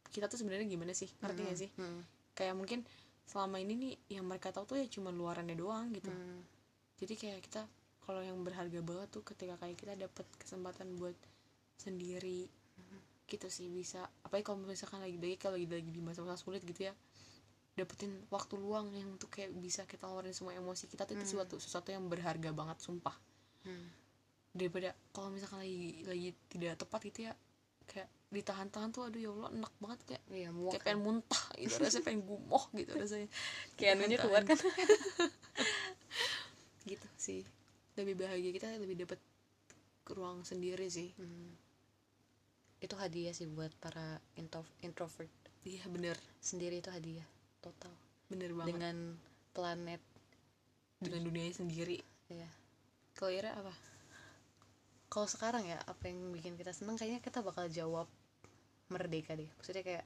kita 0.09 0.27
tuh 0.29 0.39
sebenarnya 0.41 0.67
gimana 0.69 0.93
sih 0.97 1.09
ngerti 1.21 1.41
gak 1.45 1.59
sih? 1.59 1.71
Hmm. 1.77 2.01
kayak 2.33 2.55
mungkin 2.57 2.81
selama 3.29 3.61
ini 3.61 3.75
nih 3.77 3.95
yang 4.17 4.25
mereka 4.25 4.49
tahu 4.55 4.65
tuh 4.65 4.77
ya 4.81 4.89
cuma 4.89 5.13
luarannya 5.13 5.53
doang 5.53 5.93
gitu. 5.93 6.09
Hmm. 6.09 6.41
jadi 6.97 7.13
kayak 7.13 7.41
kita 7.45 7.63
kalau 8.09 8.25
yang 8.25 8.41
berharga 8.41 8.81
banget 8.81 9.09
tuh 9.13 9.21
ketika 9.21 9.61
kayak 9.61 9.77
kita 9.77 9.93
dapet 10.01 10.25
kesempatan 10.41 10.97
buat 10.97 11.13
sendiri 11.77 12.49
gitu 13.29 13.53
sih 13.53 13.69
bisa. 13.69 14.09
Apalagi 14.25 14.49
kalau 14.49 14.65
misalkan 14.65 15.05
lagi 15.05 15.21
lagi 15.21 15.37
kalau 15.37 15.61
lagi 15.61 15.69
lagi 15.69 15.93
di 15.93 16.01
masa-masa 16.01 16.41
sulit 16.41 16.65
gitu 16.65 16.89
ya 16.89 16.97
dapetin 17.79 18.11
waktu 18.35 18.59
luang 18.59 18.91
yang 18.91 19.15
tuh 19.17 19.31
kayak 19.31 19.55
bisa 19.63 19.87
kita 19.87 20.11
ngeluarin 20.11 20.35
semua 20.35 20.53
emosi 20.59 20.91
kita 20.91 21.07
tuh 21.07 21.15
itu 21.15 21.25
sesuatu 21.25 21.57
sesuatu 21.63 21.95
yang 21.95 22.05
berharga 22.11 22.51
banget 22.51 22.79
sumpah. 22.83 23.15
Hmm. 23.67 23.91
daripada 24.55 24.97
kalau 25.13 25.29
misalkan 25.31 25.61
lagi 25.61 26.03
lagi 26.09 26.31
tidak 26.49 26.81
tepat 26.81 27.01
gitu 27.11 27.21
ya 27.31 27.33
kayak 27.87 28.09
ditahan-tahan 28.29 28.93
tuh 28.93 29.09
aduh 29.09 29.21
ya 29.21 29.31
Allah 29.33 29.49
enak 29.57 29.73
banget 29.81 29.99
kayak. 30.05 30.23
Iya 30.29 30.51
muak 30.53 30.73
kayak 30.77 30.85
pengen 30.85 31.01
muntah 31.01 31.45
gitu 31.57 31.75
rasanya 31.85 32.05
pengen 32.05 32.23
gumoh 32.29 32.65
gitu 32.77 32.93
rasanya. 32.93 33.29
Kayak 33.81 33.93
anunya 33.97 34.19
keluar 34.21 34.43
kan. 34.45 34.59
Gitu 36.89 37.09
sih. 37.21 37.45
Lebih 38.01 38.17
bahagia 38.17 38.49
kita 38.49 38.69
lebih 38.81 39.05
dapat 39.05 39.21
ruang 40.09 40.45
sendiri 40.45 40.89
sih. 40.89 41.13
Hmm. 41.17 41.53
itu 42.79 42.95
hadiah 42.95 43.35
sih 43.35 43.45
buat 43.51 43.75
para 43.83 44.23
intro- 44.39 44.77
introvert. 44.87 45.29
Iya 45.67 45.85
bener. 45.91 46.15
Sendiri 46.39 46.79
itu 46.79 46.89
hadiah 46.95 47.27
total 47.69 47.93
bener 48.33 48.51
banget. 48.57 48.69
Dengan, 48.73 48.97
dengan 49.13 49.53
planet 49.53 50.03
dunianya 51.05 51.55
sendiri. 51.55 51.99
Ya 52.33 52.49
kalau 53.19 53.35
Ira 53.35 53.51
apa? 53.51 53.75
Kalau 55.11 55.27
sekarang 55.27 55.67
ya 55.67 55.83
apa 55.83 56.07
yang 56.07 56.31
bikin 56.31 56.55
kita 56.55 56.71
seneng? 56.71 56.95
Kayaknya 56.95 57.19
kita 57.19 57.43
bakal 57.43 57.67
jawab 57.67 58.07
merdeka 58.95 59.35
deh. 59.35 59.51
Maksudnya 59.59 59.83
kayak 59.83 60.05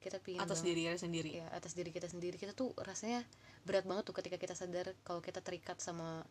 kita 0.00 0.16
pingin 0.24 0.40
atas 0.40 0.64
diri 0.64 0.88
Ira 0.88 0.96
sendiri. 0.96 1.44
Ya 1.44 1.46
atas 1.52 1.76
diri 1.76 1.92
kita 1.92 2.08
sendiri. 2.08 2.40
Kita 2.40 2.56
tuh 2.56 2.72
rasanya 2.80 3.20
berat 3.68 3.84
banget 3.84 4.08
tuh 4.08 4.16
ketika 4.16 4.40
kita 4.40 4.56
sadar 4.56 4.96
kalau 5.04 5.20
kita 5.20 5.44
terikat 5.44 5.76
sama 5.76 6.24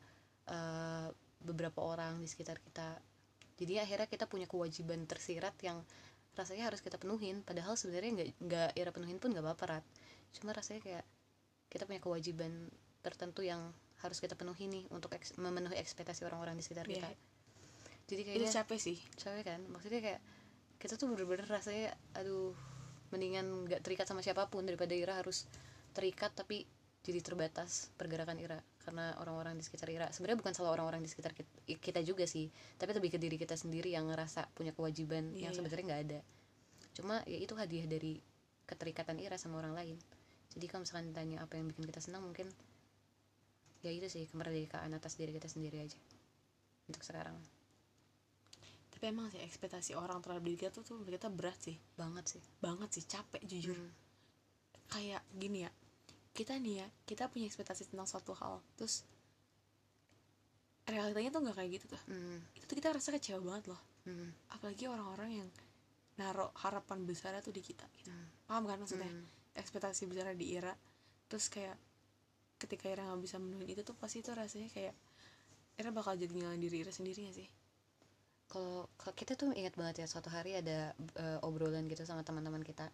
eh, 0.49 1.07
beberapa 1.45 1.85
orang 1.85 2.17
di 2.17 2.25
sekitar 2.25 2.57
kita. 2.57 2.97
Jadi 3.53 3.77
akhirnya 3.77 4.09
kita 4.09 4.25
punya 4.25 4.49
kewajiban 4.49 5.05
tersirat 5.05 5.53
yang 5.61 5.85
rasanya 6.33 6.67
harus 6.67 6.81
kita 6.81 6.97
penuhin. 6.97 7.41
Padahal 7.41 7.73
sebenarnya 7.73 8.11
nggak 8.13 8.29
nggak 8.39 8.69
Ira 8.75 8.91
penuhin 8.91 9.17
pun 9.17 9.31
nggak 9.31 9.43
apa-apa 9.43 9.65
Rat. 9.77 9.85
cuma 10.33 10.49
rasanya 10.49 10.81
kayak 10.81 11.05
kita 11.69 11.85
punya 11.85 12.01
kewajiban 12.01 12.49
tertentu 13.01 13.45
yang 13.45 13.69
harus 14.01 14.17
kita 14.17 14.33
penuhi 14.33 14.65
nih 14.65 14.89
untuk 14.89 15.13
eks- 15.13 15.37
memenuhi 15.37 15.77
ekspektasi 15.77 16.25
orang-orang 16.25 16.57
di 16.57 16.65
sekitar 16.65 16.89
Iya. 16.89 17.05
kita. 17.05 17.09
Jadi 18.03 18.19
itu 18.19 18.27
kayaknya 18.27 18.49
capek 18.51 18.79
sih. 18.81 18.97
cewek 19.15 19.45
kan? 19.45 19.61
Maksudnya 19.69 20.01
kayak 20.01 20.21
kita 20.81 20.97
tuh 20.97 21.07
bener-bener 21.07 21.45
rasanya 21.45 21.93
aduh 22.13 22.51
mendingan 23.09 23.69
nggak 23.69 23.85
terikat 23.85 24.09
sama 24.09 24.19
siapa 24.19 24.49
pun 24.49 24.65
daripada 24.65 24.91
Ira 24.91 25.13
harus 25.15 25.45
terikat 25.93 26.33
tapi 26.33 26.65
jadi 27.05 27.21
terbatas 27.21 27.93
pergerakan 27.93 28.41
Ira 28.41 28.57
karena 28.83 29.15
orang-orang 29.17 29.55
di 29.55 29.63
sekitar 29.63 29.87
Ira. 29.89 30.11
Sebenarnya 30.11 30.39
bukan 30.43 30.53
salah 30.53 30.75
orang-orang 30.75 31.01
di 31.01 31.09
sekitar 31.09 31.31
kita, 31.31 31.49
kita 31.79 31.99
juga 32.03 32.27
sih 32.27 32.51
tapi 32.75 32.91
lebih 32.91 33.15
ke 33.15 33.19
diri 33.19 33.39
kita 33.39 33.55
sendiri 33.55 33.89
yang 33.95 34.11
ngerasa 34.11 34.51
punya 34.51 34.75
kewajiban 34.75 35.31
Iya, 35.31 35.49
yang 35.49 35.53
iya. 35.55 35.57
sebenarnya 35.57 35.85
nggak 35.87 36.01
ada. 36.09 36.19
Cuma 36.93 37.15
ya 37.25 37.37
itu 37.39 37.55
hadiah 37.55 37.87
dari 37.87 38.19
keterikatan 38.67 39.17
Ira 39.23 39.39
sama 39.39 39.63
orang 39.63 39.73
lain. 39.73 39.97
Jadi 40.53 40.65
kalau 40.69 40.85
misalkan 40.85 41.09
ditanya 41.09 41.41
apa 41.41 41.57
yang 41.57 41.65
bikin 41.71 41.87
kita 41.87 42.03
senang 42.03 42.21
mungkin 42.21 42.45
ya 43.83 43.91
itu 43.91 44.07
sih 44.07 44.29
kemerdekaan 44.29 44.93
atas 44.93 45.17
diri 45.17 45.33
kita 45.33 45.47
sendiri 45.47 45.81
aja. 45.81 45.97
Untuk 46.85 47.01
sekarang. 47.01 47.39
Tapi 48.93 49.03
emang 49.09 49.31
sih 49.33 49.41
ekspektasi 49.41 49.97
orang 49.97 50.21
terhadap 50.21 50.43
diri 50.45 50.55
kita 50.59 50.71
tuh, 50.71 50.85
tuh 50.85 51.01
kita 51.03 51.31
berat 51.31 51.57
sih. 51.59 51.75
Banget 51.97 52.37
sih. 52.37 52.41
Banget 52.61 52.89
sih 52.93 53.03
capek 53.07 53.41
jujur. 53.47 53.75
Hmm. 53.79 53.91
kayak 54.93 55.25
gini 55.33 55.65
ya 55.65 55.71
kita 56.33 56.57
nih 56.57 56.81
ya 56.81 56.87
kita 57.05 57.29
punya 57.29 57.45
ekspektasi 57.45 57.89
tentang 57.89 58.09
suatu 58.09 58.33
hal 58.33 58.57
terus 58.75 59.05
realitanya 60.83 61.29
tuh 61.31 61.41
nggak 61.45 61.55
kayak 61.55 61.71
gitu 61.79 61.85
tuh 61.95 62.01
Hmm. 62.09 62.37
itu 62.57 62.63
tuh 62.67 62.75
kita 62.75 62.89
rasa 62.91 63.09
kecewa 63.13 63.39
banget 63.39 63.71
loh 63.71 63.81
Hmm. 64.03 64.35
apalagi 64.51 64.83
orang-orang 64.91 65.29
yang 65.39 65.49
naruh 66.19 66.51
harapan 66.59 67.07
besarnya 67.07 67.39
tuh 67.39 67.55
di 67.55 67.63
kita 67.63 67.85
gitu. 67.97 68.11
Hmm. 68.11 68.27
paham 68.45 68.63
kan 68.67 68.77
maksudnya 68.77 69.07
Hmm. 69.07 69.23
ekspektasi 69.55 70.09
besarnya 70.09 70.35
di 70.35 70.51
Ira 70.51 70.73
terus 71.29 71.47
kayak 71.47 71.77
ketika 72.59 72.91
Ira 72.91 73.07
nggak 73.07 73.21
bisa 73.21 73.37
menuhin 73.39 73.69
itu 73.69 73.81
tuh 73.81 73.95
pasti 73.95 74.19
tuh 74.19 74.35
rasanya 74.35 74.67
kayak 74.69 74.93
Ira 75.73 75.89
bakal 75.89 76.19
jadi 76.19 76.33
nyalain 76.33 76.59
diri 76.59 76.83
Ira 76.83 76.91
sendiri 76.91 77.25
gak 77.25 77.37
sih 77.39 77.49
kalau 78.45 78.85
kita 79.17 79.33
tuh 79.33 79.49
ingat 79.53 79.73
banget 79.73 80.05
ya 80.05 80.07
suatu 80.09 80.29
hari 80.29 80.53
ada 80.53 80.93
eh, 81.17 81.39
obrolan 81.41 81.87
gitu 81.89 82.03
sama 82.03 82.21
teman-teman 82.21 82.61
kita 82.61 82.91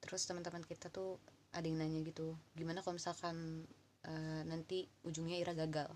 terus 0.00 0.24
teman-teman 0.24 0.62
kita 0.62 0.88
tuh 0.88 1.18
ada 1.56 1.66
yang 1.66 1.80
nanya 1.80 2.04
gitu 2.04 2.36
gimana 2.52 2.84
kalau 2.84 3.00
misalkan 3.00 3.64
eh, 4.04 4.42
nanti 4.44 4.84
ujungnya 5.02 5.40
Ira 5.40 5.56
gagal? 5.56 5.88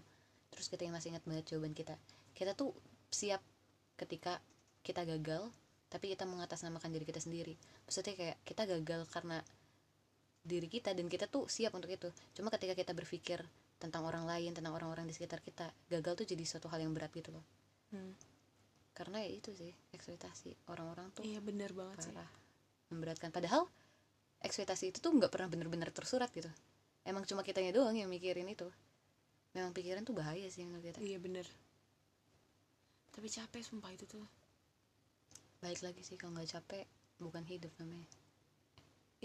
Terus 0.50 0.66
kita 0.66 0.88
yang 0.88 0.96
masih 0.96 1.14
ingat 1.14 1.24
banget 1.28 1.44
jawaban 1.54 1.76
kita. 1.76 1.94
Kita 2.34 2.56
tuh 2.58 2.74
siap 3.12 3.38
ketika 4.00 4.40
kita 4.82 5.04
gagal 5.04 5.46
tapi 5.90 6.10
kita 6.10 6.24
mengatasnamakan 6.24 6.90
diri 6.90 7.04
kita 7.04 7.20
sendiri. 7.20 7.54
Maksudnya 7.86 8.14
kayak 8.16 8.36
kita 8.46 8.62
gagal 8.66 9.04
karena 9.10 9.42
diri 10.40 10.66
kita 10.70 10.96
dan 10.96 11.06
kita 11.06 11.28
tuh 11.28 11.46
siap 11.46 11.76
untuk 11.76 11.92
itu. 11.92 12.08
Cuma 12.34 12.48
ketika 12.50 12.74
kita 12.74 12.96
berpikir 12.96 13.44
tentang 13.80 14.04
orang 14.04 14.28
lain 14.28 14.52
tentang 14.52 14.76
orang-orang 14.76 15.08
di 15.08 15.16
sekitar 15.16 15.40
kita 15.40 15.72
gagal 15.88 16.24
tuh 16.24 16.26
jadi 16.28 16.44
suatu 16.44 16.68
hal 16.68 16.84
yang 16.84 16.92
berat 16.92 17.12
gitu 17.12 17.32
loh. 17.32 17.44
Hmm. 17.90 18.14
karena 18.94 19.18
ya 19.26 19.30
itu 19.34 19.50
sih 19.50 19.72
ekspektasi 19.90 20.54
orang-orang 20.70 21.10
tuh 21.10 21.26
iya 21.26 21.42
bener 21.42 21.74
banget 21.74 22.06
sih. 22.06 22.14
parah 22.14 22.30
memberatkan. 22.90 23.30
Padahal 23.30 23.70
ekspektasi 24.46 24.85
itu 24.90 24.98
tuh 25.05 25.12
nggak 25.16 25.33
pernah 25.35 25.48
bener-bener 25.53 25.90
tersurat 25.98 26.31
gitu. 26.38 26.50
Emang 27.11 27.24
cuma 27.29 27.42
kitanya 27.46 27.72
doang 27.76 27.96
yang 27.96 28.11
mikirin 28.14 28.48
itu. 28.48 28.68
Memang 29.57 29.72
pikiran 29.76 30.03
tuh 30.09 30.14
bahaya 30.20 30.46
sih 30.55 30.62
menurut 30.66 30.85
kita. 30.87 31.00
Iya 31.03 31.18
bener. 31.22 31.46
Tapi 33.14 33.29
capek 33.37 33.62
sumpah 33.62 33.90
itu 33.96 34.05
tuh. 34.12 34.24
Baik 35.62 35.81
lagi 35.87 36.03
sih 36.09 36.16
kalau 36.18 36.33
nggak 36.35 36.50
capek 36.55 36.85
bukan 37.22 37.44
hidup 37.50 37.72
namanya. 37.81 38.09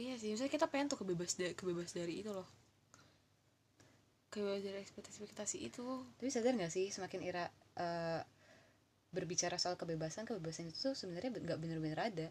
Iya 0.02 0.14
sih 0.22 0.30
misalnya 0.32 0.54
kita 0.56 0.68
pengen 0.72 0.88
tuh 0.92 1.00
kebebas 1.02 1.32
dari 1.40 1.54
kebebas 1.60 1.92
dari 1.98 2.14
itu 2.22 2.32
loh. 2.38 2.48
Kebebas 4.34 4.62
dari 4.68 4.78
ekspektasi 4.84 5.18
ekspektasi 5.24 5.58
itu. 5.70 5.86
Tapi 6.20 6.30
sadar 6.30 6.54
nggak 6.58 6.74
sih 6.76 6.86
semakin 6.96 7.20
Ira 7.30 7.46
eh, 7.80 8.22
berbicara 9.16 9.58
soal 9.64 9.76
kebebasan 9.82 10.24
kebebasan 10.30 10.66
itu 10.72 10.80
tuh 10.92 10.96
sebenarnya 11.02 11.32
be- 11.36 11.44
nggak 11.46 11.60
bener-bener 11.64 12.00
ada 12.10 12.28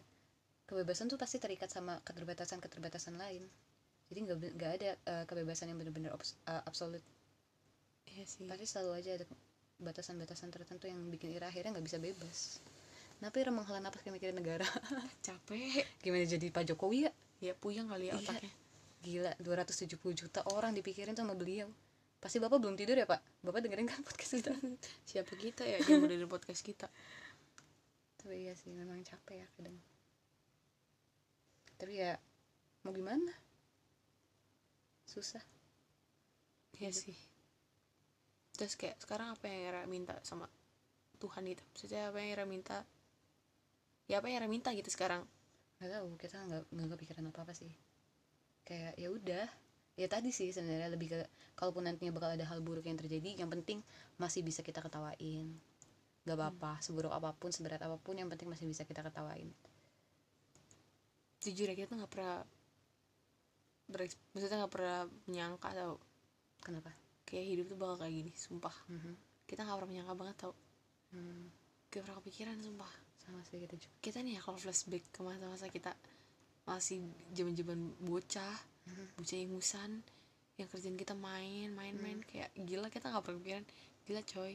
kebebasan 0.65 1.07
tuh 1.07 1.17
pasti 1.17 1.37
terikat 1.37 1.69
sama 1.69 2.01
keterbatasan 2.01 2.59
keterbatasan 2.59 3.15
lain. 3.15 3.45
Jadi 4.05 4.19
nggak 4.21 4.37
nggak 4.57 4.71
ada 4.81 4.89
eh, 4.97 5.23
kebebasan 5.25 5.69
yang 5.69 5.77
bener-bener 5.77 6.13
obs- 6.13 6.37
eh, 6.45 6.61
absolut. 6.65 7.01
Iya 8.09 8.25
sih. 8.25 8.45
Pasti 8.45 8.65
selalu 8.65 8.91
aja 8.97 9.11
ada 9.17 9.25
batasan-batasan 9.75 10.49
tertentu 10.49 10.87
yang 10.87 11.01
bikin 11.09 11.33
Ira 11.33 11.49
akhirnya 11.49 11.73
nggak 11.75 11.85
bisa 11.85 11.97
bebas. 11.99 12.61
Kenapa 13.17 13.35
Ira 13.39 13.51
menghela 13.51 13.79
napas 13.79 14.03
kayak 14.03 14.15
mikirin 14.15 14.37
negara? 14.37 14.65
Capek. 15.25 15.83
Gimana 16.03 16.25
jadi 16.25 16.47
Pak 16.51 16.63
Jokowi 16.69 17.07
ya? 17.07 17.11
Ya 17.43 17.53
puyeng 17.53 17.87
kali 17.87 18.09
ya 18.09 18.15
Iya. 18.15 18.21
otaknya. 18.21 18.51
Gila 19.05 19.31
270 19.37 19.97
juta 20.13 20.41
orang 20.51 20.73
dipikirin 20.73 21.13
sama 21.13 21.33
beliau. 21.33 21.69
Pasti 22.17 22.41
bapak 22.41 22.57
belum 22.57 22.73
tidur 22.73 22.97
ya 22.97 23.05
pak? 23.05 23.21
Bapak 23.45 23.61
dengerin 23.61 23.85
kan 23.85 24.01
podcast 24.01 24.41
kita? 24.41 24.51
Siapa 25.09 25.33
kita 25.37 25.61
ya 25.61 25.77
yang 25.85 26.09
dari 26.09 26.25
podcast 26.25 26.61
kita? 26.61 26.87
Tapi 28.17 28.49
iya 28.49 28.53
sih 28.57 28.73
memang 28.73 28.97
capek 29.05 29.45
ya 29.45 29.47
kadang 29.53 29.77
tapi 31.75 31.99
ya 31.99 32.15
mau 32.87 32.95
gimana? 32.95 33.31
Susah. 35.05 35.43
Iya 36.75 36.91
sih. 36.91 37.15
Terus 38.55 38.79
kayak 38.79 38.99
sekarang 39.03 39.35
apa 39.35 39.47
yang 39.47 39.61
Era 39.71 39.81
minta 39.87 40.15
sama 40.23 40.47
Tuhan 41.19 41.43
gitu? 41.47 41.63
Maksudnya 41.75 42.11
apa 42.11 42.17
yang 42.23 42.29
Era 42.35 42.45
minta? 42.47 42.83
Ya 44.07 44.19
apa 44.19 44.31
yang 44.31 44.43
Era 44.43 44.47
minta 44.47 44.71
gitu 44.71 44.87
sekarang? 44.87 45.27
Nggak 45.79 45.91
tahu 45.91 46.07
kita 46.19 46.37
nggak 46.47 46.63
nggak 46.71 46.87
kepikiran 46.95 47.25
apa 47.31 47.39
apa 47.43 47.53
sih. 47.55 47.71
Kayak 48.63 48.95
ya 48.95 49.07
udah. 49.11 49.47
Ya 49.95 50.07
tadi 50.11 50.35
sih 50.35 50.51
sebenarnya 50.51 50.91
lebih 50.91 51.07
ke 51.15 51.19
kalaupun 51.55 51.87
nantinya 51.87 52.11
bakal 52.11 52.35
ada 52.35 52.43
hal 52.43 52.59
buruk 52.59 52.83
yang 52.83 52.99
terjadi 52.99 53.39
yang 53.39 53.47
penting 53.47 53.79
masih 54.19 54.43
bisa 54.43 54.59
kita 54.63 54.83
ketawain. 54.83 55.55
Nggak 56.27 56.35
apa-apa 56.35 56.83
seburuk 56.83 57.11
apa 57.15 57.31
pun 57.35 57.51
seberat 57.55 57.79
apa 57.83 57.95
pun 57.99 58.19
yang 58.19 58.27
penting 58.27 58.51
masih 58.51 58.67
bisa 58.67 58.83
kita 58.83 58.99
ketawain 59.03 59.51
jujur 61.45 61.69
ya 61.69 61.75
kita 61.77 61.93
nggak 61.93 62.11
pernah 62.11 62.41
bereks 63.85 64.17
maksudnya 64.33 64.65
nggak 64.65 64.73
pernah 64.73 64.99
menyangka 65.29 65.69
tau. 65.77 65.95
Kenapa? 66.65 66.89
Kayak 67.25 67.45
hidup 67.53 67.65
tuh 67.69 67.77
bakal 67.77 67.95
kayak 68.01 68.13
gini 68.13 68.31
sumpah. 68.33 68.75
Mhm. 68.89 69.13
kita 69.45 69.61
nggak 69.61 69.77
pernah 69.77 69.91
menyangka 69.93 70.13
banget 70.17 70.35
tau. 70.41 70.53
Hmm, 71.13 71.53
gak 71.93 72.01
pernah 72.01 72.17
kepikiran 72.17 72.57
sumpah. 72.65 72.89
Sama 73.21 73.45
sih 73.45 73.61
kita 73.61 73.77
juga. 73.77 73.93
Kita 74.01 74.17
nih 74.25 74.33
ya 74.37 74.41
kalau 74.41 74.57
flashback 74.57 75.05
ke 75.13 75.21
masa-masa 75.21 75.69
kita 75.69 75.93
masih 76.65 77.05
zaman-zaman 77.29 77.93
bocah 78.01 78.57
Mhm. 78.89 79.05
bocah 79.21 79.37
ingusan 79.37 79.91
yang 80.57 80.65
kerjaan 80.65 80.97
kita 80.97 81.13
main 81.13 81.69
main-main 81.77 82.25
kayak 82.25 82.49
gila 82.57 82.89
kita 82.89 83.13
nggak 83.13 83.21
pernah 83.21 83.37
kepikiran. 83.37 83.65
Gila 84.09 84.21
coy 84.25 84.53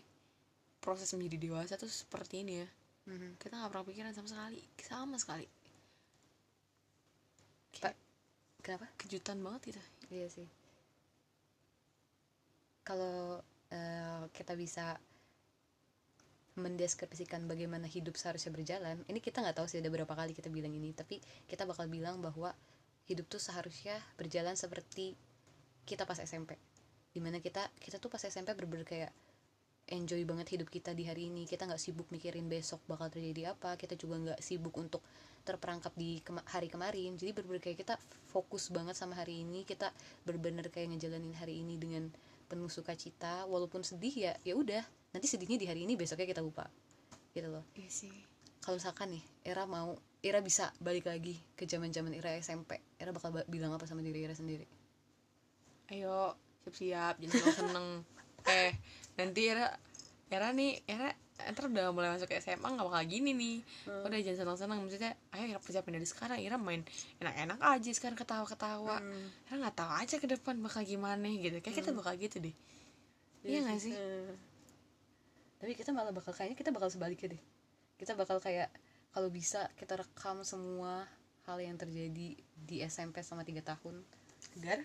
proses 0.82 1.06
menjadi 1.14 1.38
dewasa 1.38 1.78
tuh 1.78 1.86
seperti 1.86 2.42
ini 2.42 2.66
ya. 2.66 2.68
Mhm. 3.06 3.38
kita 3.38 3.54
nggak 3.56 3.70
pernah 3.70 3.84
kepikiran 3.86 4.12
sama 4.12 4.28
sekali 4.28 4.60
sama 4.82 5.16
sekali 5.16 5.46
kayak 7.74 7.96
kenapa 8.62 8.86
kejutan 8.98 9.38
banget 9.40 9.74
gitu 9.74 9.82
Iya 10.10 10.26
sih. 10.26 10.48
Kalau 12.82 13.38
eh, 13.70 14.22
kita 14.34 14.58
bisa 14.58 14.98
mendeskripsikan 16.58 17.46
bagaimana 17.46 17.86
hidup 17.86 18.18
seharusnya 18.18 18.50
berjalan, 18.50 18.98
ini 19.06 19.22
kita 19.22 19.38
nggak 19.38 19.62
tahu 19.62 19.70
sih 19.70 19.78
ada 19.78 19.86
berapa 19.86 20.10
kali 20.10 20.34
kita 20.34 20.50
bilang 20.50 20.74
ini, 20.74 20.90
tapi 20.90 21.22
kita 21.46 21.62
bakal 21.62 21.86
bilang 21.86 22.18
bahwa 22.18 22.50
hidup 23.06 23.30
tuh 23.30 23.38
seharusnya 23.38 23.94
berjalan 24.18 24.58
seperti 24.58 25.14
kita 25.86 26.02
pas 26.04 26.18
SMP. 26.18 26.58
Di 27.14 27.22
mana 27.22 27.38
kita 27.38 27.70
kita 27.78 28.02
tuh 28.02 28.10
pas 28.10 28.20
SMP 28.20 28.50
berber 28.58 28.82
kayak 28.82 29.14
enjoy 29.90 30.22
banget 30.24 30.56
hidup 30.56 30.70
kita 30.70 30.94
di 30.94 31.04
hari 31.04 31.28
ini. 31.28 31.44
Kita 31.44 31.66
nggak 31.66 31.82
sibuk 31.82 32.06
mikirin 32.14 32.46
besok 32.46 32.80
bakal 32.86 33.10
terjadi 33.10 33.52
apa. 33.52 33.74
Kita 33.74 33.98
juga 33.98 34.16
nggak 34.22 34.40
sibuk 34.40 34.72
untuk 34.78 35.02
terperangkap 35.42 35.92
di 35.98 36.22
kema- 36.22 36.46
hari 36.46 36.70
kemarin. 36.70 37.18
Jadi 37.18 37.34
bener 37.34 37.58
kayak 37.58 37.82
kita 37.82 37.94
fokus 38.30 38.70
banget 38.70 38.94
sama 38.94 39.18
hari 39.18 39.42
ini. 39.42 39.66
Kita 39.66 39.90
bener-bener 40.24 40.70
kayak 40.70 40.94
ngejalanin 40.94 41.34
hari 41.34 41.60
ini 41.60 41.76
dengan 41.76 42.08
penuh 42.46 42.70
sukacita. 42.70 43.44
Walaupun 43.50 43.82
sedih 43.82 44.14
ya 44.14 44.32
ya 44.46 44.54
udah. 44.54 44.82
Nanti 45.10 45.26
sedihnya 45.26 45.58
di 45.58 45.66
hari 45.66 45.84
ini 45.84 45.98
besoknya 45.98 46.24
kita 46.30 46.40
lupa. 46.40 46.70
Gitu 47.34 47.50
loh. 47.50 47.66
Iya 47.74 47.90
sih. 47.90 48.14
Kalau 48.62 48.78
misalkan 48.78 49.10
nih 49.16 49.24
era 49.42 49.66
mau 49.66 49.98
era 50.20 50.38
bisa 50.44 50.68
balik 50.78 51.08
lagi 51.08 51.40
ke 51.56 51.64
zaman 51.64 51.88
zaman 51.88 52.12
era 52.12 52.36
SMP 52.36 52.76
era 53.00 53.08
bakal 53.08 53.32
ba- 53.32 53.48
bilang 53.48 53.72
apa 53.72 53.88
sama 53.88 54.04
diri 54.04 54.20
era 54.22 54.36
sendiri? 54.36 54.68
Ayo 55.90 56.36
siap-siap. 56.62 57.18
Jangan 57.18 57.54
seneng 57.58 57.86
eh 58.48 58.72
nanti 59.18 59.40
era 59.48 59.68
era 60.30 60.48
nih 60.54 60.80
era 60.86 61.10
ntar 61.40 61.72
udah 61.72 61.88
mulai 61.96 62.12
masuk 62.12 62.28
ke 62.28 62.36
SMA 62.44 62.68
nggak 62.68 62.86
bakal 62.86 63.02
gini 63.08 63.32
nih. 63.32 63.56
Udah 63.88 64.18
jangan 64.20 64.56
seneng 64.60 64.84
maksudnya 64.84 65.16
ayo 65.32 65.44
Ira 65.48 65.60
persiapin 65.60 65.96
dari 65.96 66.04
sekarang. 66.04 66.36
Ira 66.36 66.60
main 66.60 66.84
enak-enak 67.22 67.58
aja 67.60 67.90
sekarang 67.96 68.18
ketawa-ketawa. 68.20 69.00
Hmm. 69.00 69.28
Ira 69.48 69.54
nggak 69.64 69.76
tahu 69.76 69.90
aja 69.90 70.14
ke 70.20 70.26
depan 70.28 70.60
bakal 70.60 70.84
gimana 70.84 71.24
gitu. 71.32 71.56
Kayak 71.64 71.76
kita 71.80 71.90
bakal 71.96 72.12
gitu 72.20 72.36
deh. 72.44 72.54
Iya 73.44 73.64
nggak 73.64 73.80
sih? 73.80 73.94
Eh. 73.96 74.32
tapi 75.60 75.76
kita 75.76 75.92
malah 75.92 76.08
bakal 76.08 76.32
kayaknya 76.32 76.56
kita 76.56 76.72
bakal 76.72 76.88
sebaliknya 76.88 77.36
deh. 77.36 77.42
Kita 78.00 78.16
bakal 78.16 78.40
kayak 78.40 78.72
kalau 79.12 79.28
bisa 79.28 79.68
kita 79.76 80.00
rekam 80.00 80.40
semua 80.40 81.04
hal 81.44 81.60
yang 81.60 81.76
terjadi 81.76 82.36
di 82.40 82.76
SMP 82.80 83.20
selama 83.20 83.44
tiga 83.44 83.60
tahun. 83.60 84.00
Agar 84.56 84.80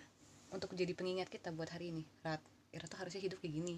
untuk 0.52 0.76
jadi 0.76 0.92
pengingat 0.92 1.32
kita 1.32 1.48
buat 1.48 1.72
hari 1.72 1.96
ini 1.96 2.04
Rat 2.20 2.44
Ira 2.76 2.84
tuh 2.84 2.98
harusnya 3.00 3.24
hidup 3.24 3.40
kayak 3.40 3.54
gini. 3.56 3.76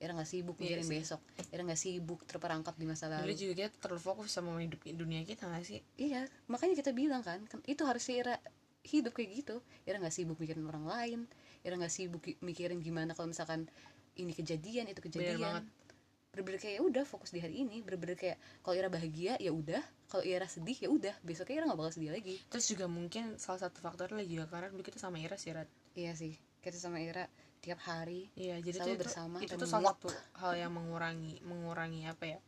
Ira 0.00 0.16
nggak 0.16 0.26
sibuk 0.26 0.56
Iya 0.56 0.80
mikirin 0.80 0.86
besok. 0.90 1.20
Ira 1.52 1.62
nggak 1.62 1.76
sibuk 1.78 2.20
terperangkap 2.24 2.74
di 2.74 2.86
masa 2.88 3.06
dulu 3.06 3.20
lalu 3.22 3.36
juga 3.36 3.52
kita 3.54 3.76
terlalu 3.78 4.02
fokus 4.02 4.32
sama 4.32 4.56
hidup 4.58 4.80
dunia 4.82 5.22
kita 5.22 5.44
nggak 5.46 5.62
sih? 5.62 5.78
Iya 5.94 6.24
makanya 6.48 6.74
kita 6.74 6.90
bilang 6.90 7.20
kan 7.20 7.44
kan 7.46 7.60
itu 7.64 7.84
harusnya 7.84 8.14
Ira 8.26 8.34
hidup 8.82 9.12
kayak 9.12 9.30
gitu. 9.38 9.56
Ira 9.84 10.00
nggak 10.00 10.10
sibuk 10.10 10.40
mikirin 10.40 10.64
orang 10.64 10.88
lain. 10.88 11.20
Ira 11.60 11.76
nggak 11.76 11.92
sibuk 11.92 12.24
ki- 12.24 12.40
mikirin 12.40 12.80
gimana 12.80 13.12
kalau 13.12 13.28
misalkan 13.28 13.68
ini 14.16 14.32
kejadian 14.32 14.88
itu 14.88 15.00
kejadian. 15.00 15.38
banget. 15.38 15.64
bener-bener 16.30 16.62
kayak 16.62 16.74
ya 16.78 16.82
udah 16.86 17.04
fokus 17.04 17.34
di 17.34 17.42
hari 17.42 17.58
ini. 17.60 17.82
Bener-bener 17.82 18.14
kayak 18.14 18.38
kalau 18.62 18.78
Ira 18.78 18.86
bahagia 18.86 19.34
ya 19.36 19.50
udah. 19.50 19.82
Kalau 20.08 20.22
Ira 20.22 20.46
sedih 20.46 20.78
ya 20.78 20.88
udah. 20.88 21.12
Besoknya 21.20 21.60
Ira 21.60 21.64
nggak 21.68 21.76
bakal 21.76 21.92
sedih 21.92 22.14
lagi. 22.14 22.38
Terus 22.48 22.64
juga 22.70 22.86
mungkin 22.86 23.34
salah 23.36 23.60
satu 23.60 23.82
faktornya 23.82 24.22
juga 24.24 24.46
karena 24.46 24.70
dulu 24.70 24.80
kita 24.80 24.96
sama 24.96 25.18
Ira 25.18 25.34
sih 25.36 25.50
Rat 25.50 25.66
iya 25.92 26.14
sih 26.14 26.38
kita 26.62 26.78
sama 26.78 27.02
Ira 27.02 27.26
tiap 27.60 27.80
hari 27.84 28.32
Iya, 28.36 28.58
jadi 28.64 28.78
Selalu 28.80 28.92
itu, 28.96 29.02
bersama 29.04 29.36
itu 29.40 29.52
dan 29.52 29.60
tuh 29.60 29.68
salah 29.68 29.92
satu 29.92 30.08
hal 30.40 30.52
yang 30.56 30.72
mengurangi 30.72 31.40
mengurangi 31.44 32.08
apa 32.08 32.24
ya 32.36 32.40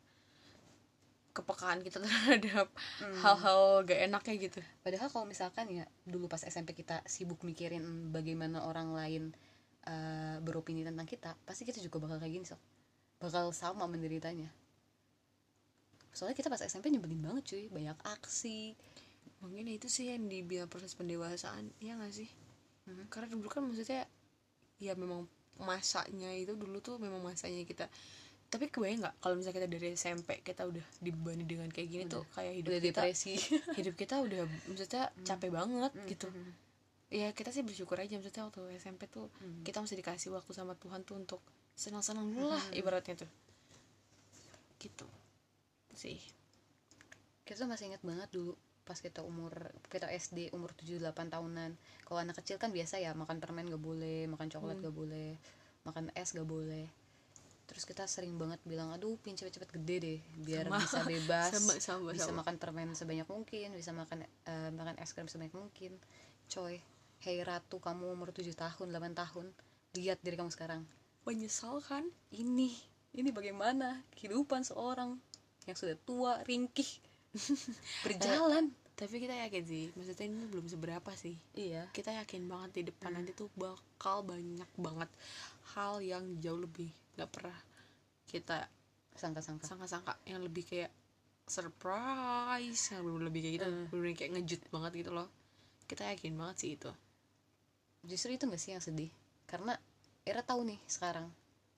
kepekaan 1.32 1.80
kita 1.80 1.96
terhadap 2.04 2.68
Hmm. 3.00 3.16
hal-hal 3.24 3.82
gak 3.88 4.00
enaknya 4.04 4.34
gitu. 4.36 4.60
Padahal 4.84 5.08
kalau 5.08 5.24
misalkan 5.24 5.64
ya 5.72 5.84
dulu 6.04 6.28
pas 6.28 6.44
SMP 6.44 6.76
kita 6.76 7.00
sibuk 7.08 7.40
mikirin 7.42 8.12
bagaimana 8.12 8.68
orang 8.68 8.92
lain 8.92 9.32
eh, 9.88 10.36
beropini 10.44 10.84
tentang 10.84 11.08
kita, 11.08 11.32
pasti 11.48 11.64
kita 11.64 11.80
juga 11.80 12.04
bakal 12.04 12.20
kayak 12.20 12.32
gini 12.36 12.44
sok. 12.44 12.60
Bakal 13.18 13.48
sama 13.56 13.88
menderitanya. 13.88 14.52
Soalnya 16.12 16.36
kita 16.36 16.52
pas 16.52 16.60
SMP 16.60 16.92
nyebelin 16.92 17.24
banget 17.24 17.48
cuy, 17.48 17.64
banyak 17.72 17.96
aksi. 18.04 18.76
Mungkin 19.40 19.64
itu 19.72 19.88
sih 19.88 20.12
yang 20.12 20.28
dibilang 20.28 20.68
proses 20.68 20.92
pendewasaan, 20.94 21.72
ya 21.80 21.96
gak 21.96 22.12
sih? 22.12 22.28
Mhm. 22.86 23.08
Karena 23.08 23.32
dulu 23.32 23.48
kan 23.48 23.64
maksudnya 23.64 24.04
ya 24.82 24.98
memang 24.98 25.30
masanya 25.56 26.34
itu 26.34 26.52
dulu 26.52 26.82
tuh 26.82 26.98
memang 26.98 27.22
masanya 27.22 27.62
kita 27.62 27.86
tapi 28.48 28.68
kebayang 28.68 29.00
nggak 29.00 29.14
kalau 29.16 29.34
misalnya 29.34 29.56
kita 29.58 29.68
dari 29.70 29.86
SMP 29.94 30.42
kita 30.42 30.66
udah 30.66 30.82
dibebani 30.98 31.46
dengan 31.46 31.70
kayak 31.70 31.88
gini 31.88 32.04
tuh 32.04 32.26
kayak 32.30 32.52
hidup 32.52 32.68
Udah 32.68 32.80
kita 32.82 33.00
depresi. 33.00 33.34
hidup 33.78 33.94
kita 33.94 34.14
udah 34.18 34.42
maksudnya 34.66 35.02
capek 35.22 35.50
banget 35.50 35.92
gitu. 36.04 36.28
Mhm. 36.28 36.52
ya 37.08 37.28
kita 37.30 37.48
sih 37.48 37.60
bersyukur 37.60 37.96
aja 37.96 38.12
maksudnya 38.12 38.44
waktu 38.44 38.60
SMP 38.76 39.04
tuh 39.06 39.28
Hmm. 39.38 39.62
kita 39.62 39.78
masih 39.78 39.96
dikasih 39.96 40.28
waktu 40.32 40.50
sama 40.50 40.72
Tuhan 40.74 41.00
tuh 41.02 41.16
untuk 41.16 41.40
senang-senang 41.72 42.26
dulu 42.26 42.50
lah 42.50 42.64
ibaratnya 42.72 43.16
tuh. 43.18 43.30
Gitu. 44.78 45.06
Sih. 45.94 46.18
Kita 47.42 47.64
masih 47.64 47.88
ingat 47.88 48.02
banget 48.02 48.28
dulu 48.30 48.52
pas 48.82 48.98
kita 48.98 49.22
umur 49.22 49.54
kita 49.86 50.10
SD 50.10 50.50
umur 50.52 50.74
7-8 50.74 51.30
tahunan. 51.30 51.70
Kalau 52.02 52.18
anak 52.18 52.42
kecil 52.42 52.58
kan 52.58 52.74
biasa 52.74 52.98
ya 52.98 53.14
makan 53.14 53.38
permen 53.38 53.70
gak 53.70 53.78
boleh 53.78 54.26
makan 54.26 54.50
coklat 54.50 54.78
Hmm. 54.78 54.84
gak 54.90 54.96
boleh 54.96 55.30
makan 55.82 56.10
es 56.14 56.34
gak 56.34 56.44
boleh. 56.44 56.86
Terus 57.62 57.86
kita 57.86 58.04
sering 58.04 58.34
banget 58.36 58.58
bilang 58.66 58.90
aduh 58.90 59.16
pin 59.16 59.32
cepet-cepet 59.32 59.70
gede 59.80 59.96
deh 59.98 60.18
biar 60.42 60.66
Sama. 60.66 60.78
bisa 60.82 60.98
bebas 61.06 61.50
sama 61.54 61.72
sama 61.78 62.08
bisa 62.12 62.28
sama. 62.28 62.42
makan 62.44 62.54
permen 62.58 62.90
sebanyak 62.92 63.24
mungkin 63.24 63.72
bisa 63.72 63.94
makan 63.94 64.26
eh, 64.26 64.70
makan 64.70 64.98
es 64.98 65.14
krim 65.14 65.30
sebanyak 65.30 65.54
mungkin. 65.54 65.96
Coy 66.46 66.82
hei 67.22 67.38
ratu 67.40 67.78
kamu 67.78 68.10
umur 68.10 68.34
7 68.34 68.50
tahun 68.52 68.90
8 68.90 69.14
tahun 69.14 69.46
lihat 69.94 70.18
diri 70.20 70.34
kamu 70.34 70.50
sekarang. 70.50 70.82
Menyesal 71.22 71.78
kan? 71.80 72.02
Ini 72.28 72.74
ini 73.14 73.30
bagaimana 73.30 74.02
kehidupan 74.10 74.66
seorang 74.66 75.16
yang 75.64 75.76
sudah 75.78 75.94
tua 76.02 76.42
ringkih 76.42 76.88
berjalan. 78.06 78.72
Tapi 78.92 79.18
kita 79.18 79.34
yakin 79.48 79.64
sih 79.64 79.84
maksudnya 79.96 80.26
ini 80.28 80.46
belum 80.46 80.66
seberapa 80.68 81.10
sih. 81.16 81.34
Iya. 81.56 81.88
Kita 81.90 82.12
yakin 82.12 82.46
banget 82.46 82.70
di 82.78 82.82
depan 82.92 83.16
nanti 83.16 83.32
tuh 83.32 83.48
bakal 83.56 84.22
banyak 84.22 84.68
banget 84.78 85.10
hal 85.74 85.98
yang 86.04 86.22
jauh 86.38 86.60
lebih 86.60 86.92
nggak 87.16 87.30
pernah 87.32 87.58
kita 88.28 88.68
sangka-sangka. 89.16 89.64
sangka-sangka. 89.64 90.12
Yang 90.28 90.40
lebih 90.46 90.64
kayak 90.68 90.92
surprise 91.48 92.94
yang 92.94 93.02
bener-bener 93.02 93.26
lebih 93.28 93.40
kayak 93.42 93.54
gitu. 93.58 93.66
Hmm. 93.66 93.86
bener 93.90 94.14
kayak 94.14 94.30
ngejut 94.38 94.60
banget 94.68 94.92
gitu 95.02 95.10
loh. 95.10 95.28
Kita 95.88 96.02
yakin 96.12 96.32
banget 96.36 96.56
sih 96.60 96.70
itu. 96.76 96.90
Justru 98.06 98.34
itu 98.36 98.44
gak 98.46 98.60
sih 98.60 98.72
yang 98.76 98.82
sedih? 98.82 99.10
Karena 99.48 99.74
Era 100.22 100.42
tahu 100.46 100.62
nih 100.62 100.78
sekarang 100.86 101.26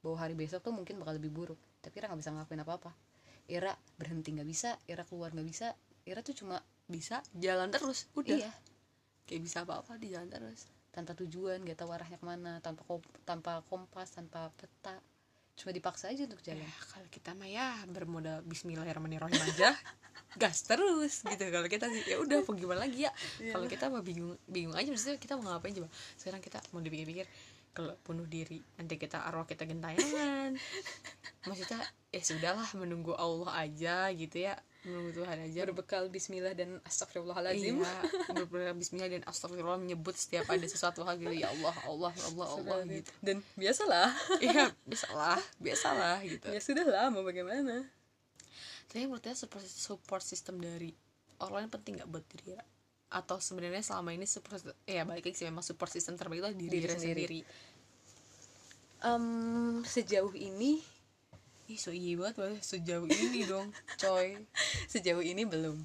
bahwa 0.04 0.16
hari 0.20 0.36
besok 0.36 0.60
tuh 0.60 0.74
mungkin 0.76 1.00
bakal 1.00 1.16
lebih 1.16 1.32
buruk. 1.32 1.60
Tapi 1.80 1.94
Era 1.96 2.12
nggak 2.12 2.20
bisa 2.20 2.32
ngelakuin 2.32 2.60
apa-apa 2.60 3.03
Era 3.44 3.76
berhenti 4.00 4.32
nggak 4.32 4.48
bisa 4.48 4.76
Era 4.88 5.04
keluar 5.04 5.32
nggak 5.32 5.48
bisa 5.48 5.76
Era 6.04 6.20
tuh 6.20 6.36
cuma 6.36 6.60
bisa 6.84 7.24
jalan 7.32 7.72
terus. 7.72 8.08
Udah. 8.12 8.36
Iya. 8.36 8.52
Kayak 9.24 9.40
bisa 9.40 9.56
apa-apa 9.64 9.96
di 9.96 10.12
jalan 10.12 10.28
terus. 10.28 10.68
Tanpa 10.92 11.16
tujuan 11.16 11.64
gak 11.64 11.80
tahu 11.80 11.90
arahnya 11.90 12.20
ke 12.20 12.26
mana 12.28 12.60
tanpa 12.60 12.84
kom- 12.84 13.14
tanpa 13.24 13.64
kompas 13.66 14.12
tanpa 14.12 14.52
peta. 14.54 15.00
Cuma 15.56 15.72
dipaksa 15.72 16.12
aja 16.12 16.28
untuk 16.28 16.44
jalan. 16.44 16.60
Ya 16.60 16.72
kalau 16.92 17.08
kita 17.08 17.30
mah 17.32 17.48
ya 17.48 17.66
bermodal 17.88 18.44
Bismillahirrahmanirrahim 18.44 19.40
aja 19.54 19.72
gas 20.40 20.66
terus 20.66 21.24
gitu. 21.24 21.44
Kalau 21.48 21.68
kita 21.72 21.88
sih 21.88 22.04
ya 22.04 22.20
udah 22.20 22.44
mau 22.44 22.52
gimana 22.52 22.84
lagi 22.84 23.08
ya? 23.08 23.12
Kalau 23.48 23.64
kita 23.64 23.88
mah 23.88 24.04
bingung 24.04 24.36
bingung 24.44 24.76
aja 24.76 24.92
maksudnya 24.92 25.16
kita 25.16 25.40
mau 25.40 25.56
ngapain 25.56 25.72
coba? 25.72 25.88
Sekarang 26.20 26.44
kita 26.44 26.60
mau 26.74 26.84
dipikir-pikir 26.84 27.24
kalau 27.74 27.98
bunuh 28.06 28.24
diri 28.30 28.62
nanti 28.78 28.94
kita 28.94 29.26
arwah 29.26 29.44
kita 29.44 29.66
gentayangan. 29.66 30.54
Maksudnya 31.50 31.82
ya 32.14 32.22
sudahlah 32.22 32.70
menunggu 32.78 33.12
Allah 33.18 33.66
aja 33.66 34.08
gitu 34.14 34.46
ya. 34.46 34.54
Menunggu 34.86 35.10
Tuhan 35.20 35.42
aja. 35.42 35.60
Berbekal 35.66 36.06
Bismillah 36.08 36.54
dan 36.54 36.78
Astagfirullahaladzim. 36.86 37.82
Iya, 37.82 37.94
berbekal 38.30 38.78
Bismillah 38.78 39.10
dan 39.10 39.22
Astagfirullah 39.26 39.82
menyebut 39.82 40.14
setiap 40.14 40.46
ada 40.48 40.64
sesuatu 40.70 41.02
hal 41.02 41.18
gitu. 41.18 41.34
Ya 41.34 41.50
Allah, 41.50 41.74
Allah, 41.84 42.12
Allah, 42.32 42.46
Allah 42.62 42.78
gitu. 42.86 43.10
dan 43.20 43.42
biasalah. 43.58 44.08
Iya, 44.38 44.70
biasalah, 44.86 45.38
biasalah 45.58 46.16
gitu. 46.24 46.46
ya 46.48 46.60
sudah 46.62 46.86
lah 46.86 47.10
mau 47.10 47.26
bagaimana? 47.26 47.84
Tapi 48.88 49.10
menurut 49.10 49.26
saya 49.26 49.34
support, 49.34 49.66
support 49.66 50.22
system 50.22 50.62
dari 50.62 50.94
orang 51.42 51.66
lain 51.66 51.70
penting 51.74 51.92
nggak 51.98 52.08
buat 52.08 52.24
diri 52.30 52.54
ya? 52.54 52.62
Atau 53.14 53.38
sebenarnya 53.38 53.78
selama 53.80 54.10
ini 54.10 54.26
support 54.26 54.58
ya 54.82 55.02
balik 55.02 55.22
lagi 55.24 55.36
sih 55.36 55.46
memang 55.46 55.62
support 55.62 55.86
system 55.88 56.14
terbaik 56.14 56.42
itu 56.42 56.50
diri, 56.52 56.66
Diri 56.68 56.70
diri 56.80 56.90
sendiri. 56.90 57.22
sendiri. 57.22 57.40
Em, 59.00 59.24
sejauh 59.84 60.32
ini 60.34 60.80
Ih, 61.64 61.78
so 61.78 61.88
iya 61.88 62.12
banget 62.14 62.60
sejauh 62.62 63.08
ini 63.08 63.40
dong, 63.42 63.72
coy. 63.96 64.36
sejauh 64.92 65.22
ini 65.22 65.44
belum 65.44 65.80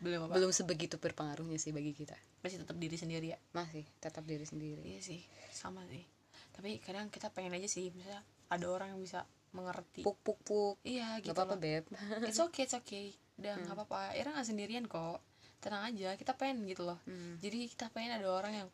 Belum 0.00 0.26
apa? 0.26 0.34
belum 0.34 0.50
sebegitu 0.50 0.98
berpengaruhnya 0.98 1.54
sih 1.56 1.70
bagi 1.70 1.92
kita 1.92 2.18
Masih 2.42 2.58
tetap 2.58 2.74
diri 2.74 2.96
sendiri 2.96 3.26
ya. 3.28 3.38
masih 3.52 3.86
tetap 4.00 4.24
diri 4.24 4.42
sendiri 4.42 4.82
Iya 4.82 4.98
sih, 4.98 5.20
sama 5.48 5.86
sih. 5.86 6.02
Tapi 6.50 6.80
kadang 6.80 7.06
kita 7.06 7.30
pengen 7.30 7.54
aja 7.54 7.64
sih, 7.66 7.92
misalnya 7.92 8.18
ada 8.48 8.66
orang 8.66 8.90
yang 8.90 9.00
bisa 9.00 9.22
mengerti. 9.52 10.02
puk 10.02 10.18
puk 10.18 10.42
puk 10.42 10.76
Iya, 10.82 11.18
gak 11.18 11.22
gitu 11.22 11.32
apa-apa 11.36 11.54
loh. 11.54 11.60
beb 11.60 11.84
it's 12.24 12.40
okay 12.40 12.64
it's 12.64 12.74
okay 12.74 13.12
udah 13.36 13.54
nggak 13.58 13.74
apa-apa 13.74 14.14
Ira 14.14 14.32
nggak 14.32 14.48
sendirian 14.48 14.84
kok 14.86 15.20
tenang 15.62 15.94
aja 15.94 16.18
kita 16.18 16.34
pengen 16.34 16.66
gitu 16.66 16.82
loh. 16.82 16.98
Hmm. 17.06 17.38
jadi 17.38 17.70
kita 17.70 17.86
pengen 17.94 18.18
ada 18.18 18.26
orang 18.26 18.66
yang 18.66 18.68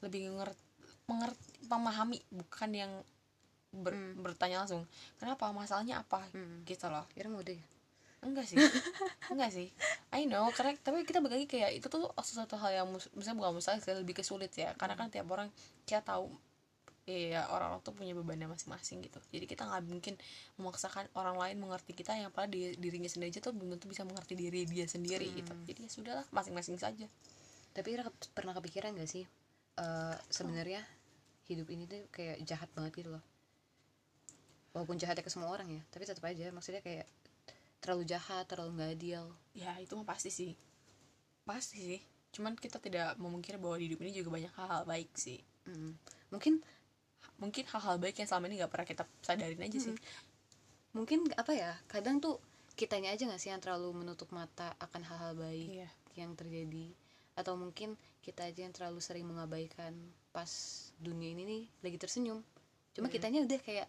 lebih 0.00 0.32
ngerti 0.32 0.64
mengerti 1.04 1.50
memahami 1.68 2.18
bukan 2.32 2.70
yang 2.72 2.92
ber- 3.74 4.14
bertanya 4.18 4.64
langsung 4.64 4.86
kenapa? 5.20 5.50
Masalahnya 5.52 6.02
apa? 6.02 6.24
Hmm. 6.32 6.64
gitu 6.64 6.86
loh. 6.88 7.04
Ira 7.14 7.28
mau 7.28 7.42
deh. 7.42 7.58
Enggak 8.20 8.46
sih. 8.46 8.56
Enggak 9.32 9.50
sih. 9.52 9.68
I 10.12 10.26
know 10.26 10.48
karena 10.52 10.76
tapi 10.80 11.02
kita 11.04 11.22
bagi 11.24 11.46
kayak 11.48 11.82
itu 11.82 11.86
tuh 11.86 12.10
sesuatu 12.20 12.56
hal 12.58 12.84
yang 12.84 12.86
misalnya 13.16 13.36
bukan 13.38 13.60
sih, 13.60 13.92
lebih 13.96 14.18
kesulit 14.20 14.52
ya. 14.54 14.72
Karena 14.76 14.94
kan 14.96 15.08
tiap 15.08 15.26
orang 15.30 15.48
kita 15.84 16.02
tahu 16.04 16.30
ya 17.10 17.46
orang-orang 17.50 17.82
tuh 17.82 17.94
punya 17.94 18.12
bebannya 18.14 18.46
masing-masing 18.46 19.02
gitu. 19.04 19.20
Jadi 19.32 19.44
kita 19.44 19.66
nggak 19.66 19.82
mungkin 19.86 20.14
memaksakan 20.56 21.10
orang 21.18 21.36
lain 21.36 21.56
mengerti 21.60 21.92
kita 21.92 22.14
yang 22.16 22.30
pada 22.30 22.50
di- 22.50 22.76
dirinya 22.78 23.10
sendiri 23.10 23.34
aja 23.34 23.40
tuh 23.42 23.52
belum 23.52 23.76
tentu 23.76 23.90
bisa 23.90 24.02
mengerti 24.06 24.34
diri 24.38 24.64
dia 24.66 24.86
sendiri 24.86 25.26
gitu. 25.34 25.52
Jadi 25.66 25.80
ya 25.86 25.90
sudahlah 25.90 26.26
masing-masing 26.30 26.78
saja. 26.78 27.06
Tapi 27.74 27.98
pernah 28.34 28.54
kepikiran 28.56 28.94
gak 28.98 29.10
sih 29.10 29.24
eh, 29.78 30.16
sebenarnya 30.30 30.82
hidup 31.50 31.66
ini 31.70 31.86
tuh 31.90 32.06
kayak 32.14 32.42
jahat 32.46 32.68
banget 32.72 33.04
gitu 33.04 33.10
loh. 33.14 33.24
Walaupun 34.70 34.96
jahatnya 35.02 35.26
ke 35.26 35.32
semua 35.34 35.50
orang 35.50 35.66
ya 35.66 35.82
tapi 35.90 36.06
tetap 36.06 36.22
aja 36.22 36.46
maksudnya 36.54 36.78
kayak 36.78 37.02
terlalu 37.82 38.06
jahat 38.06 38.44
terlalu 38.46 38.78
nggak 38.78 38.90
adil. 38.94 39.24
Ya 39.56 39.74
itu 39.82 39.96
mah 39.98 40.06
pasti 40.06 40.30
sih. 40.30 40.52
Pasti 41.42 41.78
sih. 41.80 42.00
Cuman 42.30 42.54
kita 42.54 42.78
tidak 42.78 43.18
memungkiri 43.18 43.58
bahwa 43.58 43.80
di 43.80 43.90
hidup 43.90 43.98
ini 44.06 44.14
juga 44.14 44.38
banyak 44.38 44.52
hal-hal 44.54 44.82
baik 44.86 45.10
sih. 45.18 45.42
Mm. 45.68 45.92
mungkin 46.32 46.64
mungkin 47.40 47.64
hal-hal 47.66 47.96
baik 47.96 48.20
yang 48.20 48.28
selama 48.28 48.46
ini 48.46 48.60
nggak 48.60 48.72
pernah 48.72 48.86
kita 48.86 49.02
sadarin 49.20 49.60
aja 49.60 49.78
sih. 49.80 49.96
Mungkin 50.92 51.30
apa 51.38 51.52
ya 51.54 51.72
kadang 51.86 52.18
tuh 52.18 52.36
kitanya 52.74 53.12
aja 53.14 53.24
nggak 53.26 53.40
sih 53.40 53.50
yang 53.52 53.62
terlalu 53.62 53.92
menutup 53.96 54.28
mata 54.30 54.74
akan 54.78 55.02
hal-hal 55.04 55.32
baik 55.34 55.68
Iya. 55.70 55.88
yang 56.18 56.32
terjadi. 56.34 56.92
Atau 57.38 57.56
mungkin 57.56 57.94
kita 58.20 58.44
aja 58.44 58.60
yang 58.66 58.74
terlalu 58.74 59.00
sering 59.00 59.24
mengabaikan 59.24 59.96
pas 60.30 60.50
dunia 61.00 61.32
ini 61.32 61.42
nih 61.46 61.62
lagi 61.80 61.96
tersenyum. 61.98 62.44
Cuma 62.92 63.08
kitanya 63.08 63.40
udah 63.42 63.60
kayak 63.62 63.88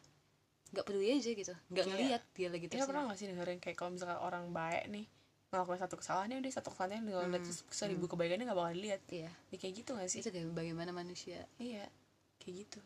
nggak 0.72 0.86
peduli 0.88 1.12
aja 1.12 1.32
gitu 1.36 1.52
nggak 1.68 1.84
Iya. 1.84 1.92
ngelihat 1.92 2.22
dia 2.32 2.48
lagi 2.48 2.66
pernah 2.72 2.88
tersenyum. 2.88 3.10
gak 3.12 3.18
sih 3.20 3.28
dengerin 3.28 3.60
kayak 3.60 3.76
kalau 3.76 3.92
misalkan 3.92 4.20
orang 4.24 4.46
baik 4.56 4.88
nih 4.88 5.04
ngelakuin 5.52 5.80
satu 5.84 5.96
kesalahannya 6.00 6.40
udah 6.40 6.52
satu 6.56 6.72
kesalahannya 6.72 7.12
dengan 7.12 7.28
lihat 7.28 7.44
seribu 7.68 8.08
kebaikannya 8.08 8.48
gak 8.48 8.56
bakal 8.56 8.72
dilihat. 8.72 9.02
Iya. 9.12 9.28
Ya 9.52 9.58
kayak 9.60 9.74
gitu 9.84 9.90
gak 10.00 10.08
sih? 10.08 10.24
Itu 10.24 10.32
kayak 10.32 10.48
bagaimana 10.56 10.96
manusia. 10.96 11.44
Iya 11.60 11.92
kayak 12.40 12.56
gitu 12.66 12.80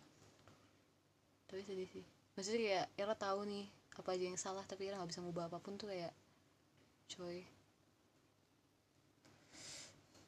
tapi 1.46 1.62
sedih 1.64 1.90
sih. 1.90 2.06
Maksudnya 2.36 2.62
kayak 2.62 2.86
Ira 3.00 3.16
tahu 3.16 3.48
nih 3.48 3.66
apa 3.96 4.10
aja 4.12 4.26
yang 4.28 4.40
salah 4.40 4.66
tapi 4.68 4.90
Ira 4.90 5.00
nggak 5.00 5.12
bisa 5.16 5.24
ngubah 5.24 5.48
apa 5.48 5.58
pun 5.62 5.80
tuh 5.80 5.90
kayak 5.90 6.12
coy. 7.12 7.46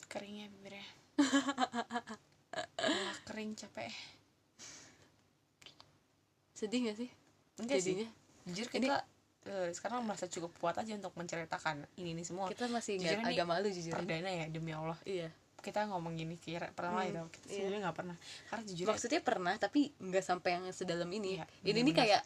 Keringnya 0.08 0.48
bibirnya. 0.48 0.88
Kering 3.28 3.60
capek. 3.60 3.92
Sedih 6.56 6.90
gak 6.90 6.98
sih? 6.98 7.10
Enggak 7.62 7.80
sih. 7.84 7.94
Jadinya? 7.94 8.10
jujur 8.48 8.72
kita 8.72 9.04
eh, 9.44 9.70
sekarang 9.76 10.08
merasa 10.08 10.32
cukup 10.32 10.56
kuat 10.64 10.80
aja 10.80 10.96
untuk 10.96 11.12
menceritakan 11.20 11.84
ini 12.00 12.16
nih 12.16 12.24
semua. 12.24 12.48
Kita 12.48 12.72
masih 12.72 12.96
Jujur 12.96 13.20
ini 13.20 13.36
agak 13.36 13.46
malu 13.46 13.68
jujur. 13.68 13.92
perdana 13.92 14.32
ya 14.32 14.48
demi 14.48 14.72
Allah. 14.72 14.96
Iya 15.04 15.28
kita 15.58 15.86
ngomong 15.86 16.14
gini 16.14 16.36
kira 16.36 16.70
pernah 16.72 16.98
Hmm, 16.98 17.08
ya 17.08 17.14
tau 17.18 17.28
kita 17.28 17.46
iya. 17.50 17.78
nggak 17.80 17.96
pernah 17.96 18.16
karena 18.48 18.64
jujur 18.64 18.84
ya, 18.84 18.90
maksudnya 18.90 19.20
pernah 19.20 19.54
tapi 19.56 19.80
nggak 19.94 20.24
sampai 20.24 20.50
yang 20.54 20.64
sedalam 20.72 21.10
ini 21.10 21.36
Iya, 21.36 21.46
ini 21.64 21.82
benar-benar. 21.84 21.98
kayak 21.98 22.22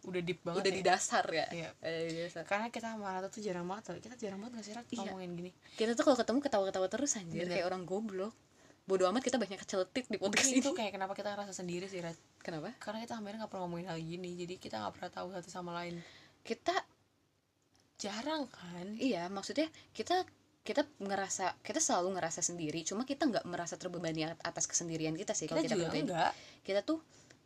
udah 0.00 0.20
deep 0.22 0.40
banget 0.40 0.58
udah 0.58 0.72
ya. 0.72 0.76
di 0.76 0.82
dasar 0.82 1.24
ya 1.28 1.46
Iya. 1.50 1.70
Eh, 1.82 2.08
di 2.08 2.18
dasar. 2.24 2.42
karena 2.44 2.66
kita 2.68 2.86
sama 2.90 3.12
Rata 3.12 3.28
tuh 3.28 3.40
jarang 3.40 3.64
banget 3.64 4.00
kita 4.00 4.16
jarang 4.16 4.38
banget 4.38 4.52
gak 4.56 4.64
sih 4.64 4.72
Iya. 4.72 4.82
ngomongin 5.04 5.30
gini 5.34 5.50
kita 5.76 5.92
tuh 5.92 6.04
kalau 6.04 6.16
ketemu 6.16 6.38
ketawa-ketawa 6.40 6.86
terus 6.88 7.12
anjir 7.14 7.44
Bener. 7.44 7.52
kayak 7.52 7.66
orang 7.68 7.82
goblok 7.84 8.32
bodoh 8.88 9.06
amat 9.06 9.22
kita 9.22 9.36
banyak 9.36 9.60
keceletik 9.60 10.08
di 10.08 10.16
podcast 10.16 10.50
mungkin 10.50 10.50
ini 10.50 10.64
itu 10.64 10.70
kayak 10.72 10.92
kenapa 10.92 11.12
kita 11.12 11.28
ngerasa 11.30 11.52
sendiri 11.52 11.86
sih 11.86 12.00
Rat 12.00 12.16
kenapa 12.40 12.72
karena 12.80 12.98
kita 13.00 13.14
hampir 13.14 13.36
nggak 13.36 13.46
pernah 13.46 13.62
ngomongin 13.64 13.86
hal 13.86 13.98
gini 13.98 14.30
jadi 14.34 14.54
kita 14.56 14.76
nggak 14.78 14.94
pernah 14.96 15.10
tahu 15.12 15.28
satu 15.30 15.46
sama 15.46 15.70
lain 15.76 16.00
kita 16.40 16.74
jarang 18.00 18.48
kan 18.48 18.86
iya 18.96 19.28
maksudnya 19.28 19.68
kita 19.92 20.24
kita 20.60 20.84
ngerasa 21.00 21.56
kita 21.64 21.80
selalu 21.80 22.20
ngerasa 22.20 22.44
sendiri 22.44 22.84
cuma 22.84 23.08
kita 23.08 23.24
nggak 23.24 23.48
merasa 23.48 23.80
terbebani 23.80 24.28
atas 24.28 24.68
kesendirian 24.68 25.16
kita 25.16 25.32
sih 25.32 25.48
kalau 25.48 25.64
kita 25.64 25.72
kita, 25.72 25.76
juga 25.76 25.88
pribadi. 25.88 26.04
enggak 26.04 26.32
kita 26.60 26.80
tuh 26.84 26.98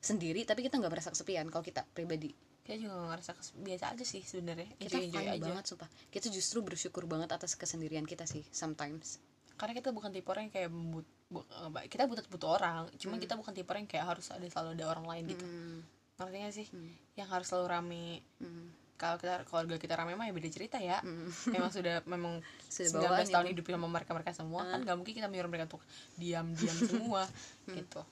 sendiri 0.04 0.44
tapi 0.44 0.60
kita 0.60 0.76
nggak 0.76 0.92
merasa 0.92 1.08
kesepian 1.08 1.48
kalau 1.48 1.64
kita 1.64 1.80
pribadi. 1.96 2.36
Kita 2.60 2.76
juga 2.76 2.92
nggak 2.92 3.10
ngerasa 3.16 3.32
biasa 3.64 3.84
aja 3.96 4.04
sih 4.04 4.20
sebenarnya. 4.20 4.68
Kita 4.76 5.00
enjoy 5.00 5.08
enjoy 5.08 5.26
aja. 5.32 5.44
banget 5.48 5.64
sumpah. 5.64 5.88
Kita 6.12 6.28
justru 6.28 6.60
bersyukur 6.60 7.08
banget 7.08 7.32
atas 7.32 7.56
kesendirian 7.56 8.04
kita 8.04 8.28
sih 8.28 8.44
sometimes. 8.52 9.16
Karena 9.56 9.72
kita 9.72 9.96
bukan 9.96 10.12
tipe 10.12 10.28
orang 10.28 10.52
yang 10.52 10.54
kayak 10.60 10.70
but, 10.72 11.08
bu- 11.32 11.48
eh, 11.48 11.88
kita 11.88 12.04
butuh 12.04 12.24
butuh 12.28 12.50
orang 12.52 12.84
cuma 13.00 13.16
kita 13.16 13.32
bukan 13.40 13.56
tipe 13.56 13.68
orang 13.72 13.88
yang 13.88 13.92
kayak 13.96 14.06
harus 14.12 14.28
ada 14.28 14.44
selalu 14.44 14.76
ada 14.76 14.84
orang 14.92 15.06
lain 15.08 15.24
gitu. 15.32 15.44
Hmm, 15.48 15.78
ngerti 16.20 16.36
gak 16.36 16.52
sih? 16.52 16.66
Hmm. 16.68 16.92
yang 17.16 17.28
harus 17.32 17.46
selalu 17.48 17.66
rame. 17.72 18.06
Hmm, 18.44 18.68
kalau 18.94 19.18
kita 19.18 19.42
keluarga 19.46 19.74
kita 19.76 19.94
rame 19.98 20.14
mah 20.14 20.30
ya 20.30 20.32
beda 20.34 20.48
cerita 20.50 20.78
ya. 20.78 21.02
Hmm. 21.02 21.28
memang 21.50 21.70
sudah 21.70 22.00
memang 22.06 22.34
Sudah 22.74 22.90
19 22.90 23.06
bawaan 23.06 23.26
tahun 23.26 23.44
ya, 23.46 23.50
Bu. 23.50 23.52
hidup 23.54 23.64
sama 23.70 23.88
mereka 23.90 24.10
mereka 24.14 24.32
semua 24.34 24.62
kan 24.66 24.78
gak 24.82 24.96
mungkin 24.98 25.14
kita 25.14 25.26
menyuruh 25.30 25.50
mereka 25.50 25.66
untuk 25.70 25.82
diam 26.18 26.46
diam 26.54 26.78
semua 26.90 27.22
gitu. 27.70 28.02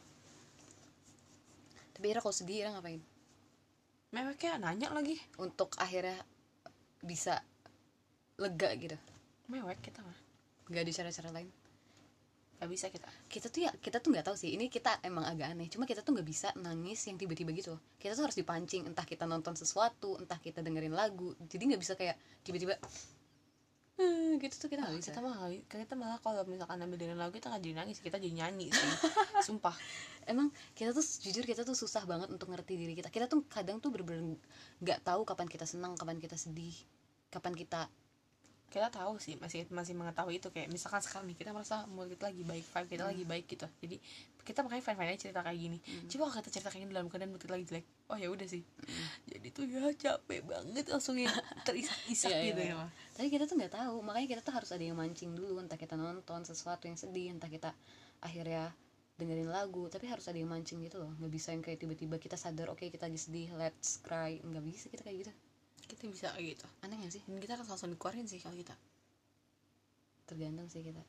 Tapi 1.93 2.07
Ira 2.11 2.21
kalau 2.21 2.35
sedih 2.35 2.67
Ira 2.67 2.71
ngapain? 2.75 3.01
Memang 4.13 4.37
kayak 4.37 4.61
nanya 4.61 4.93
lagi. 4.93 5.17
Untuk 5.39 5.73
akhirnya 5.79 6.19
bisa 7.01 7.41
lega 8.37 8.75
gitu? 8.77 8.99
Mewek 9.49 9.81
kita 9.81 10.03
mah. 10.03 10.19
Nggak 10.69 10.83
ada 10.89 10.93
cara-cara 10.93 11.31
lain 11.31 11.62
gak 12.63 12.71
bisa 12.71 12.87
kita. 12.95 13.11
Kita 13.27 13.47
tuh 13.51 13.61
ya 13.67 13.71
kita 13.75 13.99
tuh 13.99 14.15
nggak 14.15 14.31
tahu 14.31 14.37
sih. 14.39 14.55
Ini 14.55 14.71
kita 14.71 15.03
emang 15.03 15.27
agak 15.27 15.51
aneh. 15.51 15.67
Cuma 15.67 15.83
kita 15.83 16.07
tuh 16.07 16.15
nggak 16.15 16.29
bisa 16.29 16.55
nangis 16.63 17.03
yang 17.11 17.19
tiba-tiba 17.19 17.51
gitu 17.51 17.75
loh. 17.75 17.83
kita 17.99 18.15
tuh 18.15 18.31
harus 18.31 18.39
dipancing. 18.39 18.87
Entah 18.87 19.03
kita 19.03 19.27
nonton 19.27 19.59
sesuatu 19.59 20.15
entah 20.23 20.39
kita 20.39 20.63
dengerin 20.63 20.95
lagu. 20.95 21.35
Jadi 21.51 21.63
nggak 21.75 21.83
bisa 21.83 21.99
kayak 21.99 22.15
tiba-tiba 22.47 22.79
"Hmm," 23.99 24.41
gitu 24.41 24.55
tuh 24.57 24.69
kita 24.73 24.81
nggak 24.87 24.97
bisa. 24.97 25.11
kita 25.13 25.21
nggak- 25.21 25.69
kita 25.69 25.95
malah 25.99 26.17
kalau 26.23 26.43
misalkan 26.49 26.81
ambil 26.81 26.97
dengan 26.97 27.19
lagu 27.21 27.37
kita 27.37 27.53
nggak 27.53 27.63
jadi 27.63 27.75
nangis 27.77 27.99
kita 28.01 28.17
jadi 28.23 28.35
nyanyi 28.47 28.71
sih. 28.73 28.81
Sumpah. 29.47 29.75
Emang 30.25 30.49
kita 30.79 30.95
tuh 30.95 31.03
jujur 31.03 31.45
kita 31.45 31.67
tuh 31.67 31.75
susah 31.77 32.07
banget 32.07 32.31
untuk 32.31 32.49
ngerti 32.49 32.79
diri 32.79 32.95
kita. 32.95 33.11
Kita 33.11 33.27
tuh 33.27 33.43
kadang 33.51 33.83
tuh 33.83 33.91
bener-bener 33.93 34.39
nggak 34.81 35.03
tahu 35.03 35.27
kapan 35.27 35.51
kita 35.51 35.67
senang 35.67 35.99
kapan 35.99 36.17
kita 36.23 36.39
sedih 36.39 36.73
kapan 37.33 37.57
kita 37.57 37.89
kita 38.73 38.89
tahu 38.89 39.21
sih 39.21 39.37
masih 39.37 39.69
masih 39.69 39.93
mengetahui 39.93 40.41
itu 40.41 40.49
kayak 40.49 40.73
misalkan 40.73 41.05
sekarang 41.05 41.29
nih 41.29 41.37
kita 41.37 41.53
merasa 41.53 41.85
mood 41.93 42.09
kita 42.09 42.33
lagi 42.33 42.41
baik 42.41 42.65
vibe 42.65 42.89
kita 42.89 43.05
lagi 43.05 43.25
baik 43.29 43.45
gitu. 43.45 43.69
Jadi 43.85 43.97
kita 44.43 44.65
makanya 44.65 44.83
fine 44.83 44.97
fine 44.97 45.11
aja 45.13 45.21
cerita 45.29 45.41
kayak 45.45 45.59
gini. 45.61 45.79
Coba 46.09 46.23
kalau 46.33 46.41
kita 46.41 46.51
cerita 46.57 46.69
kayak 46.73 46.83
gini 46.89 46.93
dalam 46.97 47.07
keadaan 47.13 47.31
mood 47.37 47.43
kita 47.45 47.53
lagi 47.53 47.67
jelek 47.69 47.85
oh 48.09 48.17
ya 48.17 48.29
udah 48.33 48.49
sih. 48.49 48.65
Jadi 49.29 49.49
tuh 49.53 49.65
ya 49.69 49.85
capek 49.93 50.41
banget 50.49 50.85
langsung 50.89 51.21
yang 51.21 51.37
terisak-isak 51.69 52.33
Iya, 52.33 52.39
iya, 52.41 52.49
gitu 52.49 52.63
iya. 52.65 52.73
ya. 52.73 52.81
mah 52.81 52.91
tapi 53.13 53.29
kita 53.29 53.45
tuh 53.45 53.57
nggak 53.61 53.75
tahu 53.77 53.97
makanya 54.01 54.29
kita 54.33 54.41
tuh 54.41 54.55
harus 54.57 54.71
ada 54.73 54.85
yang 54.89 54.97
mancing 54.97 55.37
dulu 55.37 55.61
entah 55.61 55.77
kita 55.77 56.01
nonton 56.01 56.41
sesuatu 56.49 56.89
yang 56.89 56.97
sedih 56.97 57.29
entah 57.29 57.53
kita 57.53 57.77
akhirnya 58.25 58.73
dengerin 59.21 59.53
lagu 59.53 59.85
tapi 59.93 60.09
harus 60.09 60.25
ada 60.33 60.41
yang 60.41 60.49
mancing 60.49 60.81
gitu 60.81 60.97
loh. 60.97 61.13
Nggak 61.21 61.33
bisa 61.37 61.53
yang 61.53 61.61
kayak 61.61 61.77
tiba-tiba 61.77 62.17
kita 62.17 62.41
sadar 62.41 62.73
oke 62.73 62.81
kita 62.89 63.05
lagi 63.05 63.21
sedih 63.21 63.53
let's 63.61 64.01
cry. 64.01 64.41
Nggak 64.41 64.65
bisa 64.65 64.89
kita 64.89 65.05
kayak 65.05 65.29
gitu 65.29 65.33
kita 65.93 66.09
bisa 66.09 66.29
gitu. 66.41 66.65
Aneh 66.81 66.97
gak 67.05 67.13
sih? 67.13 67.23
Dan 67.29 67.37
kita 67.37 67.61
kan 67.61 67.69
langsung 67.69 67.93
dikeluarin 67.93 68.25
sih 68.25 68.41
kalau 68.41 68.57
kita. 68.57 68.73
Tergantung 70.25 70.69
sih 70.73 70.81
kita. 70.81 71.05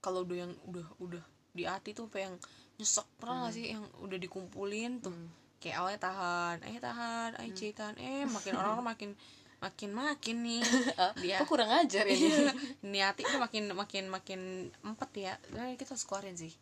Kalau 0.00 0.24
udah 0.24 0.36
yang 0.48 0.52
udah 0.64 0.86
udah 1.04 1.24
di 1.52 1.68
hati 1.68 1.92
tuh 1.92 2.08
pengen 2.08 2.40
nyesek 2.78 3.04
pernah 3.18 3.44
nggak 3.44 3.54
sih 3.54 3.74
yang 3.74 3.84
udah 4.00 4.18
dikumpulin 4.20 5.02
tuh? 5.02 5.10
Hmm. 5.10 5.28
kayak 5.58 5.82
awalnya 5.82 6.00
tahan 6.06 6.56
eh 6.70 6.78
tahan 6.78 7.30
eh 7.42 7.50
Ci, 7.50 7.74
tahan 7.74 7.98
eh 7.98 8.22
makin 8.36 8.54
orang-orang 8.54 8.86
makin 8.94 9.10
makin 9.58 9.90
makin 9.90 10.36
nih. 10.46 10.62
Dia 11.22 11.42
kok 11.42 11.50
kurang 11.50 11.74
ajar 11.74 12.06
ya? 12.06 12.14
Iya, 12.14 12.54
niati 12.86 13.26
itu 13.26 13.36
makin 13.42 13.74
makin 13.74 14.04
makin 14.06 14.40
empat 14.86 15.10
ya. 15.18 15.34
Nah, 15.50 15.74
kita 15.74 15.98
harus 15.98 16.06
keluarin 16.06 16.38
sih. 16.38 16.54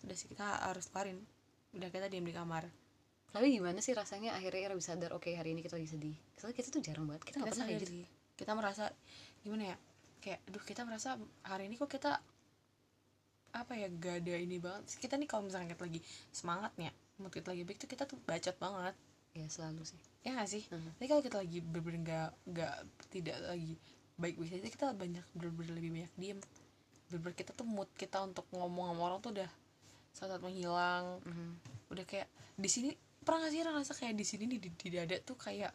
Udah 0.00 0.16
sih 0.16 0.32
kita 0.32 0.64
harus 0.64 0.88
keluarin. 0.88 1.20
Udah 1.76 1.92
kita 1.92 2.08
diem 2.08 2.24
di 2.24 2.32
kamar 2.32 2.64
tapi 3.36 3.52
gimana 3.52 3.84
sih 3.84 3.92
rasanya 3.92 4.32
akhirnya 4.32 4.72
Ira 4.72 4.74
bisa 4.74 4.96
sadar 4.96 5.12
oke 5.12 5.28
hari 5.28 5.52
ini 5.52 5.60
kita 5.60 5.76
lagi 5.76 5.92
sedih. 5.92 6.16
Soalnya 6.40 6.56
kita 6.56 6.68
tuh 6.72 6.80
jarang 6.80 7.04
banget 7.04 7.28
kita 7.28 7.36
nggak 7.44 7.52
pernah 7.52 7.68
kayak 7.68 7.80
sadar 7.84 7.92
gitu. 7.92 8.08
kita 8.36 8.52
merasa 8.56 8.84
gimana 9.44 9.62
ya 9.68 9.76
kayak 10.24 10.40
aduh 10.48 10.64
kita 10.64 10.82
merasa 10.88 11.10
hari 11.44 11.68
ini 11.68 11.76
kok 11.76 11.92
kita 11.92 12.12
apa 13.56 13.72
ya 13.76 13.88
gak 13.88 14.24
ada 14.24 14.34
ini 14.36 14.56
banget. 14.56 14.84
Kita 14.96 15.20
nih 15.20 15.28
kalau 15.28 15.48
misalnya 15.48 15.72
kita 15.76 15.84
lagi 15.84 16.00
semangatnya 16.32 16.90
mood 17.16 17.32
kita 17.32 17.48
lagi 17.52 17.62
baik 17.64 17.78
tuh 17.80 17.88
kita 17.88 18.04
tuh 18.04 18.18
bacot 18.24 18.56
banget. 18.56 18.94
Ya 19.36 19.46
selalu 19.52 19.84
sih. 19.84 20.00
Ya 20.24 20.36
gak 20.36 20.48
sih? 20.48 20.64
Mhm. 20.68 20.96
tapi 20.96 21.06
kalau 21.08 21.22
kita 21.24 21.36
lagi 21.40 21.58
bener-bener 21.60 22.00
gak, 22.04 22.30
gak 22.56 22.74
tidak 23.12 23.36
lagi 23.44 23.76
baik-baik 24.16 24.48
saja 24.48 24.68
kita 24.72 24.86
banyak 24.96 25.24
bener-bener 25.36 25.72
lebih 25.76 25.90
banyak 25.92 26.12
diem. 26.16 26.38
Bener-bener 27.12 27.36
kita 27.36 27.52
tuh 27.52 27.68
mood 27.68 27.88
kita 27.96 28.20
untuk 28.24 28.48
ngomong 28.52 28.92
sama 28.92 29.00
orang 29.12 29.18
tuh 29.20 29.32
udah 29.36 29.50
saat 30.16 30.40
menghilang. 30.40 31.20
Mhm. 31.24 31.48
udah 31.86 32.02
kayak 32.02 32.26
di 32.56 32.66
sini 32.66 32.90
pernah 33.26 33.42
gak 33.42 33.50
sih 33.50 33.60
rasa 33.60 33.92
kayak 33.92 34.14
di 34.14 34.22
sini 34.22 34.44
di, 34.46 34.58
di 34.62 34.88
dada 34.88 35.18
tuh 35.20 35.34
kayak 35.34 35.74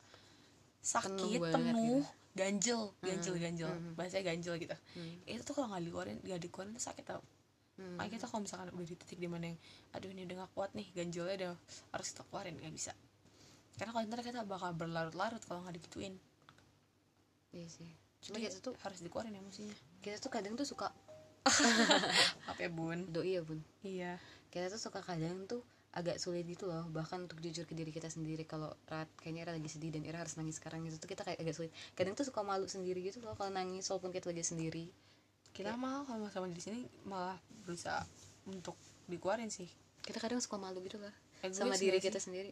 sakit 0.79 1.11
Penuh 1.37 1.51
penuh, 1.51 1.99
gitu. 1.99 1.99
ganjel 2.33 2.81
ganjel 3.03 3.35
Mhm, 3.35 3.43
ganjel. 3.43 3.69
mhm. 3.69 3.91
bahasanya 3.93 4.23
ganjel 4.31 4.55
gitu. 4.57 4.75
Hmm. 4.95 5.13
itu 5.27 5.41
tuh 5.43 5.53
kalau 5.53 5.67
nggak 5.69 5.83
dikeluarin 5.83 6.17
nggak 6.23 6.39
dikeluarin 6.41 6.71
tuh 6.73 6.85
sakit 6.87 7.03
tau. 7.05 7.21
Hmm. 7.75 7.95
makanya 7.97 8.11
kita 8.15 8.25
kalau 8.25 8.41
misalkan 8.41 8.67
udah 8.71 8.87
di 8.87 8.95
titik 8.95 9.17
di 9.17 9.27
mana 9.27 9.45
yang 9.47 9.59
aduh 9.91 10.09
ini 10.09 10.21
udah 10.23 10.35
gak 10.39 10.51
kuat 10.53 10.71
nih 10.71 10.87
ganjelnya 10.91 11.35
udah 11.37 11.53
harus 11.91 12.07
kita 12.09 12.23
keluarin 12.25 12.55
nggak 12.55 12.73
bisa. 12.73 12.93
Karena 13.75 13.91
kalau 13.91 14.03
ntar 14.05 14.19
kita 14.21 14.39
bakal 14.43 14.71
berlarut-larut 14.73 15.41
kalau 15.43 15.59
nggak 15.61 15.75
digituin 15.75 16.15
iya 17.51 17.67
sih. 17.67 17.89
Cuma 18.21 18.37
Jadi 18.37 18.47
kita 18.47 18.57
tuh 18.61 18.73
harus 18.79 18.99
dikeluarin 19.01 19.35
emosinya. 19.35 19.75
kita 19.99 20.17
tuh 20.17 20.31
kadang 20.31 20.55
tuh 20.55 20.63
suka 20.63 20.87
apa 22.49 22.59
ya 22.59 22.69
bun? 22.69 23.09
Doi 23.09 23.33
ya 23.33 23.41
bun? 23.41 23.59
Iya. 23.81 24.21
Kita 24.47 24.69
tuh 24.69 24.77
suka 24.79 25.01
kadang 25.01 25.45
tuh 25.45 25.61
agak 25.91 26.17
sulit 26.23 26.47
gitu 26.47 26.67
loh. 26.71 26.87
Bahkan 26.87 27.27
untuk 27.27 27.43
jujur 27.43 27.67
ke 27.67 27.75
diri 27.75 27.91
kita 27.91 28.07
sendiri 28.07 28.47
kalau 28.47 28.71
Rat 28.87 29.11
kayaknya 29.19 29.47
Ira 29.47 29.51
lagi 29.59 29.67
sedih 29.67 29.91
dan 29.91 30.07
Ira 30.07 30.23
harus 30.23 30.39
nangis 30.39 30.59
sekarang 30.59 30.87
gitu 30.87 30.95
tuh 30.99 31.09
kita 31.11 31.27
kayak 31.27 31.39
agak 31.43 31.55
sulit. 31.55 31.71
Kadang 31.93 32.15
tuh 32.15 32.23
suka 32.23 32.41
malu 32.41 32.65
sendiri 32.67 33.03
gitu 33.03 33.19
loh 33.19 33.35
kalau 33.35 33.51
nangis 33.51 33.87
walaupun 33.91 34.15
kita 34.15 34.31
lagi 34.31 34.43
sendiri. 34.47 34.85
Kita 35.51 35.75
malah 35.75 36.07
kalau 36.07 36.31
sama 36.31 36.47
di 36.47 36.63
sini 36.63 36.87
malah 37.03 37.35
berusaha 37.67 38.07
untuk 38.47 38.79
dikeluarin 39.11 39.51
sih. 39.51 39.67
Kita 39.99 40.17
kadang 40.23 40.39
suka 40.39 40.55
malu 40.55 40.79
gitu 40.81 40.97
lah 40.97 41.13
Egois 41.43 41.59
sama 41.59 41.75
diri 41.75 41.99
sih? 41.99 42.07
kita 42.07 42.19
sendiri. 42.23 42.51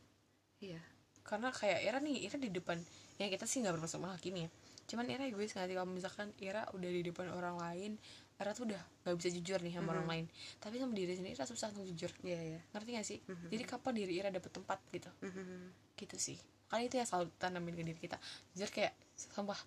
Iya. 0.60 0.82
Karena 1.24 1.56
kayak 1.56 1.80
Ira 1.88 2.00
nih 2.04 2.28
Ira 2.28 2.38
di 2.38 2.52
depan 2.52 2.76
ya 3.16 3.32
kita 3.32 3.48
sih 3.48 3.64
nggak 3.64 3.80
bermaksud 3.80 4.04
menghakimi 4.04 4.46
ya. 4.46 4.50
Cuman 4.92 5.06
Ira 5.08 5.24
egois 5.30 5.56
nggak 5.56 5.68
sih? 5.72 5.76
Kalau 5.80 5.88
misalkan 5.88 6.28
Ira 6.44 6.68
udah 6.76 6.90
di 6.92 7.02
depan 7.08 7.32
orang 7.32 7.56
lain 7.56 7.96
Ira 8.40 8.52
tuh 8.52 8.64
udah 8.66 8.80
nggak 9.04 9.16
bisa 9.16 9.30
jujur 9.32 9.60
nih 9.60 9.74
sama 9.74 9.92
orang 9.92 10.08
lain. 10.08 10.26
Tapi 10.58 10.80
sama 10.80 10.94
diri 10.94 11.12
sendiri 11.12 11.36
Ira 11.36 11.44
susah 11.44 11.68
untuk 11.70 11.84
jujur. 11.86 12.12
Iya 12.24 12.40
iya. 12.40 12.60
Ngerti 12.72 12.90
gak 12.94 13.04
sih? 13.06 13.20
Jadi 13.52 13.64
kapan 13.64 13.94
diri 13.94 14.14
Ira 14.16 14.30
dapet 14.30 14.48
tempat 14.50 14.80
gitu? 14.90 15.12
Mhm. 15.20 15.76
gitu 15.94 16.16
sih. 16.16 16.40
Kali 16.66 16.86
itu 16.86 16.96
ya 16.96 17.04
selalu 17.04 17.28
tanamin 17.36 17.74
ke 17.74 17.84
diri 17.84 18.00
kita. 18.00 18.16
Jujur 18.54 18.72
kayak 18.72 18.96
sumpah 19.14 19.60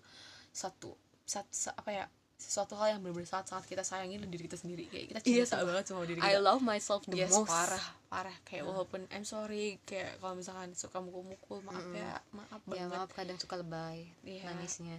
satu 0.49 0.97
satu 1.23 1.49
apa 1.71 1.89
ya 1.89 2.05
sesuatu 2.33 2.73
hal 2.75 2.91
yang 2.91 2.99
benar-benar 2.99 3.29
sangat 3.29 3.47
sangat 3.47 3.65
kita 3.69 3.83
sayangin 3.85 4.19
di 4.19 4.27
diri 4.27 4.43
kita 4.43 4.57
sendiri. 4.57 4.89
Kayak 4.89 5.05
kita 5.07 5.19
Iya, 5.21 5.45
cinta 5.45 5.53
sumpah. 5.53 5.65
banget 5.69 5.83
sama 5.85 6.03
diri 6.03 6.19
I 6.19 6.33
kita. 6.33 6.41
love 6.41 6.61
myself 6.61 7.01
the 7.05 7.15
yes 7.15 7.31
most. 7.31 7.47
parah 7.47 7.85
parah. 8.09 8.35
Kayak 8.43 8.63
walaupun 8.65 9.05
I'm 9.09 9.23
sorry 9.23 9.77
kayak 9.83 10.17
kalau 10.17 10.33
misalkan 10.33 10.73
suka 10.73 10.97
mukul-mukul 10.97 11.61
maaf 11.61 11.85
ya 11.93 12.17
maaf 12.33 12.61
ya 12.65 12.83
banget. 12.83 12.97
maaf 12.97 13.09
kadang 13.13 13.37
suka 13.37 13.55
lebay 13.55 14.09
Iya. 14.25 14.49
nangisnya 14.49 14.97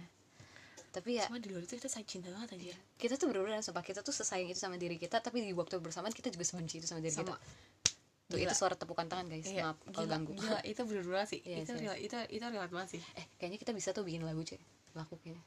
tapi 0.95 1.19
ya 1.19 1.27
cuma 1.27 1.43
di 1.43 1.51
luar 1.51 1.67
itu 1.67 1.75
kita 1.75 1.91
sayang 1.91 2.07
cinta 2.07 2.31
banget 2.31 2.55
aja 2.55 2.75
kita 2.95 3.19
tuh 3.19 3.27
bener-bener 3.27 3.59
sumpah 3.59 3.83
kita 3.83 3.99
tuh 3.99 4.15
sesayang 4.15 4.47
itu 4.47 4.55
sama 4.55 4.79
diri 4.79 4.95
kita 4.95 5.19
tapi 5.19 5.43
di 5.43 5.51
waktu 5.51 5.83
bersamaan 5.83 6.15
kita 6.15 6.31
juga 6.31 6.47
sebenci 6.47 6.79
itu 6.79 6.87
sama 6.87 7.03
diri 7.03 7.11
sama. 7.11 7.35
Kita 7.35 7.43
tuh 8.25 8.41
Gila. 8.41 8.49
itu 8.49 8.55
suara 8.57 8.73
tepukan 8.73 9.05
tangan 9.05 9.29
guys. 9.29 9.45
Iya, 9.45 9.69
maaf 9.69 9.77
kalau 9.93 10.09
ganggu. 10.09 10.33
gila, 10.33 10.57
itu 10.65 10.81
bener-bener 10.81 11.29
sih. 11.29 11.45
Iya, 11.45 11.57
itu 11.61 11.71
serius. 11.77 11.93
real, 11.93 11.95
itu 12.01 12.15
itu 12.33 12.45
relate 12.49 12.73
banget 12.73 12.89
sih. 12.97 13.01
Eh 13.13 13.25
kayaknya 13.37 13.57
kita 13.61 13.71
bisa 13.77 13.93
tuh 13.93 14.01
bikin 14.01 14.25
lagu 14.25 14.41
cuy 14.41 14.57
laku 14.97 15.15
kayaknya. 15.21 15.43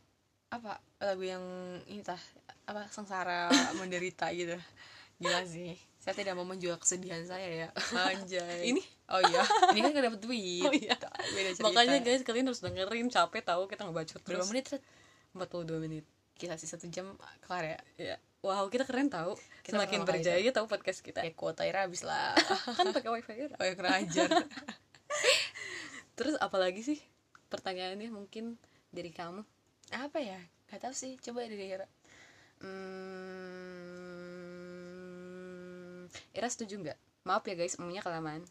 Apa? 0.54 0.72
Lagu 1.02 1.22
yang 1.26 1.42
ini 1.90 2.06
tah 2.06 2.20
apa 2.70 2.86
sengsara 2.86 3.50
menderita 3.82 4.30
gitu. 4.30 4.54
Gila 5.18 5.42
sih. 5.42 5.74
Saya 5.98 6.14
tidak 6.14 6.38
mau 6.38 6.46
menjual 6.46 6.78
kesedihan 6.78 7.26
saya 7.26 7.66
ya. 7.66 7.68
Anjay. 7.90 8.62
Ini? 8.70 8.82
oh 9.10 9.20
iya. 9.26 9.42
Ini 9.74 9.78
kan 9.82 9.90
gak 9.98 10.04
dapet 10.14 10.20
duit. 10.22 10.62
Oh 10.70 10.72
iya. 10.72 10.94
beda 11.34 11.50
cerita. 11.58 11.66
Makanya 11.66 11.98
guys 11.98 12.22
kalian 12.22 12.46
harus 12.46 12.62
dengerin 12.62 13.10
capek 13.10 13.42
tahu 13.42 13.66
kita 13.66 13.82
ngebacot 13.90 14.22
berapa 14.22 14.46
terus. 14.46 14.48
menit 14.54 14.66
Red? 14.70 14.82
42 15.36 15.84
menit. 15.84 16.04
Kita 16.38 16.54
sih 16.54 16.70
satu 16.70 16.86
jam 16.88 17.18
kelar 17.42 17.64
ya. 17.64 17.78
Ya 17.98 18.16
wow 18.38 18.70
kita 18.70 18.86
keren 18.86 19.10
tahu 19.10 19.34
Kita 19.66 19.74
semakin 19.76 20.06
berjaya 20.06 20.50
tahu 20.54 20.66
podcast 20.70 21.02
kita. 21.02 21.22
Kayak 21.26 21.36
kuota 21.36 21.66
Ira 21.66 21.84
habis 21.84 22.06
lah. 22.06 22.34
Kan 22.78 22.92
pakai 22.94 23.10
wifi 23.10 23.34
ya 23.34 23.48
oh 23.58 23.64
ya 23.66 23.74
kurang 23.74 23.94
ajar. 23.98 24.30
Terus 26.18 26.34
apalagi 26.38 26.82
sih 26.82 26.98
pertanyaannya 27.50 28.10
mungkin 28.14 28.58
dari 28.94 29.10
kamu? 29.10 29.42
Apa 29.94 30.18
ya? 30.22 30.38
Gak 30.70 30.80
tahu 30.84 30.94
sih. 30.94 31.16
Coba 31.18 31.44
dari 31.44 31.66
Ira 31.66 31.86
hmm, 32.62 33.18
Ira 36.34 36.48
setuju 36.50 36.78
nggak? 36.82 36.98
Maaf 37.26 37.44
ya 37.46 37.54
guys 37.58 37.76
umumnya 37.78 38.02
kelamaan. 38.02 38.42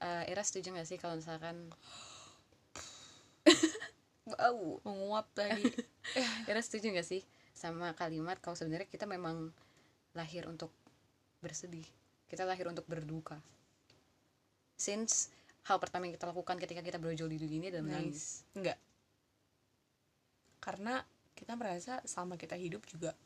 Eh, 0.00 0.30
Ira 0.30 0.42
setuju 0.42 0.72
nggak 0.74 0.88
sih 0.88 0.98
kalau 0.98 1.16
misalkan 1.18 1.70
wow 4.36 4.78
menguap 4.86 5.26
tadi. 5.34 5.66
Ira 6.50 6.60
setuju 6.62 6.90
nggak 6.94 7.06
sih 7.06 7.22
sama 7.54 7.92
kalimat 7.98 8.38
kalau 8.38 8.56
sebenarnya 8.56 8.88
kita 8.88 9.04
memang 9.04 9.50
lahir 10.14 10.46
untuk 10.46 10.70
bersedih 11.42 11.86
kita 12.30 12.46
lahir 12.46 12.70
untuk 12.70 12.86
berduka. 12.86 13.42
Since 14.78 15.34
hal 15.66 15.76
pertama 15.82 16.06
yang 16.08 16.14
kita 16.14 16.30
lakukan 16.30 16.56
ketika 16.62 16.80
kita 16.80 16.96
berujul 16.96 17.26
di 17.28 17.36
dunia 17.36 17.58
ini 17.58 17.68
adalah 17.68 17.86
menangis. 17.90 18.46
Enggak 18.54 18.78
karena 20.60 21.00
kita 21.32 21.56
merasa 21.56 22.04
selama 22.04 22.36
kita 22.36 22.52
hidup 22.54 22.84
juga 22.84 23.16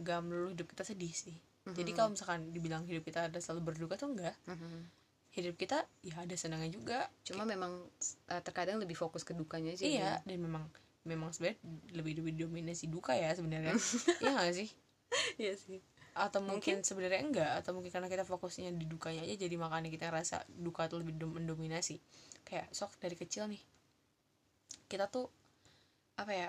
gak 0.00 0.20
melulu 0.24 0.56
hidup 0.56 0.66
kita 0.72 0.82
sedih 0.82 1.12
sih. 1.12 1.36
Jadi 1.64 1.96
kalau 1.96 2.12
misalkan 2.12 2.52
dibilang 2.52 2.84
hidup 2.84 3.04
kita 3.04 3.28
ada 3.28 3.40
selalu 3.40 3.72
berduka 3.72 3.96
tuh 3.96 4.12
enggak 4.12 4.36
Mhm. 4.48 5.03
Hidup 5.34 5.54
kita 5.58 5.78
ya 6.06 6.14
ada 6.22 6.34
senangnya 6.38 6.70
juga. 6.70 6.98
Cuma 7.26 7.42
memang 7.44 7.72
eh, 8.30 8.42
terkadang 8.46 8.78
lebih 8.82 8.94
fokus 8.94 9.22
ke 9.26 9.34
dukanya 9.34 9.74
aja 9.74 9.84
iya 9.84 10.12
dan 10.22 10.38
memang 10.38 10.64
memang 11.04 11.30
sebenarnya 11.34 11.58
lebih 11.92 12.12
lebih 12.22 12.32
dominasi 12.46 12.86
duka 12.88 13.12
ya 13.18 13.34
sebenarnya. 13.34 13.74
Iya 14.22 14.32
gak 14.38 14.54
sih? 14.54 14.68
Iya 15.38 15.54
sih. 15.58 15.78
Atau 16.14 16.40
mungkin, 16.46 16.86
sebenarnya 16.86 17.20
enggak 17.26 17.50
atau 17.62 17.74
mungkin 17.74 17.90
karena 17.90 18.06
kita 18.06 18.22
fokusnya 18.22 18.70
di 18.78 18.86
dukanya 18.86 19.26
aja 19.26 19.34
jadi 19.34 19.54
makanya 19.58 19.90
kita 19.90 20.04
ngerasa 20.10 20.46
duka 20.62 20.86
tuh 20.86 21.02
lebih 21.02 21.18
dom- 21.18 21.34
mendominasi. 21.36 21.98
Kayak 22.46 22.70
sok 22.70 22.94
dari 23.02 23.18
kecil 23.18 23.50
nih 23.50 23.62
kita 24.90 25.04
tuh 25.14 25.26
apa 26.20 26.32
ya 26.32 26.48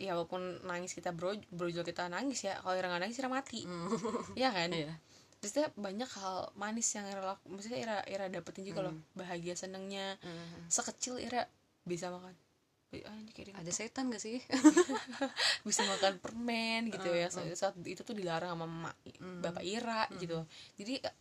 ya 0.00 0.16
walaupun 0.16 0.64
nangis 0.64 0.96
kita 0.96 1.10
bro 1.12 1.36
brojol 1.52 1.84
kita 1.84 2.08
nangis 2.08 2.40
ya 2.48 2.56
kalau 2.62 2.74
Ira 2.78 2.88
nggak 2.88 3.02
nangis 3.04 3.18
Ira 3.20 3.28
mati. 3.28 3.60
Iya 4.38 4.50
kan? 4.56 4.70
Iya 4.72 4.94
Maksudnya 5.40 5.72
banyak 5.72 6.10
hal 6.20 6.52
manis 6.52 6.88
yang 6.92 7.08
Ira 7.08 7.24
laku 7.24 7.48
maksudnya 7.48 7.80
Ira 7.80 7.96
Ira 8.04 8.28
dapetin 8.28 8.68
juga 8.68 8.84
loh. 8.88 8.94
Bahagia 9.16 9.56
senengnya. 9.56 10.20
Mhm. 10.20 10.68
sekecil 10.68 11.16
Ira 11.16 11.48
bisa 11.88 12.12
makan. 12.12 12.36
Ah, 12.90 13.14
ini 13.14 13.30
kayak 13.30 13.54
ada 13.54 13.70
setan 13.70 14.10
gak 14.10 14.18
sih? 14.18 14.42
Bisa 15.68 15.86
makan 15.86 16.18
permen 16.18 16.90
gitu 16.90 17.06
ya. 17.14 17.30
Saat, 17.30 17.54
saat 17.54 17.74
itu 17.86 18.02
tuh 18.02 18.18
dilarang 18.18 18.50
sama 18.58 18.66
emak 18.66 18.96
bapak 19.38 19.62
Ira 19.62 20.10
gitu. 20.18 20.42
Jadi 20.74 20.98
eh, 20.98 21.14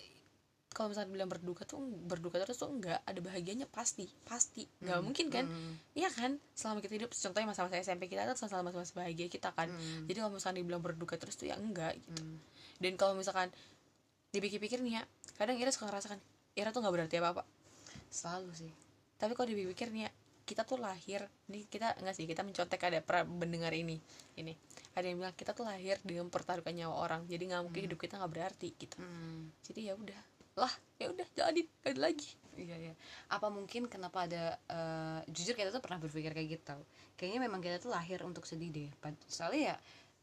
kalau 0.74 0.90
misalnya 0.90 1.14
bilang 1.14 1.30
berduka 1.30 1.70
tuh 1.70 1.78
berduka 2.10 2.42
terus 2.42 2.58
tuh 2.58 2.74
enggak 2.74 3.06
ada 3.06 3.20
bahagianya 3.22 3.70
pasti 3.70 4.10
pasti. 4.26 4.66
Nggak 4.82 5.00
mungkin 5.06 5.26
kan? 5.30 5.46
iya 5.94 6.10
kan? 6.10 6.42
Selama 6.58 6.82
kita 6.82 6.94
hidup 6.98 7.14
contohnya 7.14 7.48
masa-masa 7.54 7.78
SMP 7.78 8.10
kita 8.10 8.26
tuh 8.26 8.50
selama 8.50 8.74
masa-masa 8.74 8.94
bahagia 8.98 9.30
kita 9.30 9.54
kan. 9.54 9.70
Jadi 10.10 10.18
kalau 10.18 10.34
misalnya 10.34 10.66
dibilang 10.66 10.82
berduka 10.82 11.22
terus 11.22 11.38
tuh 11.38 11.54
ya 11.54 11.56
enggak 11.58 12.02
gitu. 12.02 12.22
Dan 12.82 12.98
kalau 12.98 13.14
misalkan 13.14 13.54
dipikir-pikir 14.30 14.80
nih 14.86 15.02
ya 15.02 15.04
kadang 15.38 15.58
Ira 15.58 15.74
suka 15.74 15.90
ngerasakan 15.90 16.20
Ira 16.54 16.70
tuh 16.70 16.82
nggak 16.86 16.94
berarti 16.94 17.16
apa 17.22 17.30
apa 17.40 17.44
selalu 18.10 18.52
sih. 18.58 18.74
Tapi 19.20 19.34
kalau 19.36 19.48
dipikir 19.52 19.90
nih 19.94 20.10
ya 20.10 20.12
kita 20.50 20.66
tuh 20.66 20.82
lahir 20.82 21.22
ini 21.46 21.70
kita 21.70 21.94
enggak 22.02 22.18
sih 22.18 22.26
kita 22.26 22.42
mencontek 22.42 22.82
ada 22.82 23.00
pra 23.06 23.22
mendengar 23.22 23.70
ini 23.74 24.02
ini. 24.38 24.54
Ada 24.98 25.06
yang 25.14 25.22
bilang 25.22 25.36
kita 25.38 25.54
tuh 25.54 25.66
lahir 25.70 26.02
dengan 26.02 26.28
mempertaruhkan 26.28 26.74
nyawa 26.74 27.06
orang 27.06 27.22
jadi 27.30 27.44
nggak 27.54 27.62
mungkin 27.70 27.82
hidup 27.86 28.00
kita 28.02 28.18
nggak 28.18 28.32
berarti 28.34 28.70
gitu. 28.76 28.98
Hmm, 28.98 29.54
jadi 29.62 29.94
ya 29.94 29.94
udah 29.94 30.22
lah 30.60 30.74
ya 31.00 31.08
udah 31.14 31.28
gak 31.38 31.48
ada 31.54 31.94
lagi. 31.96 32.34
Iya 32.60 32.76
iya. 32.76 32.94
Apa 33.32 33.48
mungkin 33.48 33.88
kenapa 33.88 34.28
ada 34.28 34.58
eh, 34.68 35.20
jujur 35.32 35.56
kita 35.56 35.72
tuh 35.72 35.80
pernah 35.80 36.02
berpikir 36.02 36.34
kayak 36.34 36.60
gitu. 36.60 36.76
Kayaknya 37.16 37.40
memang 37.46 37.62
kita 37.62 37.78
tuh 37.80 37.94
lahir 37.94 38.20
untuk 38.26 38.44
sedih 38.44 38.74
deh 38.74 38.90
soalnya 39.30 39.74
ya 39.74 39.76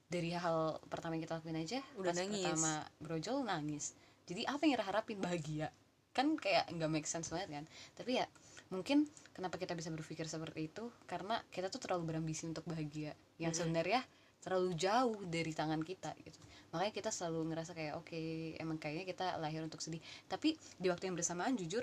dari 0.07 0.31
hal 0.33 0.79
pertama 0.87 1.19
yang 1.19 1.27
kita 1.27 1.43
lakuin 1.43 1.59
aja 1.59 1.79
Udah 1.99 2.15
pas 2.15 2.19
nangis. 2.23 2.43
pertama 2.47 2.73
brojol 3.03 3.43
nangis. 3.43 3.85
Jadi 4.27 4.43
apa 4.47 4.63
yang 4.67 4.75
kita 4.79 4.87
harapin 4.87 5.19
bahagia. 5.19 5.69
Kan 6.15 6.39
kayak 6.39 6.71
nggak 6.73 6.91
make 6.91 7.09
sense 7.11 7.29
banget 7.31 7.61
kan? 7.61 7.65
Tapi 7.95 8.23
ya 8.23 8.27
mungkin 8.71 9.07
kenapa 9.35 9.59
kita 9.59 9.75
bisa 9.75 9.91
berpikir 9.91 10.27
seperti 10.27 10.71
itu? 10.71 10.91
Karena 11.07 11.43
kita 11.51 11.67
tuh 11.69 11.83
terlalu 11.83 12.15
berambisi 12.15 12.47
untuk 12.47 12.63
bahagia. 12.67 13.15
Yang 13.39 13.53
Mhm. 13.53 13.61
sebenarnya 13.63 14.01
terlalu 14.43 14.71
jauh 14.79 15.19
dari 15.27 15.51
tangan 15.51 15.83
kita 15.83 16.15
gitu. 16.23 16.39
Makanya 16.71 16.93
kita 16.95 17.11
selalu 17.11 17.51
ngerasa 17.51 17.75
kayak 17.75 17.99
oke 17.99 18.21
emang 18.63 18.79
kayaknya 18.79 19.05
kita 19.05 19.27
lahir 19.43 19.59
untuk 19.63 19.83
sedih. 19.83 19.99
Tapi 20.31 20.55
di 20.79 20.87
waktu 20.87 21.11
yang 21.11 21.19
bersamaan 21.19 21.59
jujur 21.59 21.83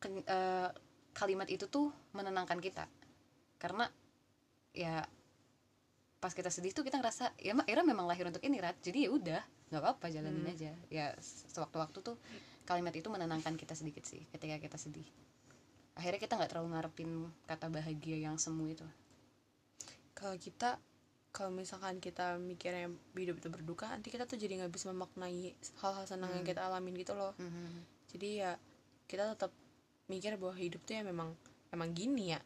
ken- 0.00 0.24
eh, 0.24 0.68
kalimat 1.12 1.48
itu 1.52 1.68
tuh 1.68 1.92
menenangkan 2.16 2.56
kita. 2.56 2.88
Karena 3.60 3.84
ya 4.72 5.04
pas 6.20 6.30
kita 6.30 6.52
sedih 6.52 6.70
tuh 6.70 6.84
kita 6.84 7.00
ngerasa 7.00 7.32
ya 7.40 7.56
mak 7.56 7.64
Ira 7.64 7.80
memang 7.80 8.04
lahir 8.04 8.28
untuk 8.28 8.44
ini 8.44 8.60
rat. 8.60 8.76
Jadi 8.78 9.08
ya 9.08 9.10
udah 9.10 9.40
nggak 9.72 9.80
apa-apa 9.80 10.06
jalanin 10.12 10.44
Hmm. 10.44 10.52
aja. 10.52 10.72
Ya 10.92 11.16
sewaktu-waktu 11.48 11.98
tuh 12.00 12.16
kalimat 12.64 12.92
itu 12.92 13.08
menenangkan 13.08 13.56
kita 13.56 13.72
sedikit 13.72 14.04
sih 14.04 14.20
ketika 14.28 14.60
kita 14.60 14.76
sedih. 14.76 15.06
Akhirnya 15.96 16.20
kita 16.20 16.36
nggak 16.36 16.50
terlalu 16.52 16.68
ngarepin 16.76 17.10
kata 17.44 17.66
bahagia 17.66 18.20
yang 18.20 18.36
semu 18.36 18.68
itu. 18.68 18.84
Kalau 20.12 20.36
kita 20.36 20.76
kalau 21.30 21.54
misalkan 21.54 22.02
kita 22.02 22.36
mikirnya 22.36 22.90
hidup 23.14 23.38
itu 23.38 23.48
berduka 23.48 23.86
nanti 23.86 24.10
kita 24.10 24.26
tuh 24.26 24.34
jadi 24.34 24.60
nggak 24.60 24.72
bisa 24.74 24.90
memaknai 24.90 25.54
hal-hal 25.80 26.04
senang 26.04 26.30
yang 26.30 26.44
Hmm. 26.44 26.50
kita 26.52 26.60
alamin 26.66 26.94
gitu 26.94 27.16
loh. 27.16 27.32
Jadi 28.12 28.44
ya 28.44 28.58
kita 29.06 29.32
tetap 29.32 29.50
mikir 30.06 30.34
bahwa 30.36 30.52
hidup 30.54 30.82
tuh 30.84 30.98
ya 30.98 31.02
memang 31.06 31.32
memang 31.70 31.88
gini 31.94 32.34
ya. 32.34 32.40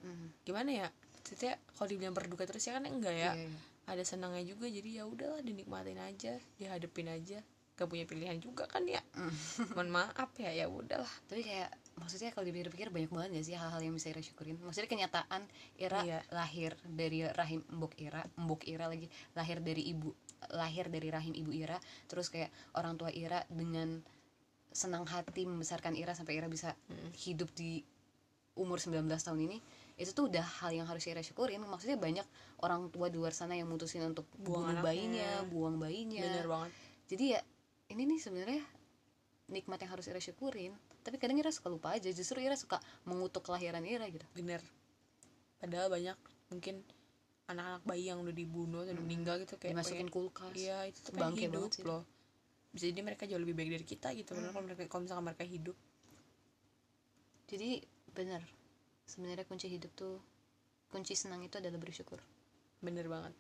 Gimana 0.45 0.71
ya 0.71 0.87
Maksudnya 1.25 1.57
kalau 1.73 1.89
dibilang 1.89 2.13
berduka 2.13 2.45
terus 2.45 2.69
ya 2.69 2.77
kan 2.77 2.85
enggak 2.85 3.17
ya 3.17 3.33
Iya, 3.33 3.49
iya. 3.49 3.59
ada 3.89 4.05
senangnya 4.05 4.45
juga 4.45 4.69
jadi 4.69 5.01
ya 5.01 5.05
udahlah 5.09 5.41
dinikmatin 5.41 5.97
aja 5.97 6.37
dihadepin 6.61 7.09
aja 7.09 7.41
gak 7.75 7.89
punya 7.91 8.05
pilihan 8.07 8.39
juga 8.39 8.69
kan 8.69 8.85
ya 8.87 9.01
Mm. 9.17 9.33
mohon 9.75 9.89
maaf 9.91 10.31
ya 10.37 10.53
ya 10.53 10.69
udahlah 10.69 11.09
tapi 11.27 11.43
kayak 11.43 11.73
maksudnya 11.97 12.31
kalau 12.31 12.45
dipikir-pikir 12.45 12.93
banyak 12.93 13.11
banget 13.11 13.31
gak 13.35 13.47
sih 13.47 13.57
hal-hal 13.57 13.81
yang 13.81 13.91
bisa 13.91 14.13
Ira 14.13 14.21
syukurin 14.21 14.61
maksudnya 14.61 14.87
kenyataan 14.87 15.43
Ira 15.75 16.01
Iya. 16.05 16.19
lahir 16.31 16.77
dari 16.87 17.25
rahim 17.27 17.65
mbok 17.73 17.97
Ira 17.99 18.21
mbok 18.37 18.63
Ira 18.69 18.87
lagi 18.87 19.09
lahir 19.33 19.59
dari 19.59 19.91
ibu 19.91 20.13
lahir 20.53 20.87
dari 20.87 21.09
rahim 21.09 21.33
ibu 21.35 21.51
Ira 21.51 21.81
terus 22.07 22.29
kayak 22.29 22.53
orang 22.77 22.95
tua 22.95 23.09
Ira 23.11 23.43
dengan 23.49 24.05
senang 24.71 25.03
hati 25.09 25.43
membesarkan 25.43 25.97
Ira 25.97 26.13
sampai 26.15 26.37
Ira 26.37 26.47
bisa 26.47 26.77
Mm. 26.87 27.11
hidup 27.17 27.49
di 27.57 27.83
umur 28.55 28.79
19 28.79 29.03
tahun 29.19 29.41
ini 29.51 29.59
itu 29.95 30.11
tuh 30.11 30.27
udah 30.27 30.43
hal 30.43 30.75
yang 30.75 30.87
harus 30.91 31.07
Ira 31.07 31.23
syukurin. 31.23 31.63
Maksudnya 31.63 31.95
banyak 31.95 32.27
orang 32.61 32.91
tua 32.91 33.07
di 33.07 33.17
luar 33.19 33.31
sana 33.31 33.55
yang 33.55 33.71
mutusin 33.71 34.03
untuk 34.03 34.27
Buang 34.35 34.75
bunuh 34.75 34.83
bayinya 34.83 35.47
buang 35.47 35.77
bayinya. 35.79 36.23
Bener 36.27 36.47
banget. 36.51 36.71
Jadi 37.07 37.25
ya 37.39 37.41
ini 37.95 38.03
nih 38.05 38.19
sebenarnya 38.19 38.63
nikmat 39.55 39.79
yang 39.79 39.95
harus 39.95 40.11
Ira 40.11 40.19
syukurin. 40.19 40.75
Tapi 41.07 41.21
kadang 41.23 41.39
Ira 41.39 41.55
suka 41.55 41.71
lupa 41.71 41.95
aja. 41.95 42.11
Justru 42.11 42.43
Ira 42.43 42.59
suka 42.59 42.83
mengutuk 43.07 43.47
kelahiran 43.47 43.87
Ira 43.87 44.11
gitu. 44.11 44.27
Bener. 44.35 44.59
Padahal 45.63 45.87
banyak 45.87 46.19
mungkin 46.51 46.83
anak-anak 47.47 47.85
bayi 47.85 48.09
yang 48.09 48.19
udah 48.25 48.33
dibunuh 48.33 48.83
atau 48.83 48.97
udah 48.97 49.05
meninggal 49.05 49.37
gitu 49.45 49.61
kayak 49.61 49.77
dimasukin 49.77 50.09
pengen- 50.09 50.15
kulkas. 50.17 50.53
iya 50.57 50.89
itu 50.89 50.99
tuh 51.05 51.13
pengen 51.13 51.37
hidup 51.39 51.71
sih. 51.71 51.85
loh. 51.85 52.03
Bisa 52.73 52.89
jadi 52.89 53.01
mereka 53.05 53.29
jauh 53.29 53.39
lebih 53.39 53.55
baik 53.55 53.71
dari 53.71 53.87
kita 53.87 54.09
gitu 54.17 54.33
bener. 54.33 54.51
Kalau 54.51 54.65
mereka 54.65 54.81
kalau 54.89 55.03
misalkan 55.07 55.25
mereka 55.29 55.45
hidup. 55.45 55.77
Jadi 57.47 57.85
benar 58.11 58.43
sebenarnya 59.05 59.45
kunci 59.45 59.69
hidup 59.69 59.93
tuh 59.95 60.21
kunci 60.91 61.15
senang 61.19 61.43
itu 61.43 61.59
adalah 61.59 61.77
bersyukur. 61.81 62.19
Bener 62.81 63.09
banget. 63.11 63.35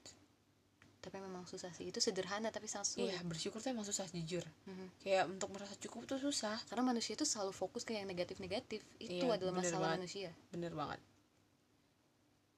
Tapi 1.04 1.20
memang 1.20 1.44
susah 1.44 1.68
sih. 1.76 1.84
Itu 1.92 2.00
sederhana 2.00 2.48
tapi 2.48 2.64
sangat 2.64 2.96
sulit. 2.96 3.12
Iya 3.12 3.20
bersyukur 3.28 3.60
tuh 3.60 3.70
emang 3.76 3.84
susah 3.84 4.08
jujur. 4.08 4.44
Mhm. 4.64 4.86
kayak 5.04 5.24
untuk 5.28 5.52
merasa 5.52 5.76
cukup 5.76 6.08
tuh 6.08 6.16
susah. 6.16 6.56
Karena 6.66 6.80
manusia 6.80 7.12
itu 7.12 7.28
selalu 7.28 7.52
fokus 7.52 7.84
ke 7.84 7.92
yang 7.92 8.08
negatif-negatif. 8.08 8.80
Itu 8.96 9.28
Iya, 9.28 9.36
adalah 9.36 9.52
masalah 9.52 9.92
banget. 9.92 9.98
manusia. 10.00 10.30
Bener 10.48 10.72
banget. 10.72 11.00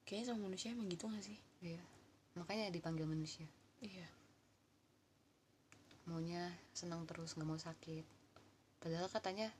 Kayaknya 0.06 0.26
sama 0.30 0.46
manusia 0.46 0.70
emang 0.70 0.86
gitu 0.86 1.10
gak 1.10 1.24
sih? 1.26 1.38
Iya. 1.58 1.82
Makanya 2.38 2.70
dipanggil 2.70 3.02
manusia. 3.10 3.50
Iya. 3.82 4.06
Maunya 6.06 6.54
senang 6.70 7.02
terus 7.10 7.34
nggak 7.34 7.48
mau 7.50 7.58
sakit. 7.58 8.06
Padahal 8.78 9.10
katanya 9.10 9.50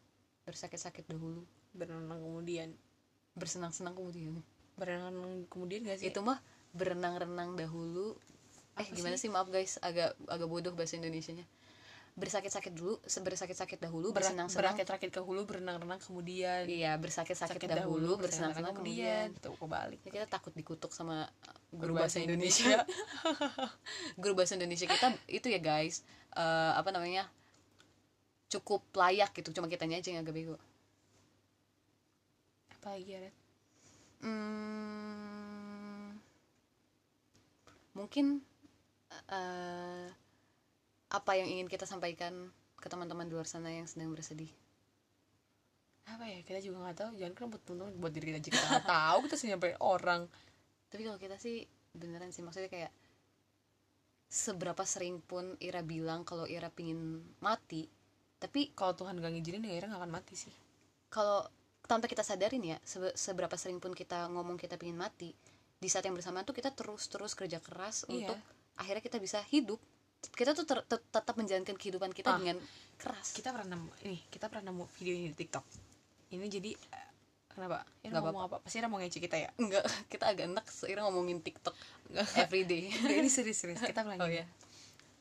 bersakit-sakit 0.47 1.11
dahulu. 1.11 1.43
Berenang 1.75 2.23
kemudian 2.23 2.71
bersenang-senang 3.37 3.93
kemudian. 3.93 4.41
Berenang 4.77 5.45
kemudian 5.53 5.85
gak 5.85 6.01
sih? 6.01 6.09
Itu 6.11 6.25
mah 6.25 6.41
berenang-renang 6.73 7.57
dahulu. 7.57 8.17
Eh 8.77 8.85
Apa 8.85 8.93
gimana 8.93 9.17
sih? 9.17 9.29
maaf 9.33 9.49
guys. 9.49 9.81
Agak 9.81 10.17
agak 10.29 10.49
bodoh 10.49 10.73
bahasa 10.73 10.97
Indonesianya. 10.97 11.45
Bersakit-sakit 12.17 12.73
dulu 12.73 12.97
bersakit-sakit 13.05 13.77
dahulu 13.77 14.09
Ber- 14.09 14.25
bersenang-senang. 14.25 14.73
berakit-rakit 14.73 15.13
ke 15.13 15.21
hulu 15.21 15.45
berenang-renang 15.45 16.01
kemudian. 16.01 16.65
Iya 16.65 16.97
bersakit-sakit 16.97 17.61
sakit 17.61 17.69
dahulu, 17.77 18.17
dahulu 18.17 18.25
bersenang-senang 18.25 18.73
kemudian, 18.73 19.37
kebalik. 19.37 20.01
Ya, 20.09 20.11
kita 20.17 20.27
takut 20.41 20.57
dikutuk 20.57 20.97
sama 20.97 21.29
Guru 21.69 21.93
guru 21.93 22.01
bahasa 22.01 22.17
bahasa 22.17 22.25
Indonesia. 22.25 22.77
Guru 24.21 24.33
bahasa 24.33 24.57
Indonesia 24.57 24.89
kita 24.89 25.13
itu 25.29 25.47
ya 25.53 25.61
guys. 25.61 26.01
Eh, 26.33 26.73
apa 26.73 26.89
namanya? 26.89 27.29
Cukup 28.49 28.81
layak 28.97 29.37
gitu. 29.37 29.53
Cuma 29.53 29.69
kitanya 29.69 30.01
aja 30.01 30.09
yang 30.09 30.25
agak 30.25 30.33
bego 30.41 30.57
apa 32.87 33.03
lagi 33.03 33.19
ya 33.19 33.19
Red? 33.19 33.35
Hmm, 34.23 34.55
mungkin 37.99 38.39
eh, 39.27 40.07
apa 41.11 41.33
yang 41.35 41.51
ingin 41.51 41.67
kita 41.67 41.83
sampaikan 41.83 42.47
ke 42.79 42.87
teman-teman 42.87 43.27
di 43.27 43.35
luar 43.35 43.51
sana 43.51 43.75
yang 43.75 43.91
sedang 43.91 44.15
bersedih? 44.15 44.55
Apa 46.07 46.31
ya 46.31 46.47
kita 46.47 46.63
juga 46.63 46.87
nggak 46.87 46.95
tahu. 47.03 47.11
Jangan 47.19 47.35
kan 47.35 47.51
buat 47.51 47.63
temen 47.67 47.91
buat 47.99 48.15
diri 48.15 48.31
kita 48.31 48.39
aja 48.39 48.51
kita 48.55 48.87
tahu. 48.87 49.19
Kita 49.27 49.35
sih 49.35 49.51
nyampe 49.51 49.75
orang. 49.83 50.31
Tapi 50.87 51.03
kalau 51.11 51.19
kita 51.19 51.43
sih 51.43 51.67
beneran 51.91 52.31
sih. 52.31 52.47
Maksudnya 52.47 52.71
kayak 52.71 52.95
seberapa 54.31 54.87
sering 54.87 55.19
pun 55.19 55.59
Ira 55.59 55.83
bilang 55.83 56.23
kalau 56.23 56.47
Ira 56.47 56.71
pingin 56.71 57.19
mati 57.43 57.91
tapi 58.39 58.71
kalau 58.79 58.95
Tuhan 58.95 59.19
gak 59.19 59.35
ngizinin 59.35 59.67
ya 59.67 59.75
Ira 59.75 59.91
nggak 59.91 60.07
akan 60.07 60.15
mati 60.15 60.39
sih. 60.39 60.55
Kalau 61.11 61.51
tanpa 61.87 62.05
kita 62.05 62.21
sadarin 62.21 62.61
ya 62.61 62.79
sebe- 62.81 63.15
seberapa 63.15 63.55
sering 63.55 63.79
pun 63.79 63.91
kita 63.91 64.27
ngomong 64.29 64.55
kita 64.55 64.75
pingin 64.75 64.95
mati 64.95 65.31
di 65.75 65.87
saat 65.87 66.03
yang 66.03 66.13
bersamaan 66.13 66.43
tuh 66.43 66.53
kita 66.53 66.71
terus 66.71 67.07
terus 67.07 67.33
kerja 67.33 67.59
keras 67.59 68.05
Iya. 68.05 68.27
untuk 68.27 68.39
akhirnya 68.75 69.01
kita 69.01 69.17
bisa 69.17 69.41
hidup. 69.47 69.79
Kita 70.27 70.51
tuh 70.53 70.65
ter- 70.65 70.83
ter- 70.83 71.05
tetap 71.07 71.35
menjalankan 71.35 71.73
kehidupan 71.73 72.11
kita 72.11 72.31
Ah. 72.31 72.37
dengan 72.37 72.59
keras. 72.97 73.31
kita 73.31 73.51
pernah 73.51 73.73
nemu 73.73 73.91
ini 74.03 74.19
kita 74.27 74.47
pernah 74.47 74.69
nemu 74.69 74.85
video 74.91 75.13
ini 75.15 75.27
di 75.29 75.37
TikTok. 75.37 75.65
Ini 76.29 76.47
jadi 76.47 76.71
eh, 76.73 77.09
kenapa? 77.49 77.85
Ira 78.01 78.11
Nggak 78.11 78.23
ngomong 78.25 78.43
apa? 78.43 78.57
Pasti 78.59 78.77
Ira 78.77 78.89
mau 78.89 78.99
ngece 78.99 79.19
kita 79.19 79.37
ya? 79.37 79.49
Enggak 79.55 79.85
kita 80.09 80.25
agak 80.27 80.45
enak 80.47 80.67
seiring 80.67 81.05
ngomongin 81.05 81.39
TikTok 81.41 81.77
everyday 82.37 82.89
ini 83.21 83.29
serius 83.29 83.59
serius. 83.59 83.79
Kita 83.79 84.03
pernah 84.03 84.19
oh 84.23 84.27
gini. 84.27 84.41
ya 84.41 84.47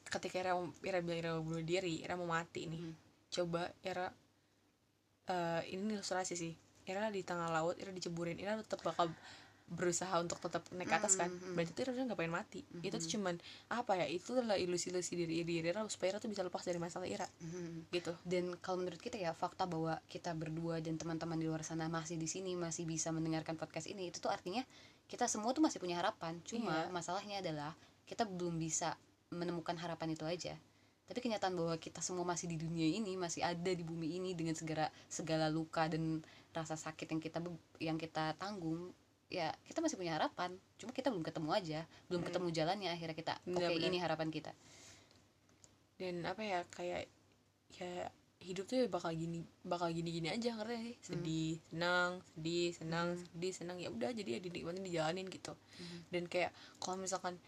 ketika 0.08 0.40
Ira 0.40 0.52
mau- 0.54 0.72
Ira 0.82 1.00
bilang 1.00 1.20
Ira 1.20 1.30
mau 1.34 1.44
bunuh 1.44 1.62
diri 1.62 2.00
Ira 2.00 2.16
mau 2.16 2.26
mati 2.26 2.66
nih. 2.66 2.80
Mhm. 2.80 2.94
coba 3.30 3.68
Ira 3.82 4.08
eh 5.26 5.62
ini 5.74 5.96
ilustrasi 5.96 6.34
sih. 6.36 6.54
Ira 6.86 7.10
di 7.10 7.26
tengah 7.26 7.50
laut 7.50 7.76
Ira 7.82 7.90
diceburin. 7.90 8.38
Ira 8.38 8.58
tetap 8.62 8.86
bakal 8.86 9.10
berusaha 9.66 10.22
untuk 10.22 10.38
tetap 10.38 10.62
naik 10.78 10.86
ke 10.86 10.96
atas 11.02 11.18
kan. 11.18 11.34
Berarti 11.58 11.74
itu 11.74 11.82
Ira 11.82 12.06
nggak 12.06 12.14
pengen 12.14 12.34
mati. 12.38 12.62
Itu 12.86 13.02
tuh 13.02 13.18
cuman 13.18 13.42
apa 13.74 13.98
ya 13.98 14.06
itu 14.06 14.38
adalah 14.38 14.54
ilusi-ilusi 14.62 15.18
diri 15.18 15.42
diri 15.42 15.66
Ira 15.66 15.82
supaya 15.90 16.14
Ira 16.14 16.20
tuh 16.22 16.30
bisa 16.30 16.46
lepas 16.46 16.62
dari 16.62 16.78
masalah 16.78 17.10
Ira. 17.10 17.26
Mhm. 17.42 17.90
gitu. 17.90 18.14
Dan 18.22 18.54
kalau 18.62 18.86
menurut 18.86 19.02
kita 19.02 19.18
ya 19.18 19.34
fakta 19.34 19.66
bahwa 19.66 19.98
kita 20.06 20.38
berdua 20.38 20.78
dan 20.86 21.02
teman-teman 21.02 21.42
di 21.42 21.50
luar 21.50 21.66
sana 21.66 21.90
masih 21.90 22.22
di 22.22 22.30
sini 22.30 22.54
masih 22.54 22.86
bisa 22.86 23.10
mendengarkan 23.10 23.58
podcast 23.58 23.90
ini 23.90 24.14
itu 24.14 24.22
tuh 24.22 24.30
artinya 24.30 24.62
kita 25.10 25.26
semua 25.26 25.50
tuh 25.58 25.66
masih 25.66 25.82
punya 25.82 25.98
harapan. 25.98 26.38
Cuma 26.46 26.86
Iya. 26.86 26.94
masalahnya 26.94 27.42
adalah 27.42 27.74
kita 28.06 28.30
belum 28.30 28.62
bisa 28.62 28.94
menemukan 29.34 29.74
harapan 29.82 30.14
itu 30.14 30.22
aja 30.30 30.54
tapi 31.06 31.22
kenyataan 31.22 31.54
bahwa 31.54 31.78
kita 31.78 32.02
semua 32.02 32.26
masih 32.26 32.50
di 32.50 32.58
dunia 32.58 32.86
ini 32.90 33.14
masih 33.14 33.46
ada 33.46 33.72
di 33.72 33.86
bumi 33.86 34.18
ini 34.18 34.34
dengan 34.34 34.58
segala 34.58 34.90
segala 35.06 35.54
luka 35.54 35.86
dan 35.86 36.26
rasa 36.50 36.74
sakit 36.74 37.06
yang 37.14 37.22
kita 37.22 37.38
yang 37.78 37.98
kita 38.02 38.34
tanggung 38.42 38.90
ya 39.30 39.50
kita 39.66 39.82
masih 39.82 39.98
punya 39.98 40.18
harapan. 40.18 40.54
Cuma 40.78 40.94
kita 40.94 41.10
belum 41.14 41.26
ketemu 41.26 41.50
aja 41.54 41.80
belum 42.10 42.22
Hmm. 42.22 42.30
ketemu 42.30 42.48
jalannya 42.54 42.90
akhirnya 42.94 43.18
kita 43.18 43.34
oke 43.38 43.54
Benar-benar. 43.54 43.88
ini 43.90 43.98
harapan 44.02 44.30
kita. 44.30 44.52
Dan 45.96 46.26
apa 46.28 46.42
ya 46.44 46.60
kayak 46.74 47.08
ya 47.76 48.10
hidup 48.44 48.70
tuh 48.70 48.78
ya 48.78 48.88
bakal 48.92 49.10
gini 49.16 49.42
bakal 49.66 49.90
gini 49.90 50.12
gini 50.12 50.28
aja 50.30 50.54
ngerti 50.54 50.76
sih? 50.78 50.96
Sedih 51.02 51.54
senang 51.72 52.22
sedih 52.36 52.70
senang 52.76 53.08
sedih 53.18 53.54
senang 53.56 53.78
ya 53.82 53.90
udah 53.90 54.12
jadi 54.12 54.38
ya 54.38 54.40
dinikmatin 54.44 54.84
dijalanin 54.86 55.28
gitu. 55.32 55.54
Dan 56.12 56.28
kayak 56.28 56.52
kalau 56.78 57.00
misalkan 57.00 57.40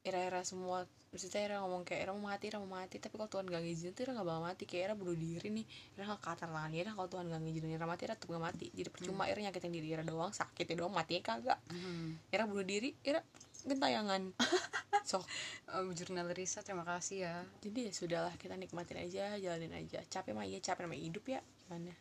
era-era 0.00 0.40
semua 0.42 0.88
maksudnya 1.10 1.42
era 1.42 1.56
ngomong 1.60 1.82
kayak 1.82 2.06
era 2.06 2.12
mau 2.14 2.30
mati 2.30 2.44
era 2.48 2.62
mau 2.62 2.70
mati 2.70 2.96
tapi 3.02 3.18
kalau 3.18 3.26
Tuhan 3.26 3.50
gak 3.50 3.62
ngizinin 3.66 3.92
tuh 3.92 4.02
era 4.06 4.12
gak 4.14 4.26
bakal 4.30 4.42
mati 4.46 4.62
kayak 4.64 4.82
era 4.86 4.94
bunuh 4.94 5.16
diri 5.18 5.48
nih 5.50 5.66
era 5.98 6.04
gak 6.14 6.22
katar 6.22 6.48
tangan 6.48 6.72
era 6.72 6.90
kalau 6.94 7.08
Tuhan 7.10 7.26
gak 7.28 7.40
ngizinin 7.42 7.70
era 7.74 7.86
mati 7.90 8.02
era 8.06 8.14
tetap 8.14 8.30
gak 8.30 8.44
mati. 8.46 8.66
Jadi 8.72 8.88
percuma 8.88 9.26
era 9.26 9.38
nyakitin 9.42 9.72
diri 9.74 9.88
era 9.90 10.04
doang 10.06 10.32
sakitnya 10.32 10.86
doang 10.86 10.94
mati 10.94 11.18
kagak. 11.20 11.58
Era 12.30 12.44
bunuh 12.46 12.64
diri 12.64 12.94
era 13.02 13.20
gentayangan. 13.66 14.32
Sok 15.10 15.26
Om 15.74 15.92
jurnal 15.98 16.30
Risa 16.30 16.62
terima 16.62 16.86
kasih 16.86 17.26
ya. 17.26 17.34
Jadi 17.60 17.90
ya 17.90 17.92
sudahlah 17.92 18.34
kita 18.38 18.54
nikmatin 18.54 19.02
aja 19.02 19.34
jalanin 19.36 19.74
aja. 19.74 20.00
Capek 20.06 20.32
mah 20.32 20.46
iya 20.46 20.62
capek 20.62 20.86
namanya 20.86 21.02
hidup 21.02 21.24
ya 21.26 21.40
gimana 21.66 21.94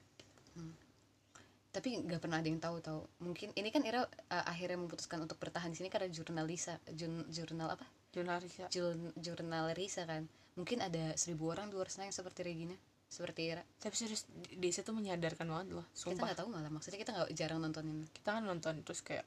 tapi 1.70 2.02
nggak 2.02 2.22
pernah 2.22 2.42
ada 2.42 2.50
yang 2.50 2.58
tahu 2.58 2.82
tahu. 2.82 3.02
Mungkin 3.22 3.54
ini 3.54 3.70
kan 3.70 3.86
Ira 3.86 4.02
uh, 4.02 4.46
akhirnya 4.50 4.78
memutuskan 4.82 5.22
untuk 5.22 5.38
bertahan 5.38 5.70
di 5.70 5.78
sini 5.78 5.90
karena 5.94 6.10
jurnal 6.10 6.50
Lisa 6.50 6.82
jun- 6.94 7.30
jurnal 7.30 7.78
apa? 7.78 7.86
Jurnalis 8.10 8.54
ya 8.58 8.68
Jun- 8.74 9.14
jurnal 9.14 9.70
Risa 9.78 10.10
kan. 10.10 10.26
Mungkin 10.58 10.82
ada 10.82 11.14
seribu 11.14 11.54
orang 11.54 11.70
di 11.70 11.78
luar 11.78 11.94
sana 11.94 12.10
yang 12.10 12.16
seperti 12.18 12.42
Regina 12.42 12.74
seperti 13.10 13.50
Ira. 13.54 13.64
Tapi 13.82 13.96
serius 13.98 14.26
desa 14.54 14.86
tuh 14.86 14.94
menyadarkan 14.94 15.50
banget 15.50 15.68
loh 15.74 15.86
kita 15.94 16.14
sumpah. 16.14 16.26
nggak 16.30 16.40
tahu 16.42 16.50
malah. 16.54 16.72
Maksudnya 16.74 17.00
kita 17.02 17.12
nggak 17.14 17.30
jarang 17.34 17.60
nontonin. 17.62 18.06
Kita 18.14 18.30
kan 18.38 18.44
nonton 18.46 18.74
terus 18.86 19.02
kayak 19.02 19.26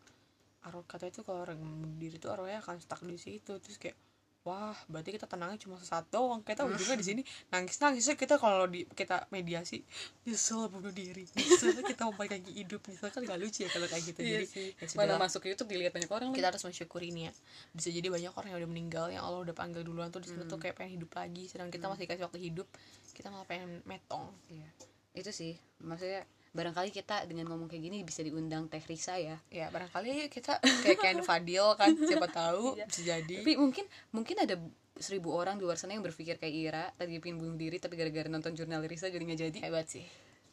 arwah 0.63 0.87
kata 0.87 1.11
itu 1.11 1.27
kalau 1.27 1.43
orang 1.43 1.59
bunuh 1.59 1.95
diri 1.99 2.23
tuh 2.23 2.31
arwahnya 2.31 2.63
akan 2.63 2.79
stuck 2.79 3.03
di 3.03 3.19
situ. 3.19 3.59
Terus 3.59 3.79
kayak 3.83 3.99
wah 4.43 4.75
berarti 4.91 5.15
kita 5.15 5.31
tenangnya 5.31 5.59
cuma 5.63 5.79
sesaat 5.79 6.11
doang. 6.11 6.43
Kita 6.43 6.67
ujungnya 6.67 6.99
di 6.99 7.07
sini 7.07 7.23
nangis 7.55 7.79
nangisnya 7.79 8.19
kita 8.19 8.37
kalau 8.43 8.67
di 8.67 8.83
kita 8.91 9.31
mediasi 9.31 9.87
nyesel 10.27 10.67
bunuh 10.67 10.91
diri 10.91 11.23
nyesel 11.39 11.79
kita 11.91 12.11
mau 12.11 12.15
balik 12.19 12.43
lagi 12.43 12.51
hidup. 12.51 12.83
Nyesel 12.87 13.09
kan 13.15 13.23
gak 13.23 13.39
lucu 13.39 13.63
ya 13.63 13.71
kalau 13.71 13.87
kayak 13.87 14.03
gitu. 14.03 14.19
Jadi 14.19 14.47
ya 14.83 14.87
mana 14.99 15.19
masuk 15.23 15.47
YouTube 15.47 15.71
dilihat 15.71 15.95
banyak 15.95 16.11
orang 16.11 16.35
kita 16.35 16.51
harus 16.51 16.63
mensyukuri 16.67 17.15
ini 17.15 17.31
ya. 17.31 17.33
Bisa 17.71 17.89
jadi 17.95 18.09
banyak 18.11 18.33
orang 18.35 18.49
yang 18.51 18.59
udah 18.67 18.71
meninggal 18.71 19.07
yang 19.15 19.23
Allah 19.23 19.41
udah 19.47 19.55
panggil 19.55 19.87
duluan 19.87 20.11
tuh 20.11 20.19
di 20.19 20.29
sana 20.31 20.43
tuh 20.51 20.59
kayak 20.59 20.75
pengen 20.75 20.99
hidup 20.99 21.15
lagi. 21.15 21.47
Sedang 21.47 21.71
kita 21.71 21.87
masih 21.87 22.11
dikasih 22.11 22.27
waktu 22.27 22.41
hidup 22.43 22.67
kita 23.15 23.31
malah 23.31 23.47
pengen 23.47 23.81
metong. 23.87 24.27
Iya. 24.51 24.69
itu 25.13 25.29
sih. 25.29 25.53
Maksudnya 25.85 26.25
barangkali 26.53 26.93
kita 26.93 27.25
dengan 27.25 27.49
ngomong 27.49 27.65
kayak 27.65 27.83
gini 27.89 28.05
bisa 28.05 28.21
diundang 28.21 28.69
Teh 28.69 28.85
Risa 28.85 29.17
ya. 29.17 29.41
Ya 29.49 29.73
barangkali 29.73 30.29
kita 30.29 30.61
kayak 30.61 30.99
Ken 31.01 31.21
Fadil 31.25 31.65
kan 31.81 31.97
siapa 31.97 32.29
tahu 32.29 32.77
bisa 32.77 33.01
jadi. 33.01 33.41
Tapi 33.41 33.57
mungkin 33.57 33.89
mungkin 34.13 34.37
ada 34.37 34.61
seribu 35.01 35.33
orang 35.33 35.57
di 35.57 35.65
luar 35.65 35.81
sana 35.81 35.97
yang 35.97 36.05
berpikir 36.05 36.37
kayak 36.37 36.55
Ira 36.55 36.85
tadi 37.01 37.17
pengen 37.25 37.41
bunuh 37.41 37.57
diri 37.57 37.81
tapi 37.81 37.97
gara-gara 37.97 38.29
nonton 38.29 38.53
jurnal 38.53 38.85
Risa 38.85 39.09
jadi 39.09 39.25
nggak 39.25 39.41
jadi. 39.49 39.59
Hebat 39.65 39.89
sih. 39.89 40.05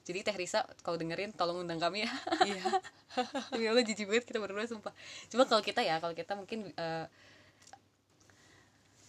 Jadi 0.07 0.23
Teh 0.23 0.35
Risa 0.39 0.63
kalau 0.81 0.95
dengerin 0.95 1.35
tolong 1.35 1.67
undang 1.67 1.83
kami 1.83 2.07
ya. 2.07 2.11
Iya. 2.47 2.63
Demi 3.51 3.67
Allah 3.67 3.83
jijik 3.83 4.07
banget 4.07 4.23
kita 4.23 4.39
berdua 4.39 4.63
sumpah. 4.71 4.95
Cuma 5.27 5.43
kalau 5.43 5.59
kita 5.59 5.83
ya 5.83 5.99
Kalau 5.99 6.15
kita 6.15 6.37
mungkin 6.39 6.71
eh, 6.71 7.05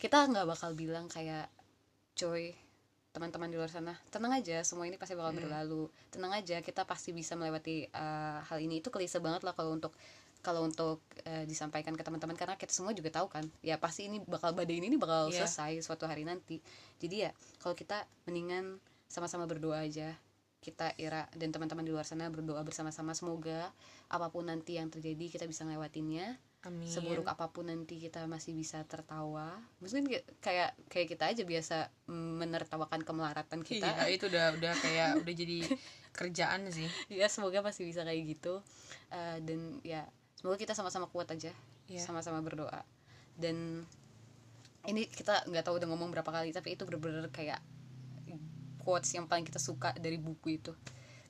Kita 0.00 0.24
nggak 0.26 0.48
bakal 0.48 0.72
bilang 0.72 1.06
kayak 1.06 1.52
Coy 2.16 2.56
Teman-teman 3.10 3.50
di 3.50 3.58
luar 3.58 3.70
sana 3.70 3.98
Tenang 4.08 4.38
aja 4.38 4.62
Semua 4.62 4.86
ini 4.86 4.94
pasti 4.94 5.18
bakal 5.18 5.34
berlalu. 5.34 5.90
Tenang 6.14 6.30
aja 6.30 6.62
Kita 6.62 6.86
pasti 6.86 7.10
bisa 7.10 7.34
melewati 7.34 7.90
eh, 7.90 8.38
Hal 8.46 8.58
ini. 8.62 8.78
Itu 8.78 8.94
klise 8.94 9.18
banget 9.18 9.42
lah 9.42 9.54
Kalau 9.54 9.74
untuk 9.74 9.94
kalau 10.40 10.64
untuk 10.64 11.04
eh, 11.28 11.44
disampaikan 11.44 11.92
ke 11.92 12.00
teman-teman 12.00 12.32
karena 12.32 12.56
kita 12.56 12.72
semua 12.72 12.96
juga 12.96 13.12
tahu 13.12 13.28
kan 13.28 13.44
ya 13.60 13.76
pasti 13.76 14.08
ini 14.08 14.24
bakal 14.24 14.56
badai 14.56 14.80
ini 14.80 14.96
bakal 14.96 15.28
Iya. 15.28 15.44
selesai 15.44 15.84
suatu 15.84 16.08
hari 16.08 16.24
nanti. 16.24 16.64
Jadi 16.96 17.28
ya 17.28 17.30
kalau 17.60 17.76
kita 17.76 18.08
mendingan 18.24 18.80
sama-sama 19.04 19.44
berdoa 19.44 19.84
aja. 19.84 20.16
Kita 20.60 20.92
Ira 20.96 21.28
dan 21.36 21.52
teman-teman 21.52 21.84
di 21.84 21.92
luar 21.92 22.08
sana 22.08 22.28
berdoa 22.32 22.60
bersama-sama. 22.64 23.12
Semoga 23.12 23.68
apa 24.08 24.32
pun 24.32 24.48
nanti 24.48 24.80
yang 24.80 24.88
terjadi 24.88 25.28
kita 25.28 25.44
bisa 25.44 25.64
ngelewatinnya 25.68 26.40
amin. 26.60 26.84
Seburuk 26.84 27.24
apa 27.24 27.48
pun 27.48 27.68
nanti 27.68 27.96
kita 27.96 28.28
masih 28.28 28.52
bisa 28.52 28.84
tertawa. 28.84 29.56
Mungkin 29.80 30.08
kayak- 30.40 30.76
kayak 30.92 31.08
kita 31.08 31.24
aja 31.32 31.42
biasa 31.44 31.76
mm, 32.06 32.32
menertawakan 32.44 33.00
kemelaratan 33.00 33.64
kita. 33.64 33.88
Iya 33.88 34.12
itu 34.12 34.28
udah 34.28 34.56
udah 34.60 34.72
kayak 34.76 35.08
udah 35.24 35.34
jadi 35.34 35.58
kerjaan 36.12 36.68
sih. 36.68 36.88
Ya 37.08 37.32
semoga 37.32 37.64
masih 37.64 37.88
bisa 37.88 38.04
kayak 38.04 38.22
gitu. 38.36 38.60
Eh, 39.08 39.38
dan 39.40 39.80
ya 39.80 40.04
semoga 40.36 40.60
kita 40.60 40.76
sama-sama 40.76 41.08
kuat 41.08 41.32
aja. 41.32 41.52
Iya. 41.90 42.06
sama-sama 42.06 42.38
berdoa. 42.38 42.86
Dan 43.34 43.82
ini 44.86 45.10
kita 45.10 45.42
nggak 45.50 45.66
tahu 45.66 45.82
udah 45.82 45.88
ngomong 45.90 46.14
berapa 46.14 46.30
kali 46.30 46.54
tapi 46.54 46.78
itu 46.78 46.86
bener-bener 46.86 47.26
kayak 47.34 47.58
quotes 48.80 49.12
yang 49.12 49.28
paling 49.28 49.44
kita 49.44 49.58
suka 49.58 49.92
dari 49.98 50.16
buku 50.16 50.56
itu. 50.56 50.72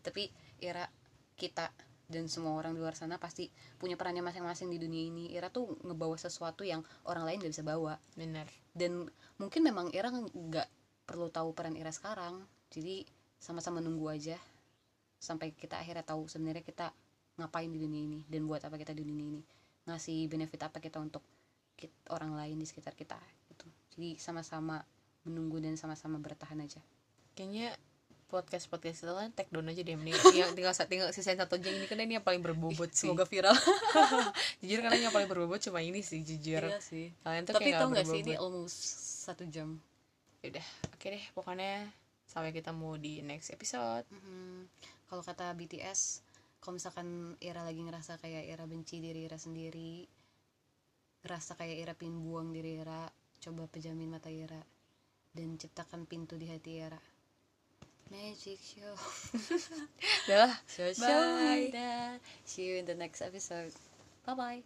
Tapi 0.05 0.31
Ira 0.61 0.87
kita 1.35 1.73
dan 2.11 2.27
semua 2.27 2.59
orang 2.59 2.75
di 2.75 2.83
luar 2.83 2.99
sana 2.99 3.17
pasti 3.23 3.47
punya 3.79 3.95
perannya 3.95 4.21
masing-masing 4.21 4.67
di 4.67 4.83
dunia 4.83 5.07
ini. 5.07 5.31
Ira 5.31 5.49
tuh 5.49 5.79
ngebawa 5.87 6.19
sesuatu 6.19 6.67
yang 6.67 6.83
orang 7.07 7.23
lain 7.23 7.39
gak 7.47 7.55
bisa 7.55 7.65
bawa. 7.65 7.97
Bener. 8.19 8.51
Dan 8.75 9.07
mungkin 9.39 9.63
memang 9.63 9.95
Ira 9.95 10.11
nggak 10.11 10.69
perlu 11.07 11.31
tahu 11.31 11.55
peran 11.55 11.79
Ira 11.79 11.95
sekarang. 11.95 12.43
Jadi 12.75 13.07
sama-sama 13.39 13.79
nunggu 13.79 14.11
aja 14.11 14.37
sampai 15.23 15.55
kita 15.55 15.79
akhirnya 15.79 16.03
tahu 16.03 16.27
sebenarnya 16.27 16.67
kita 16.67 16.91
ngapain 17.39 17.71
di 17.71 17.79
dunia 17.81 18.03
ini 18.05 18.21
dan 18.29 18.45
buat 18.45 18.61
apa 18.67 18.75
kita 18.75 18.91
di 18.91 19.07
dunia 19.07 19.27
ini. 19.31 19.43
Ngasih 19.87 20.27
benefit 20.27 20.61
apa 20.67 20.83
kita 20.83 20.99
untuk 20.99 21.23
kit- 21.79 21.95
orang 22.11 22.35
lain 22.35 22.59
di 22.59 22.67
sekitar 22.67 22.99
kita 22.99 23.17
gitu. 23.49 23.65
Jadi 23.97 24.19
sama-sama 24.19 24.83
menunggu 25.25 25.63
dan 25.63 25.79
sama-sama 25.79 26.19
bertahan 26.19 26.59
aja. 26.61 26.83
Kayaknya 27.39 27.73
podcast 28.31 28.71
podcast 28.71 29.03
itu 29.03 29.11
kan 29.11 29.35
take 29.35 29.51
down 29.51 29.67
aja 29.67 29.83
deh 29.83 29.99
mending 29.99 30.15
yang 30.33 30.55
tinggal 30.57 30.73
tinggal 30.87 31.11
sisain 31.11 31.35
satu 31.35 31.59
jam 31.59 31.75
ini 31.75 31.91
kan 31.91 31.99
ini 31.99 32.17
yang 32.17 32.25
paling 32.25 32.39
berbobot 32.39 32.95
sih. 32.95 33.11
Semoga 33.11 33.27
viral. 33.27 33.53
Jujur 34.63 34.79
karena 34.87 34.97
yang 34.97 35.11
paling 35.11 35.27
berbobot 35.27 35.59
cuma 35.59 35.83
ini 35.83 36.01
sih 36.01 36.23
jujur. 36.23 36.63
Iya 36.63 36.79
sih. 36.79 37.11
Kalian 37.27 37.43
tuh 37.45 37.55
tapi 37.59 37.75
tau 37.75 37.91
nggak 37.91 38.07
nggak 38.07 38.07
sih 38.07 38.21
ini 38.23 38.35
almost 38.39 38.79
satu 39.27 39.43
jam. 39.51 39.83
Udah 40.47 40.67
oke 40.95 41.07
deh 41.11 41.25
pokoknya 41.35 41.91
sampai 42.31 42.55
ketemu 42.55 42.91
di 43.03 43.13
next 43.27 43.51
episode. 43.51 44.07
Mhm. 44.09 44.71
kalau 45.11 45.27
kata 45.27 45.51
BTS 45.59 46.23
kalau 46.63 46.79
misalkan 46.79 47.35
Ira 47.43 47.67
lagi 47.67 47.83
ngerasa 47.83 48.23
kayak 48.23 48.47
Ira 48.47 48.65
benci 48.71 49.03
diri 49.03 49.27
Ira 49.27 49.35
sendiri 49.35 50.07
ngerasa 51.27 51.59
kayak 51.59 51.77
Ira 51.83 51.95
pin 51.99 52.15
buang 52.15 52.55
diri 52.55 52.79
Ira 52.79 53.11
coba 53.43 53.67
pejamin 53.67 54.13
mata 54.13 54.31
Ira 54.31 54.61
dan 55.35 55.57
ciptakan 55.57 56.05
pintu 56.07 56.37
di 56.37 56.47
hati 56.47 56.79
Ira 56.79 57.01
magic 58.11 58.59
show. 58.59 58.93
Udah 60.27 60.51
lah 60.51 60.55
show 60.67 60.91
Bye. 60.99 62.19
see 62.45 62.67
you 62.67 62.77
in 62.83 62.87
the 62.87 62.99
next 62.99 63.23
episode. 63.23 63.73
Bye 64.27 64.35
bye 64.35 64.63